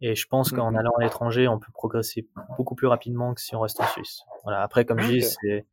Et 0.00 0.14
je 0.14 0.26
pense 0.28 0.52
qu'en 0.52 0.72
mmh. 0.72 0.76
allant 0.76 0.92
à 0.98 1.04
l'étranger, 1.04 1.48
on 1.48 1.58
peut 1.58 1.72
progresser 1.72 2.28
beaucoup 2.58 2.74
plus 2.74 2.86
rapidement 2.86 3.34
que 3.34 3.40
si 3.40 3.54
on 3.56 3.60
reste 3.60 3.80
en 3.80 3.86
Suisse. 3.86 4.20
Voilà. 4.44 4.62
Après, 4.62 4.84
comme 4.84 5.00
je 5.00 5.10
dis, 5.10 5.22
c'est, 5.22 5.66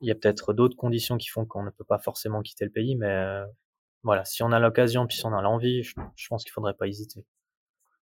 il 0.00 0.08
y 0.08 0.10
a 0.10 0.14
peut-être 0.14 0.52
d'autres 0.52 0.76
conditions 0.76 1.16
qui 1.16 1.28
font 1.28 1.46
qu'on 1.46 1.62
ne 1.62 1.70
peut 1.70 1.84
pas 1.84 1.98
forcément 1.98 2.42
quitter 2.42 2.64
le 2.64 2.72
pays, 2.72 2.96
mais 2.96 3.08
euh, 3.08 3.46
voilà, 4.02 4.24
si 4.24 4.42
on 4.42 4.50
a 4.50 4.58
l'occasion, 4.58 5.06
puis 5.06 5.16
si 5.16 5.26
on 5.26 5.32
a 5.32 5.42
l'envie, 5.42 5.84
je, 5.84 5.94
je 6.16 6.28
pense 6.28 6.42
qu'il 6.42 6.52
faudrait 6.52 6.74
pas 6.74 6.88
hésiter. 6.88 7.24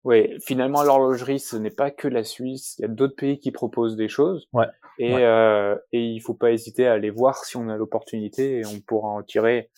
Oui, 0.04 0.36
finalement, 0.40 0.82
l'horlogerie, 0.82 1.38
ce 1.38 1.56
n'est 1.56 1.70
pas 1.70 1.90
que 1.90 2.08
la 2.08 2.24
Suisse. 2.24 2.76
Il 2.78 2.82
y 2.82 2.84
a 2.86 2.88
d'autres 2.88 3.14
pays 3.14 3.38
qui 3.38 3.52
proposent 3.52 3.96
des 3.96 4.08
choses. 4.08 4.48
Ouais. 4.52 4.66
Et, 4.98 5.14
ouais. 5.14 5.24
Euh, 5.24 5.76
et 5.92 6.04
il 6.04 6.20
faut 6.20 6.34
pas 6.34 6.50
hésiter 6.50 6.86
à 6.86 6.92
aller 6.92 7.10
voir 7.10 7.44
si 7.44 7.56
on 7.56 7.68
a 7.68 7.76
l'opportunité 7.76 8.58
et 8.58 8.66
on 8.66 8.80
pourra 8.80 9.10
en 9.10 9.22
tirer, 9.22 9.70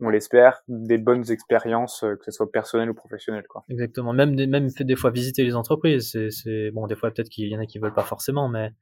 on 0.00 0.10
l'espère, 0.10 0.62
des 0.68 0.98
bonnes 0.98 1.30
expériences, 1.30 2.04
euh, 2.04 2.16
que 2.16 2.24
ce 2.26 2.32
soit 2.32 2.52
personnelles 2.52 2.90
ou 2.90 2.94
professionnelles, 2.94 3.46
quoi. 3.48 3.64
Exactement. 3.70 4.12
Même, 4.12 4.34
même 4.34 4.70
fait 4.70 4.84
des 4.84 4.96
fois 4.96 5.10
visiter 5.10 5.44
les 5.44 5.56
entreprises. 5.56 6.16
C'est, 6.30 6.70
bon, 6.72 6.86
des 6.86 6.94
fois, 6.94 7.10
peut-être 7.10 7.30
qu'il 7.30 7.48
y 7.48 7.56
en 7.56 7.60
a 7.60 7.66
qui 7.66 7.78
veulent 7.78 7.94
pas 7.94 8.04
forcément, 8.04 8.48
mais, 8.48 8.72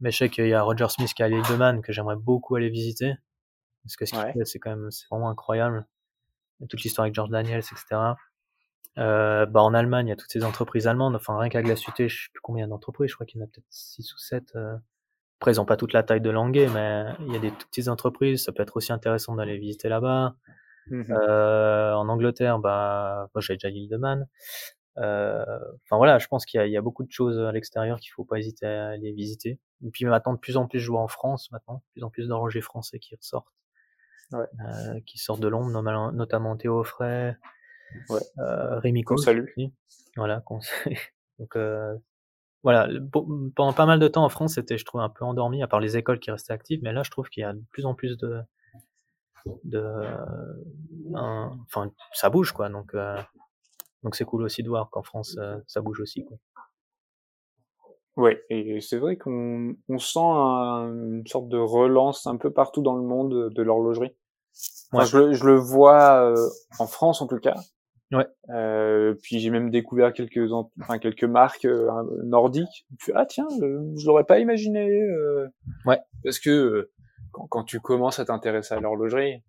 mais 0.00 0.10
je 0.10 0.16
sais 0.16 0.28
qu'il 0.30 0.48
y 0.48 0.54
a 0.54 0.62
Roger 0.62 0.88
Smith 0.88 1.12
qui 1.12 1.22
a 1.22 1.28
l'île 1.28 1.42
de 1.50 1.56
Man 1.56 1.82
que 1.82 1.92
j'aimerais 1.92 2.16
beaucoup 2.16 2.56
aller 2.56 2.70
visiter. 2.70 3.14
Parce 3.84 3.96
que 3.96 4.06
ce 4.06 4.12
qu'il 4.12 4.22
ouais. 4.22 4.32
fait, 4.32 4.44
c'est 4.44 4.58
quand 4.58 4.70
même, 4.70 4.90
c'est 4.90 5.06
vraiment 5.10 5.28
incroyable. 5.28 5.86
Toute 6.68 6.82
l'histoire 6.82 7.04
avec 7.04 7.14
George 7.14 7.30
Daniels, 7.30 7.60
etc. 7.60 8.14
Euh, 8.98 9.46
bah 9.46 9.62
en 9.62 9.74
Allemagne, 9.74 10.08
il 10.08 10.10
y 10.10 10.12
a 10.12 10.16
toutes 10.16 10.30
ces 10.30 10.44
entreprises 10.44 10.86
allemandes. 10.86 11.14
Enfin, 11.14 11.38
rien 11.38 11.48
qu'à 11.48 11.62
Glasuté, 11.62 12.08
je 12.08 12.24
sais 12.24 12.30
plus 12.32 12.40
combien 12.40 12.68
d'entreprises. 12.68 13.10
Je 13.10 13.14
crois 13.14 13.26
qu'il 13.26 13.40
y 13.40 13.42
en 13.42 13.46
a 13.46 13.48
peut-être 13.48 13.66
6 13.70 14.14
ou 14.14 14.18
7. 14.18 14.52
Euh... 14.56 14.76
Après, 15.40 15.52
ils 15.52 15.56
n'ont 15.56 15.64
pas 15.64 15.76
toute 15.76 15.92
la 15.92 16.02
taille 16.02 16.20
de 16.20 16.30
Languet, 16.30 16.68
mais 16.74 17.04
il 17.20 17.32
y 17.32 17.36
a 17.36 17.38
des 17.38 17.52
toutes 17.52 17.68
petites 17.68 17.88
entreprises. 17.88 18.44
Ça 18.44 18.52
peut 18.52 18.62
être 18.62 18.76
aussi 18.76 18.92
intéressant 18.92 19.36
d'aller 19.36 19.56
visiter 19.56 19.88
là-bas. 19.88 20.34
Mmh. 20.88 21.02
Euh, 21.10 21.94
en 21.94 22.08
Angleterre, 22.08 22.58
bah, 22.58 23.28
moi, 23.34 23.40
j'ai 23.40 23.56
déjà 23.56 23.98
Man. 23.98 24.26
Euh, 24.98 25.44
enfin 25.84 25.96
voilà, 25.96 26.18
je 26.18 26.26
pense 26.26 26.44
qu'il 26.44 26.60
y, 26.60 26.70
y, 26.70 26.76
a 26.76 26.82
beaucoup 26.82 27.04
de 27.04 27.12
choses 27.12 27.38
à 27.38 27.52
l'extérieur 27.52 28.00
qu'il 28.00 28.10
faut 28.10 28.24
pas 28.24 28.38
hésiter 28.38 28.66
à 28.66 28.88
aller 28.88 29.12
visiter. 29.12 29.60
Et 29.84 29.90
puis 29.90 30.04
maintenant, 30.06 30.32
de 30.32 30.38
plus 30.38 30.56
en 30.56 30.66
plus, 30.66 30.80
je 30.80 30.90
vois 30.90 31.00
en 31.00 31.08
France 31.08 31.52
maintenant, 31.52 31.76
de 31.76 31.92
plus 31.92 32.02
en 32.02 32.10
plus 32.10 32.28
d'horlogers 32.28 32.60
français 32.60 32.98
qui 32.98 33.14
ressortent, 33.14 33.54
ouais. 34.32 34.46
euh, 34.66 35.00
qui 35.06 35.18
sortent 35.18 35.40
de 35.40 35.46
Londres, 35.46 35.82
notamment 36.12 36.56
Théo 36.56 36.82
Frey, 36.82 37.36
Ouais. 38.10 38.20
Euh, 38.38 38.78
Rémi 38.78 39.02
Cole. 39.02 39.18
Salut. 39.18 39.54
Voilà. 40.16 40.42
Donc 41.38 41.56
euh, 41.56 41.96
voilà. 42.62 42.88
Pendant 43.54 43.72
pas 43.72 43.86
mal 43.86 43.98
de 43.98 44.08
temps 44.08 44.24
en 44.24 44.28
France, 44.28 44.54
c'était, 44.54 44.78
je 44.78 44.84
trouve, 44.84 45.00
un 45.00 45.08
peu 45.08 45.24
endormi, 45.24 45.62
à 45.62 45.68
part 45.68 45.80
les 45.80 45.96
écoles 45.96 46.18
qui 46.18 46.30
restaient 46.30 46.52
actives. 46.52 46.80
Mais 46.82 46.92
là, 46.92 47.02
je 47.02 47.10
trouve 47.10 47.28
qu'il 47.28 47.42
y 47.42 47.44
a 47.44 47.52
de 47.52 47.62
plus 47.70 47.86
en 47.86 47.94
plus 47.94 48.16
de, 48.18 48.42
de, 49.64 49.82
un, 51.14 51.58
enfin, 51.64 51.90
ça 52.12 52.30
bouge 52.30 52.52
quoi. 52.52 52.68
Donc 52.68 52.94
euh, 52.94 53.20
donc 54.02 54.14
c'est 54.14 54.24
cool 54.24 54.42
aussi 54.42 54.62
de 54.62 54.68
voir 54.68 54.90
qu'en 54.90 55.02
France, 55.02 55.36
euh, 55.38 55.56
ça 55.66 55.80
bouge 55.80 56.00
aussi 56.00 56.24
quoi. 56.24 56.36
Ouais, 58.16 58.42
et 58.50 58.80
c'est 58.80 58.98
vrai 58.98 59.16
qu'on 59.16 59.76
on 59.88 59.98
sent 59.98 60.18
un, 60.18 60.92
une 60.92 61.26
sorte 61.26 61.48
de 61.48 61.58
relance 61.58 62.26
un 62.26 62.36
peu 62.36 62.52
partout 62.52 62.82
dans 62.82 62.96
le 62.96 63.02
monde 63.04 63.50
de 63.50 63.62
l'horlogerie. 63.62 64.12
Enfin, 64.90 65.04
ouais. 65.04 65.30
je, 65.30 65.32
je, 65.34 65.46
le 65.46 65.54
vois 65.54 66.32
euh, 66.32 66.48
en 66.80 66.88
France 66.88 67.22
en 67.22 67.28
tout 67.28 67.38
cas. 67.38 67.54
Ouais. 68.10 68.26
Euh, 68.50 69.14
puis 69.22 69.38
j'ai 69.38 69.50
même 69.50 69.70
découvert 69.70 70.12
quelques 70.12 70.50
enfin 70.52 70.98
quelques 70.98 71.24
marques 71.24 71.66
euh, 71.66 71.90
nordiques. 72.24 72.86
ah 73.14 73.26
tiens, 73.26 73.46
euh, 73.62 73.92
je 73.96 74.06
l'aurais 74.06 74.24
pas 74.24 74.38
imaginé. 74.38 75.02
ouais. 75.84 76.00
Parce 76.24 76.38
que 76.38 76.90
quand, 77.32 77.46
quand 77.48 77.64
tu 77.64 77.80
commences 77.80 78.18
à 78.18 78.24
t'intéresser 78.24 78.74
à 78.74 78.80
l'horlogerie, 78.80 79.42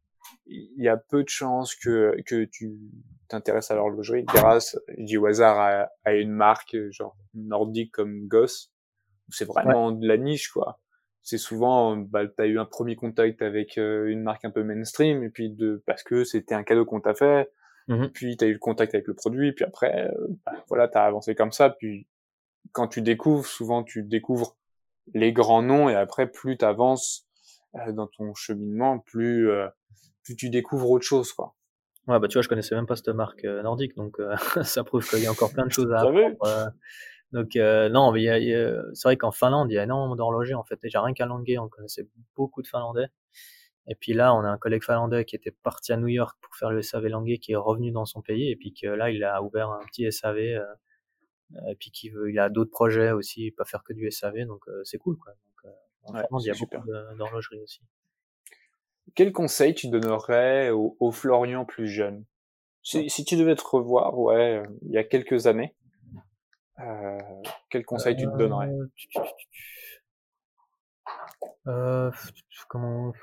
il 0.48 0.84
y 0.84 0.89
a 0.89 0.98
peu 0.98 1.24
de 1.24 1.30
chances 1.30 1.76
que, 1.76 2.15
que 2.26 2.45
tu 2.45 2.74
t'intéresses 3.30 3.72
à 3.72 3.76
l'horlogerie 3.76 4.24
grâce, 4.24 4.78
je 4.98 5.04
dis 5.04 5.17
au 5.17 5.26
hasard, 5.26 5.60
à, 5.60 5.88
à, 6.04 6.13
une 6.13 6.32
marque 6.32 6.76
genre 6.91 7.15
nordique 7.34 7.91
comme 7.91 8.28
Goss. 8.28 8.74
C'est 9.30 9.45
vraiment 9.45 9.91
de 9.91 10.08
la 10.08 10.17
niche, 10.17 10.50
quoi. 10.50 10.80
C'est 11.22 11.38
souvent, 11.38 11.95
bah, 11.95 12.28
t'as 12.28 12.48
eu 12.48 12.58
un 12.58 12.65
premier 12.65 12.95
contact 12.95 13.41
avec 13.41 13.78
euh, 13.78 14.08
une 14.08 14.24
marque 14.24 14.45
un 14.45 14.52
peu 14.52 14.63
mainstream, 14.63 15.24
et 15.24 15.30
puis 15.30 15.52
de 15.52 15.84
parce 15.86 16.02
que 16.02 16.24
c'était 16.24 16.56
un 16.56 16.63
cadeau 16.63 16.86
qu'on 16.86 17.02
t'a 17.02 17.13
fait, 17.13 17.52
Mmh 17.89 18.08
puis 18.13 18.38
t'as 18.38 18.45
eu 18.45 18.54
le 18.54 18.60
contact 18.60 18.93
avec 18.93 19.08
le 19.08 19.15
produit, 19.15 19.52
puis 19.52 19.65
après, 19.65 20.08
euh, 20.08 20.28
bah, 20.45 20.54
voilà, 20.67 20.88
t'as 20.88 21.06
avancé 21.06 21.34
comme 21.34 21.52
ça, 21.52 21.71
puis 21.71 22.08
quand 22.71 22.88
tu 22.88 23.02
découvres, 23.02 23.47
souvent 23.47 23.84
tu 23.84 24.04
découvres 24.04 24.56
les 25.15 25.34
grands 25.34 25.63
noms, 25.63 25.89
et 25.89 25.95
après, 25.95 26.28
plus 26.30 26.56
t'avances 26.56 27.25
euh, 27.75 27.91
dans 27.91 28.06
ton 28.06 28.34
cheminement, 28.36 28.99
plus 28.99 29.49
euh, 29.49 29.67
plus 30.23 30.36
tu 30.36 30.49
découvres 30.52 30.89
autre 30.91 31.06
chose, 31.06 31.34
quoi. 31.34 31.56
Ouais, 32.08 32.19
bah 32.19 32.28
tu 32.28 32.34
vois, 32.34 32.43
je 32.43 32.47
connaissais 32.47 32.75
même 32.75 32.86
pas 32.86 32.95
cette 32.95 33.10
marque 33.10 33.43
euh, 33.45 33.63
nordique, 33.63 33.95
donc 33.95 34.17
ça 34.63 34.84
prouve 34.84 35.08
qu'il 35.08 35.23
y 35.23 35.28
a 35.28 35.32
encore 35.32 35.52
plein 35.52 35.65
de 35.65 35.71
choses 35.71 35.91
à 35.91 36.02
apprendre. 36.02 36.38
euh. 36.45 36.65
donc 37.32 37.56
non, 37.56 38.12
mais 38.12 38.25
c'est 38.93 39.08
vrai 39.08 39.17
qu'en 39.17 39.32
Finlande, 39.32 39.71
il 39.71 39.75
y 39.75 39.80
a 39.80 39.84
énormément 39.84 40.15
d'horlogers 40.15 40.54
en 40.54 40.63
fait. 40.63 40.80
Déjà 40.82 41.02
rien 41.02 41.13
qu'à 41.15 41.25
Languet, 41.25 41.58
on 41.58 41.69
connaissait 41.69 42.08
beaucoup 42.36 42.62
de 42.62 42.67
Finlandais. 42.67 43.08
Et 43.89 43.95
puis 43.95 44.13
là, 44.13 44.34
on 44.36 44.41
a 44.41 44.47
un 44.47 44.58
collègue 44.58 44.84
finlandais 44.84 45.25
qui 45.25 45.36
était 45.36 45.52
parti 45.52 45.91
à 45.91 45.97
New 45.97 46.08
York 46.08 46.38
pour 46.41 46.56
faire 46.56 46.69
le 46.69 46.82
SAV 46.82 47.08
Languet, 47.08 47.39
qui 47.39 47.54
est 47.54 47.58
revenu 47.58 47.91
dans 47.91 48.06
son 48.06 48.21
pays, 48.21 48.49
et 48.52 48.56
puis 48.56 48.73
que 48.73 48.88
là, 48.88 49.10
il 49.10 49.23
a 49.23 49.41
ouvert 49.41 49.71
un 49.71 49.84
petit 49.86 50.06
SAV, 50.06 50.38
euh, 50.38 50.63
et 51.67 51.75
puis 51.75 51.89
qui 51.89 52.10
veut, 52.10 52.30
il 52.30 52.38
a 52.39 52.49
d'autres 52.49 52.69
projets 52.69 53.12
aussi, 53.12 53.49
pas 53.52 53.65
faire 53.65 53.84
que 53.84 53.93
du 53.93 54.06
SAV, 54.12 54.45
donc 54.45 54.62
euh, 54.67 54.84
c'est 54.84 54.99
cool 54.99 55.17
quoi. 55.17 55.34
Donc, 55.34 55.65
euh, 55.65 55.75
en 56.04 56.13
Ouais, 56.13 56.25
il 56.39 56.47
y 56.47 56.52
a 56.52 56.54
super. 56.54 56.82
beaucoup 56.82 56.91
d'horlogeries 57.17 57.62
aussi. 57.62 57.82
Quel 59.15 59.32
conseil 59.34 59.73
tu 59.73 59.88
donnerais 59.89 60.69
au, 60.69 60.95
au 60.99 61.12
Florian 61.12 61.65
plus 61.65 61.88
jeune? 61.88 62.25
Si, 62.84 63.10
si 63.10 63.25
tu 63.25 63.36
devais 63.36 63.56
te 63.56 63.63
revoir, 63.65 64.17
ouais, 64.17 64.60
euh, 64.60 64.67
il 64.84 64.91
y 64.91 64.97
a 64.99 65.04
quelques 65.04 65.47
années, 65.47 65.75
euh, 66.80 67.17
quel 67.71 67.84
conseil 67.86 68.15
tu 68.15 68.25
te 68.25 68.38
donnerais? 68.38 68.67
Euh, 68.69 68.88
tu- 68.95 69.08
Euh, 71.67 72.12
comment 72.67 73.13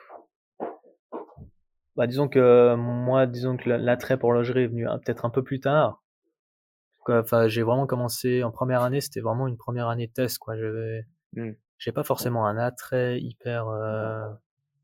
Bah 1.97 2.07
disons 2.07 2.29
que 2.29 2.75
moi, 2.77 3.27
disons 3.27 3.57
que 3.57 3.69
la- 3.69 3.79
l'attrait 3.79 4.19
pour 4.19 4.33
l'horlogerie 4.33 4.63
est 4.63 4.67
venu 4.69 4.87
un- 4.89 4.99
peut-être 4.99 5.25
un 5.25 5.31
peu 5.31 5.43
plus 5.43 5.59
tard. 5.61 6.03
Enfin, 7.09 7.47
j'ai 7.47 7.63
vraiment 7.63 7.87
commencé 7.87 8.43
en 8.43 8.51
première 8.51 8.83
année, 8.83 9.01
c'était 9.01 9.21
vraiment 9.21 9.47
une 9.47 9.57
première 9.57 9.89
année 9.89 10.09
test, 10.09 10.39
quoi. 10.39 10.57
J'avais, 10.57 11.07
Hmm. 11.35 11.53
j'ai 11.79 11.93
pas 11.93 12.03
forcément 12.03 12.47
un 12.47 12.57
attrait 12.59 13.21
hyper 13.21 13.69
euh, 13.69 14.29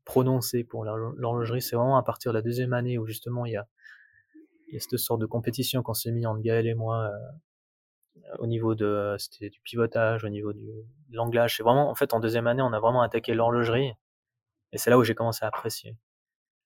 prononcé 0.05 0.63
pour 0.63 0.85
l'horlo- 0.85 1.13
l'horlogerie. 1.17 1.61
C'est 1.61 1.75
vraiment 1.75 1.97
à 1.97 2.03
partir 2.03 2.31
de 2.31 2.37
la 2.37 2.41
deuxième 2.41 2.73
année 2.73 2.97
où 2.97 3.05
justement 3.07 3.45
il 3.45 3.53
y 3.53 3.57
a, 3.57 3.67
il 4.67 4.73
y 4.73 4.77
a 4.77 4.79
cette 4.79 4.97
sorte 4.97 5.21
de 5.21 5.25
compétition 5.25 5.83
qu'on 5.83 5.93
s'est 5.93 6.11
mis 6.11 6.25
entre 6.25 6.41
Gaël 6.41 6.67
et 6.67 6.73
moi 6.75 7.05
euh, 7.05 7.17
au 8.39 8.47
niveau 8.47 8.75
de, 8.75 9.15
c'était 9.17 9.49
du 9.49 9.59
pivotage, 9.61 10.23
au 10.23 10.29
niveau 10.29 10.53
du 10.53 10.65
de 11.09 11.15
l'anglage. 11.15 11.57
C'est 11.57 11.63
vraiment, 11.63 11.89
en 11.89 11.95
fait, 11.95 12.13
en 12.13 12.19
deuxième 12.19 12.47
année, 12.47 12.61
on 12.61 12.73
a 12.73 12.79
vraiment 12.79 13.01
attaqué 13.01 13.33
l'horlogerie 13.33 13.91
et 14.73 14.77
c'est 14.79 14.89
là 14.91 14.97
où 14.99 15.03
j'ai 15.05 15.15
commencé 15.15 15.45
à 15.45 15.49
apprécier. 15.49 15.97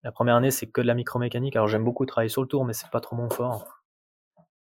La 0.07 0.13
première 0.13 0.37
année, 0.37 0.51
c'est 0.51 0.67
que 0.67 0.79
de 0.79 0.87
la 0.87 0.93
micromécanique. 0.93 1.57
Alors 1.57 1.67
j'aime 1.67 1.83
beaucoup 1.83 2.05
travailler 2.05 2.29
sur 2.29 2.41
le 2.41 2.47
tour, 2.47 2.63
mais 2.63 2.71
c'est 2.71 2.89
pas 2.89 3.01
trop 3.01 3.17
mon 3.17 3.29
fort. 3.29 3.83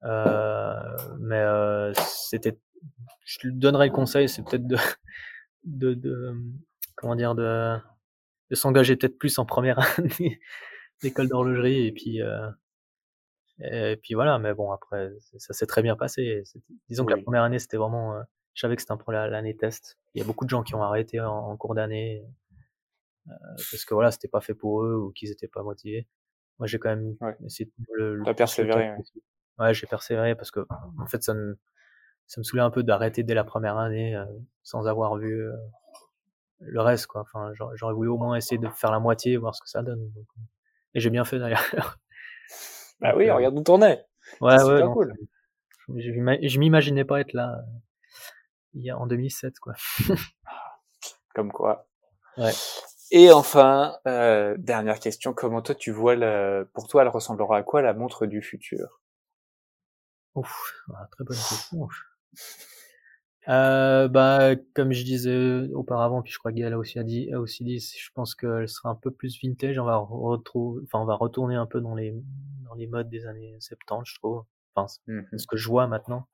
Euh, 0.04 0.75
mais 1.17 1.39
euh, 1.39 1.93
c'était, 1.93 2.60
je 3.23 3.47
lui 3.47 3.54
donnerais 3.54 3.88
le 3.88 3.93
conseil, 3.93 4.28
c'est 4.28 4.43
peut-être 4.43 4.67
de, 4.67 4.75
de, 5.63 5.93
de, 5.93 6.36
comment 6.95 7.15
dire, 7.15 7.36
de, 7.36 7.78
de 8.49 8.56
s'engager 8.56 8.97
peut-être 8.97 9.17
plus 9.17 9.39
en 9.39 9.45
première 9.45 9.80
année 9.97 10.41
d'école 11.02 11.30
d'horlogerie 11.30 11.88
et 11.88 11.93
puis, 11.93 12.21
euh, 12.21 12.49
et 13.60 13.97
puis 14.02 14.13
voilà. 14.13 14.39
Mais 14.39 14.54
bon, 14.54 14.71
après, 14.73 15.12
ça 15.38 15.54
s'est 15.54 15.65
très 15.67 15.82
bien 15.82 15.95
passé. 15.95 16.43
Disons 16.89 17.06
que 17.06 17.13
la 17.13 17.21
première 17.21 17.43
année, 17.43 17.60
c'était 17.60 17.78
vraiment, 17.78 18.21
je 18.56 18.62
savais 18.62 18.75
que 18.75 18.82
c'était 18.82 18.91
un 18.93 18.97
peu 18.97 19.13
la- 19.13 19.28
l'année 19.30 19.56
test. 19.56 19.97
Il 20.13 20.19
y 20.19 20.21
a 20.21 20.25
beaucoup 20.28 20.43
de 20.45 20.49
gens 20.49 20.63
qui 20.63 20.75
ont 20.75 20.84
arrêté 20.84 21.21
en, 21.21 21.28
en 21.32 21.56
cours 21.58 21.75
d'année 21.75 22.25
parce 23.71 23.85
que 23.85 23.93
voilà, 23.93 24.11
c'était 24.11 24.27
pas 24.27 24.41
fait 24.41 24.53
pour 24.53 24.83
eux 24.83 24.95
ou 24.95 25.11
qu'ils 25.11 25.31
étaient 25.31 25.47
pas 25.47 25.63
motivés. 25.63 26.07
Moi, 26.59 26.67
j'ai 26.67 26.77
quand 26.79 26.89
même 26.89 27.15
Ouais. 27.21 27.37
essayé 27.45 27.71
de 27.77 27.85
le, 27.95 28.21
T'as 28.25 28.33
persévéré, 28.33 28.91
ouais. 28.91 28.97
Ouais, 29.59 29.73
j'ai 29.73 29.87
persévéré 29.87 30.35
parce 30.35 30.51
que 30.51 30.65
en 30.99 31.05
fait, 31.07 31.21
ça 31.23 31.33
me 31.33 31.57
ça 32.27 32.39
me 32.41 32.43
saoulait 32.43 32.61
un 32.61 32.69
peu 32.69 32.83
d'arrêter 32.83 33.23
dès 33.23 33.33
la 33.33 33.43
première 33.43 33.77
année 33.77 34.15
euh, 34.15 34.25
sans 34.63 34.87
avoir 34.87 35.15
vu 35.17 35.41
euh, 35.41 35.55
le 36.59 36.81
reste 36.81 37.07
quoi. 37.07 37.21
Enfin, 37.21 37.51
j'aurais 37.73 37.93
voulu 37.93 38.09
au 38.09 38.17
moins 38.17 38.35
essayer 38.35 38.57
de 38.59 38.69
faire 38.69 38.91
la 38.91 38.99
moitié, 38.99 39.35
voir 39.37 39.55
ce 39.55 39.61
que 39.61 39.69
ça 39.69 39.81
donne. 39.81 40.11
Donc, 40.11 40.25
euh, 40.37 40.41
et 40.93 40.99
j'ai 40.99 41.09
bien 41.09 41.25
fait 41.25 41.39
d'ailleurs. 41.39 41.63
Bah 43.01 43.13
oui, 43.15 43.29
euh, 43.29 43.35
regarde 43.35 43.57
où 43.57 43.61
t'en 43.63 43.81
es. 43.81 44.05
Ouais, 44.41 44.57
c'est 44.59 44.65
ouais, 44.65 44.83
cool. 44.91 45.13
je 45.95 46.11
m'ima- 46.11 46.37
je 46.45 46.59
m'imaginais 46.59 47.05
pas 47.05 47.21
être 47.21 47.31
là 47.31 47.59
euh, 47.59 47.61
il 48.73 48.83
y 48.83 48.89
a 48.89 48.97
en 48.97 49.07
2007 49.07 49.57
quoi. 49.59 49.73
Comme 51.33 51.51
quoi. 51.51 51.87
Ouais. 52.37 52.51
Et 53.11 53.31
enfin, 53.31 53.97
euh, 54.07 54.55
dernière 54.59 54.99
question, 54.99 55.33
comment 55.33 55.61
toi 55.61 55.73
tu 55.75 55.91
vois 55.91 56.15
le, 56.15 56.69
pour 56.73 56.87
toi 56.87 57.01
elle 57.01 57.07
ressemblera 57.07 57.57
à 57.57 57.63
quoi 57.63 57.81
la 57.81 57.93
montre 57.93 58.27
du 58.27 58.41
futur? 58.41 59.01
Ouf, 60.35 60.73
ah, 60.93 61.07
très 61.11 61.23
bonne 61.23 61.37
question. 61.37 61.87
Euh, 63.47 64.07
bah, 64.07 64.55
comme 64.75 64.91
je 64.91 65.03
disais 65.03 65.67
auparavant, 65.73 66.21
puis 66.21 66.31
je 66.31 66.37
crois 66.37 66.51
que 66.51 66.57
Gaël 66.57 66.73
a 66.73 66.77
aussi 66.77 67.03
dit, 67.03 67.33
a 67.33 67.39
aussi 67.39 67.63
dit, 67.63 67.79
je 67.79 68.09
pense 68.13 68.35
qu'elle 68.35 68.67
sera 68.67 68.89
un 68.89 68.95
peu 68.95 69.09
plus 69.11 69.39
vintage. 69.41 69.79
On 69.79 69.85
va 69.85 69.97
retrouver, 69.97 70.83
enfin, 70.85 70.99
on 70.99 71.05
va 71.05 71.15
retourner 71.15 71.55
un 71.55 71.65
peu 71.65 71.81
dans 71.81 71.95
les, 71.95 72.13
dans 72.65 72.75
les 72.75 72.85
modes 72.85 73.09
des 73.09 73.25
années 73.25 73.57
70, 73.59 74.03
je 74.11 74.15
trouve. 74.19 74.43
Enfin, 74.75 74.87
c'est 75.31 75.37
ce 75.39 75.47
que 75.47 75.57
je 75.57 75.67
vois 75.67 75.87
maintenant. 75.87 76.27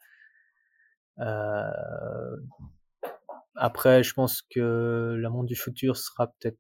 Euh, 1.20 2.38
après, 3.56 4.04
je 4.04 4.14
pense 4.14 4.42
que 4.42 5.18
la 5.20 5.30
montre 5.30 5.48
du 5.48 5.56
futur 5.56 5.96
sera 5.96 6.28
peut-être 6.28 6.58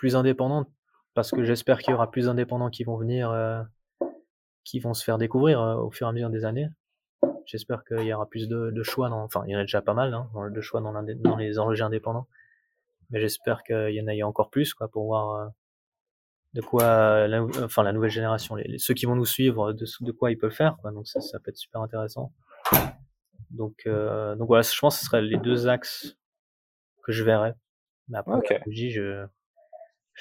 plus 0.00 0.16
indépendante 0.16 0.66
parce 1.12 1.30
que 1.30 1.44
j'espère 1.44 1.78
qu'il 1.80 1.90
y 1.90 1.94
aura 1.94 2.10
plus 2.10 2.24
d'indépendants 2.24 2.70
qui 2.70 2.84
vont 2.84 2.96
venir, 2.96 3.30
euh, 3.30 3.62
qui 4.64 4.80
vont 4.80 4.94
se 4.94 5.04
faire 5.04 5.18
découvrir 5.18 5.60
euh, 5.60 5.74
au 5.74 5.90
fur 5.90 6.06
et 6.06 6.10
à 6.10 6.12
mesure 6.14 6.30
des 6.30 6.46
années. 6.46 6.70
J'espère 7.44 7.84
qu'il 7.84 8.06
y 8.06 8.12
aura 8.14 8.26
plus 8.26 8.48
de, 8.48 8.70
de 8.70 8.82
choix 8.82 9.10
dans, 9.10 9.22
enfin, 9.22 9.42
il 9.46 9.50
y 9.52 9.56
en 9.56 9.58
a 9.58 9.62
déjà 9.62 9.82
pas 9.82 9.92
mal, 9.92 10.14
hein, 10.14 10.30
de 10.50 10.60
choix 10.62 10.80
dans, 10.80 11.36
les 11.36 11.58
horlogers 11.58 11.82
indépendants. 11.82 12.28
Mais 13.10 13.20
j'espère 13.20 13.62
qu'il 13.62 13.90
y 13.90 14.00
en 14.00 14.06
a 14.06 14.14
eu 14.14 14.22
encore 14.22 14.48
plus, 14.48 14.72
quoi, 14.72 14.88
pour 14.88 15.04
voir 15.04 15.34
euh, 15.34 15.48
de 16.54 16.62
quoi, 16.62 17.28
la, 17.28 17.42
enfin, 17.62 17.82
la 17.82 17.92
nouvelle 17.92 18.10
génération, 18.10 18.54
les, 18.54 18.64
les- 18.64 18.78
ceux 18.78 18.94
qui 18.94 19.04
vont 19.04 19.16
nous 19.16 19.26
suivre, 19.26 19.74
de, 19.74 19.84
de 20.00 20.12
quoi 20.12 20.30
ils 20.30 20.38
peuvent 20.38 20.50
faire, 20.50 20.78
quoi. 20.78 20.92
Donc 20.92 21.08
ça, 21.08 21.20
ça 21.20 21.38
peut 21.40 21.50
être 21.50 21.58
super 21.58 21.82
intéressant. 21.82 22.32
Donc, 23.50 23.82
euh, 23.86 24.34
donc 24.36 24.46
voilà, 24.46 24.62
je 24.62 24.78
pense 24.78 24.94
que 24.94 25.00
ce 25.00 25.06
seraient 25.06 25.20
les 25.20 25.36
deux 25.36 25.68
axes 25.68 26.16
que 27.02 27.12
je 27.12 27.22
verrais. 27.22 27.54
Mais 28.08 28.16
après, 28.16 28.36
Ok. 28.36 28.48
la 28.50 28.60
bougie, 28.60 28.92
je, 28.92 29.26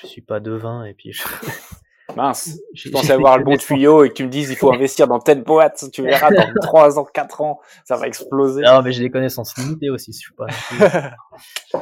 je 0.01 0.07
suis 0.07 0.21
pas 0.21 0.39
devin 0.39 0.83
et 0.85 0.93
puis 0.93 1.11
je, 1.11 1.23
Mince. 2.15 2.59
Je 2.73 2.89
pensais 2.89 3.13
avoir 3.13 3.37
le 3.37 3.43
bon 3.43 3.57
tuyau 3.57 4.03
et 4.03 4.09
que 4.09 4.13
tu 4.13 4.23
me 4.23 4.29
dises 4.29 4.49
il 4.49 4.55
faut 4.55 4.73
investir 4.73 5.07
dans 5.07 5.19
telle 5.19 5.43
boîte, 5.43 5.85
tu 5.91 6.03
verras 6.03 6.31
dans 6.31 6.53
3 6.61 6.99
ans, 6.99 7.05
4 7.05 7.41
ans, 7.41 7.59
ça 7.83 7.95
va 7.97 8.07
exploser. 8.07 8.61
Non, 8.61 8.81
mais 8.81 8.91
j'ai 8.91 9.03
des 9.03 9.11
connaissances 9.11 9.57
limitées 9.57 9.89
aussi, 9.89 10.11
je 10.13 10.19
suis 10.19 10.33
pas. 10.33 10.47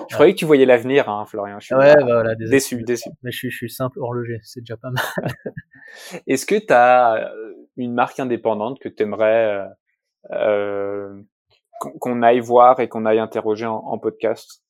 Je 0.10 0.14
croyais 0.14 0.34
que 0.34 0.40
tu 0.40 0.46
voyais 0.46 0.66
l'avenir, 0.66 1.10
hein, 1.10 1.26
Florian. 1.26 1.60
Je 1.60 1.66
suis 1.68 1.76
Ouais, 1.76 1.96
bah 1.96 2.06
voilà, 2.06 2.36
déçu, 2.36 2.84
déçu. 2.84 3.10
Mais 3.24 3.32
je 3.32 3.38
suis, 3.38 3.52
je 3.52 3.58
suis 3.58 3.70
simple 3.70 4.00
horloger, 4.00 4.40
c'est 4.44 4.62
déjà 4.62 4.78
pas 4.78 4.90
mal. 4.90 5.04
Est-ce 6.28 6.46
que 6.46 6.56
tu 6.56 6.74
as 6.74 7.32
une 7.78 7.94
marque 7.94 8.20
indépendante 8.20 8.80
que 8.80 8.90
tu 8.90 9.04
aimerais 9.04 9.68
euh, 10.32 11.22
qu'on 11.80 11.92
qu'on 12.00 12.24
aille 12.24 12.40
voir 12.40 12.80
et 12.80 12.88
qu'on 12.88 13.06
aille 13.06 13.20
interroger 13.20 13.66
en, 13.66 13.76
en 13.76 13.98
podcast? 13.98 14.64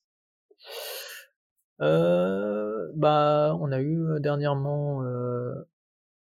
Euh, 1.81 2.91
bah, 2.95 3.55
on 3.59 3.71
a 3.71 3.81
eu 3.81 4.19
dernièrement, 4.19 5.03
euh, 5.03 5.53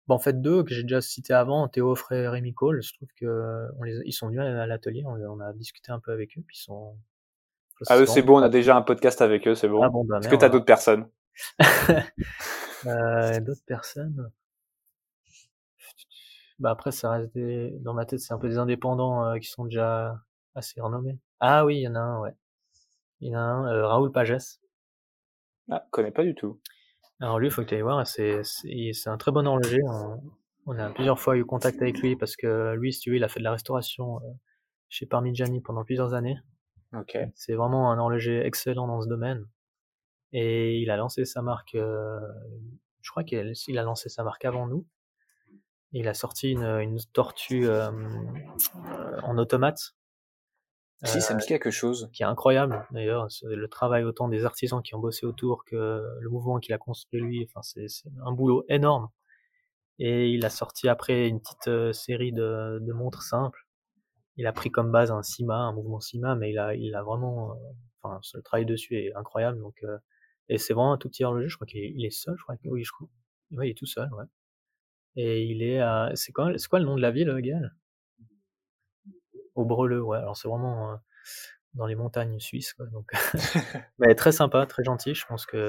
bah, 0.07 0.15
en 0.15 0.19
fait 0.19 0.41
deux 0.41 0.63
que 0.63 0.75
j'ai 0.75 0.83
déjà 0.83 1.01
cités 1.01 1.35
avant, 1.35 1.69
Théo 1.69 1.97
et 2.11 2.29
Rémi 2.29 2.55
Cole. 2.55 2.83
Je 2.83 2.95
trouve 2.95 3.09
que 3.17 3.69
on 3.79 3.83
les, 3.83 4.01
ils 4.05 4.13
sont 4.13 4.29
venus 4.29 4.41
à 4.41 4.67
l'atelier, 4.67 5.05
on, 5.07 5.15
on 5.15 5.41
a 5.41 5.53
discuté 5.53 5.93
un 5.93 6.01
peu 6.01 6.13
avec 6.13 6.37
eux, 6.39 6.43
puis 6.47 6.57
ils 6.59 6.63
sont. 6.63 6.97
Ah 7.89 7.99
eux 7.99 8.07
c'est 8.07 8.23
bon, 8.23 8.39
on 8.39 8.43
a 8.43 8.49
déjà 8.49 8.77
un 8.77 8.83
podcast 8.83 9.21
avec 9.23 9.47
eux, 9.49 9.55
c'est 9.55 9.69
bon. 9.69 9.83
Ah 9.83 9.89
bon, 9.89 10.05
bah 10.05 10.19
Est-ce 10.19 10.29
que 10.29 10.33
merde, 10.33 10.41
tu 10.41 10.45
as 10.45 10.47
alors. 10.47 10.53
d'autres 10.53 10.67
personnes? 10.67 11.09
Euh, 12.85 13.39
d'autres 13.39 13.65
personnes? 13.65 14.33
Bah 16.59 16.71
après, 16.71 16.93
ça 16.93 17.11
reste 17.11 17.33
des, 17.35 17.71
dans 17.81 17.95
ma 17.95 18.07
tête, 18.07 18.21
c'est 18.21 18.33
un 18.33 18.39
peu 18.39 18.49
des 18.49 18.59
indépendants 18.59 19.25
euh, 19.25 19.39
qui 19.39 19.49
sont 19.49 19.65
déjà 19.65 20.21
assez 20.55 20.81
renommés. 20.81 21.19
Ah 21.41 21.65
oui, 21.65 21.77
il 21.79 21.83
y 21.83 21.89
en 21.89 21.95
a 21.95 22.01
un, 22.01 22.21
ouais. 22.21 22.35
Il 23.21 23.31
y 23.31 23.37
en 23.37 23.39
a 23.39 23.43
un, 23.43 23.87
Raoul 23.87 24.13
Pages. 24.13 24.59
Ah, 25.75 25.87
connais 25.91 26.11
pas 26.11 26.23
du 26.23 26.35
tout. 26.35 26.61
Alors 27.19 27.39
lui, 27.39 27.47
il 27.49 27.51
faut 27.51 27.63
que 27.63 27.69
tu 27.69 27.75
ailles 27.75 27.81
voir, 27.81 28.07
c'est 28.07 28.43
un 29.07 29.17
très 29.17 29.33
bon 29.33 29.47
horloger. 29.47 29.79
On, 29.87 30.21
on 30.67 30.79
a 30.79 30.91
plusieurs 30.91 31.19
fois 31.19 31.39
eu 31.39 31.47
contact 31.47 31.81
avec 31.81 31.99
lui 32.01 32.15
parce 32.15 32.37
que 32.37 32.75
lui, 32.75 32.93
si 32.93 33.01
tu 33.01 33.11
veux, 33.11 33.17
il 33.17 33.25
a 33.25 33.29
fait 33.29 33.41
de 33.41 33.45
la 33.45 33.53
restauration 33.53 34.19
euh, 34.19 34.33
chez 34.91 35.07
Parmigiani 35.07 35.63
pendant 35.63 35.83
plusieurs 35.83 36.13
années. 36.13 36.37
C'est 37.35 37.55
vraiment 37.55 37.91
un 37.91 37.99
horloger 37.99 38.45
excellent 38.45 38.87
dans 38.87 39.01
ce 39.01 39.09
domaine. 39.09 39.47
Et 40.35 40.79
il 40.79 40.91
a 40.91 40.99
lancé 40.99 41.25
sa 41.25 41.41
marque, 41.41 41.75
euh, 41.75 42.21
je 43.01 43.11
crois 43.11 43.25
qu'il 43.25 43.79
a 43.79 43.83
lancé 43.83 44.11
sa 44.11 44.25
marque 44.25 44.45
avant 44.45 44.67
nous. 44.67 44.87
Il 45.93 46.07
a 46.07 46.15
sorti 46.15 46.53
une, 46.53 46.65
une 46.65 46.99
tortue 47.15 47.67
euh, 47.67 47.91
en 49.23 49.39
automate. 49.39 49.95
Si, 51.05 51.21
ça 51.21 51.35
me 51.35 51.41
dit 51.41 51.47
quelque 51.47 51.71
chose. 51.71 52.09
Qui 52.13 52.23
est 52.23 52.27
incroyable, 52.27 52.87
d'ailleurs. 52.93 53.27
Le 53.43 53.67
travail 53.67 54.05
autant 54.05 54.29
des 54.29 54.45
artisans 54.45 54.83
qui 54.83 54.95
ont 54.95 55.01
bossé 55.01 55.27
autour 55.27 55.65
que 55.65 56.03
le 56.21 56.31
mouvement 56.31 56.59
qu'il 56.61 56.75
a 56.75 56.79
construit 56.79 57.21
lui. 57.21 57.49
Enfin, 57.49 57.61
c'est 57.63 58.09
un 58.25 58.33
boulot 58.33 58.65
énorme. 58.69 59.09
Et 59.99 60.31
il 60.31 60.45
a 60.45 60.51
sorti 60.51 60.89
après 60.89 61.29
une 61.29 61.41
petite 61.41 61.93
série 61.93 62.33
de, 62.33 62.79
de 62.81 62.93
montres 62.93 63.23
simples 63.23 63.67
il 64.37 64.47
a 64.47 64.53
pris 64.53 64.71
comme 64.71 64.91
base 64.91 65.11
un 65.11 65.23
CIMA, 65.23 65.55
un 65.55 65.73
mouvement 65.73 66.01
CIMA, 66.01 66.35
mais 66.35 66.51
il 66.51 66.59
a, 66.59 66.75
il 66.75 66.95
a 66.95 67.03
vraiment, 67.03 67.53
euh, 67.53 67.57
enfin, 68.03 68.21
le 68.35 68.43
travail 68.43 68.67
dessus 68.67 68.97
est 68.97 69.15
incroyable. 69.15 69.59
Donc, 69.59 69.77
euh, 69.85 69.99
et 70.49 70.59
c'est 70.59 70.75
vraiment 70.75 70.93
un 70.93 70.99
tout 70.99 71.09
petit 71.09 71.25
horloger. 71.25 71.49
Je 71.49 71.57
crois 71.57 71.67
qu'il 71.67 72.05
est, 72.05 72.11
seul. 72.11 72.35
Je 72.39 72.43
crois 72.43 72.57
oui, 72.65 72.85
je 72.85 72.93
crois. 72.93 73.09
Il 73.51 73.71
est 73.71 73.77
tout 73.77 73.87
seul, 73.87 74.13
ouais. 74.15 74.25
Et 75.17 75.43
il 75.45 75.63
est 75.63 75.81
à, 75.81 76.11
c'est 76.15 76.33
quoi, 76.33 76.51
le 76.51 76.85
nom 76.85 76.97
de 76.97 77.03
la 77.03 77.11
ville, 77.11 77.35
Gaël? 77.41 77.75
Au 79.55 79.65
Breleux, 79.65 80.03
ouais. 80.03 80.19
Alors 80.19 80.37
c'est 80.37 80.49
vraiment 80.49 80.93
euh, 80.93 80.97
dans 81.75 81.87
les 81.87 81.95
montagnes 81.95 82.39
suisses, 82.39 82.73
quoi. 82.75 82.87
Donc, 82.87 83.11
mais 83.99 84.15
très 84.15 84.33
sympa, 84.33 84.67
très 84.67 84.85
gentil. 84.85 85.15
Je 85.15 85.27
pense 85.27 85.47
que. 85.47 85.69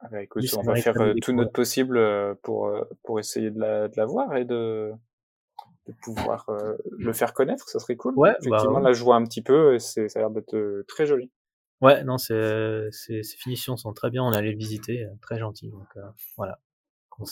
Ah 0.00 0.08
bah 0.10 0.22
écoute, 0.22 0.44
on 0.56 0.62
va 0.62 0.74
faire 0.76 0.94
tout 1.22 1.32
notre 1.32 1.52
possible 1.52 1.98
pour 2.42 2.70
pour 3.04 3.18
essayer 3.18 3.50
de 3.50 3.58
la, 3.58 3.88
de 3.88 3.94
la 3.96 4.04
voir 4.04 4.36
et 4.36 4.44
de 4.44 4.92
de 5.86 5.92
pouvoir 6.02 6.48
euh, 6.48 6.76
le 6.90 7.12
faire 7.12 7.34
connaître, 7.34 7.68
ça 7.68 7.78
serait 7.78 7.96
cool. 7.96 8.14
Ouais, 8.16 8.30
bah 8.30 8.38
Effectivement, 8.40 8.78
là, 8.78 8.92
je 8.92 9.02
vois 9.02 9.16
un 9.16 9.24
petit 9.24 9.42
peu, 9.42 9.78
c'est, 9.78 10.08
ça 10.08 10.18
a 10.18 10.22
l'air 10.22 10.30
d'être 10.30 10.54
euh, 10.54 10.84
très 10.88 11.06
joli. 11.06 11.30
Ouais, 11.80 12.02
non, 12.04 12.16
c'est, 12.16 12.88
ces 12.90 13.22
finitions 13.22 13.76
sont 13.76 13.92
très 13.92 14.10
bien, 14.10 14.22
on 14.22 14.32
allait 14.32 14.52
le 14.52 14.56
visiter, 14.58 15.04
euh, 15.04 15.10
très 15.20 15.38
gentil, 15.38 15.70
donc 15.70 15.86
voilà. 16.36 16.58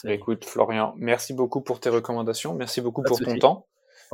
Bah, 0.05 0.13
écoute, 0.13 0.45
Florian, 0.45 0.95
merci 0.97 1.33
beaucoup 1.33 1.61
pour 1.61 1.81
tes 1.81 1.89
recommandations, 1.89 2.55
merci 2.55 2.81
beaucoup 2.81 3.03
pour 3.03 3.19
ton 3.19 3.37
temps. 3.39 3.67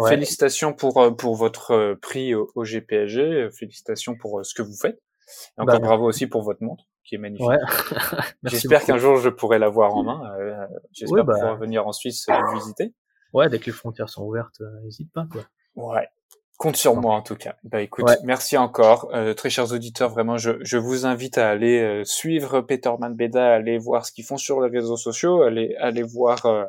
Félicitations 0.07 0.73
pour, 0.73 1.17
pour 1.17 1.35
votre 1.35 1.95
prix 2.01 2.35
au, 2.35 2.65
GPSG, 2.65 3.51
félicitations 3.51 4.17
pour 4.17 4.45
ce 4.45 4.55
que 4.55 4.63
vous 4.63 4.77
faites. 4.77 5.01
Et 5.57 5.61
encore 5.61 5.81
bah, 5.81 5.87
bravo 5.87 6.07
aussi 6.07 6.27
pour 6.27 6.43
votre 6.43 6.63
montre, 6.63 6.85
qui 7.05 7.17
est 7.17 7.19
magnifique. 7.19 7.47
Ouais. 7.47 7.59
J'espère 8.45 8.85
qu'un 8.85 8.99
jour 8.99 9.17
je 9.17 9.29
pourrai 9.29 9.59
l'avoir 9.59 9.95
en 9.95 10.05
main. 10.05 10.21
J'espère 10.93 11.25
pouvoir 11.25 11.57
venir 11.57 11.87
en 11.87 11.93
Suisse 11.93 12.27
vous 12.29 12.59
visiter. 12.59 12.95
Ouais, 13.33 13.49
dès 13.49 13.59
que 13.59 13.67
les 13.67 13.73
frontières 13.73 14.09
sont 14.09 14.25
ouvertes, 14.25 14.61
euh, 14.61 14.81
n'hésite 14.83 15.13
pas, 15.13 15.27
quoi. 15.31 15.45
Ouais. 15.77 16.09
Compte 16.57 16.77
sur 16.77 16.97
moi 16.97 17.15
en 17.15 17.23
tout 17.23 17.37
cas. 17.37 17.55
Bah 17.63 17.83
écoute, 17.83 18.11
merci 18.25 18.57
encore, 18.57 19.11
euh, 19.15 19.33
très 19.33 19.49
chers 19.49 19.73
auditeurs. 19.73 20.11
Vraiment, 20.11 20.39
je, 20.39 20.53
je 20.63 20.77
vous 20.77 21.07
invite 21.07 21.39
à 21.39 21.49
aller 21.49 21.81
euh, 21.81 22.05
suivre 22.05 22.63
Peterman 22.63 23.15
Beda, 23.15 23.55
aller 23.55 23.79
voir 23.79 24.05
ce 24.05 24.11
qu'ils 24.11 24.25
font 24.25 24.39
sur 24.39 24.61
les 24.61 24.77
réseaux 24.77 24.97
sociaux, 24.97 25.43
aller 25.43 25.77
aller 25.79 26.03
voir 26.03 26.47
euh, 26.47 26.65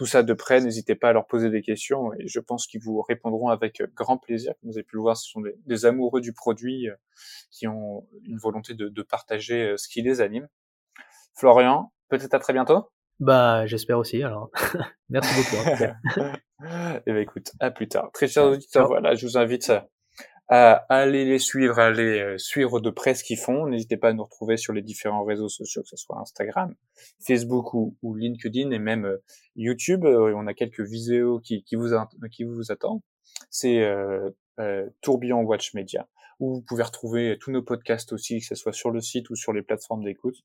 tout 0.00 0.06
ça 0.06 0.22
de 0.22 0.32
près. 0.32 0.62
N'hésitez 0.62 0.94
pas 0.94 1.10
à 1.10 1.12
leur 1.12 1.26
poser 1.26 1.50
des 1.50 1.60
questions 1.60 2.14
et 2.14 2.26
je 2.26 2.40
pense 2.40 2.66
qu'ils 2.66 2.80
vous 2.80 3.02
répondront 3.02 3.48
avec 3.48 3.82
grand 3.94 4.16
plaisir. 4.16 4.54
Comme 4.58 4.70
vous 4.70 4.78
avez 4.78 4.82
pu 4.82 4.96
le 4.96 5.02
voir, 5.02 5.14
ce 5.14 5.28
sont 5.28 5.42
des, 5.42 5.54
des 5.66 5.84
amoureux 5.84 6.22
du 6.22 6.32
produit 6.32 6.88
qui 7.50 7.66
ont 7.66 8.08
une 8.24 8.38
volonté 8.38 8.72
de, 8.72 8.88
de 8.88 9.02
partager 9.02 9.74
ce 9.76 9.88
qui 9.90 10.00
les 10.00 10.22
anime. 10.22 10.48
Florian, 11.34 11.92
peut-être 12.08 12.32
à 12.32 12.38
très 12.38 12.54
bientôt. 12.54 12.88
Bah, 13.18 13.66
j'espère 13.66 13.98
aussi, 13.98 14.22
alors. 14.22 14.50
Merci 15.10 15.34
beaucoup. 15.34 15.84
Et 15.84 15.92
eh 17.06 17.12
ben, 17.12 17.18
écoute, 17.18 17.52
à 17.60 17.70
plus 17.70 17.86
tard. 17.86 18.08
Très 18.14 18.26
chers 18.26 18.46
auditeurs, 18.46 18.86
voilà, 18.86 19.14
je 19.14 19.26
vous 19.26 19.36
invite 19.36 19.70
à 20.52 20.84
aller 20.88 21.24
les 21.24 21.38
suivre, 21.38 21.78
à 21.78 21.86
aller 21.86 22.20
euh, 22.20 22.36
suivre 22.36 22.80
de 22.80 22.90
près 22.90 23.14
ce 23.14 23.24
qu'ils 23.24 23.38
font. 23.38 23.66
N'hésitez 23.66 23.96
pas 23.96 24.08
à 24.08 24.12
nous 24.12 24.24
retrouver 24.24 24.56
sur 24.56 24.72
les 24.72 24.82
différents 24.82 25.24
réseaux 25.24 25.48
sociaux, 25.48 25.82
que 25.82 25.88
ce 25.88 25.96
soit 25.96 26.18
Instagram, 26.18 26.74
Facebook 27.24 27.72
ou, 27.72 27.96
LinkedIn 28.14 28.70
et 28.72 28.78
même 28.78 29.06
euh, 29.06 29.22
YouTube. 29.56 30.04
Euh, 30.04 30.34
on 30.36 30.46
a 30.46 30.54
quelques 30.54 30.80
vidéos 30.80 31.40
qui, 31.40 31.62
qui, 31.62 31.76
vous, 31.76 31.90
qui 32.30 32.44
vous 32.44 32.70
attendent. 32.72 33.00
C'est 33.48 33.80
euh, 34.60 34.90
Tourbillon 35.00 35.40
Watch 35.42 35.72
Media 35.72 36.06
où 36.40 36.54
vous 36.54 36.62
pouvez 36.62 36.82
retrouver 36.82 37.36
tous 37.38 37.50
nos 37.50 37.62
podcasts 37.62 38.12
aussi, 38.12 38.40
que 38.40 38.46
ce 38.46 38.54
soit 38.54 38.72
sur 38.72 38.90
le 38.90 39.00
site 39.00 39.30
ou 39.30 39.36
sur 39.36 39.52
les 39.52 39.62
plateformes 39.62 40.02
d'écoute, 40.02 40.36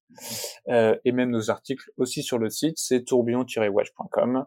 euh, 0.68 0.96
et 1.06 1.14
même 1.14 1.30
nos 1.30 1.50
articles 1.50 1.90
aussi 1.98 2.22
sur 2.22 2.38
le 2.38 2.50
site, 2.50 2.78
c'est 2.78 3.06
tourbillon-watch.com. 3.06 4.46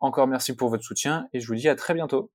Encore 0.00 0.26
merci 0.26 0.56
pour 0.56 0.70
votre 0.70 0.82
soutien 0.82 1.28
et 1.32 1.40
je 1.40 1.46
vous 1.46 1.54
dis 1.54 1.68
à 1.68 1.76
très 1.76 1.94
bientôt. 1.94 2.32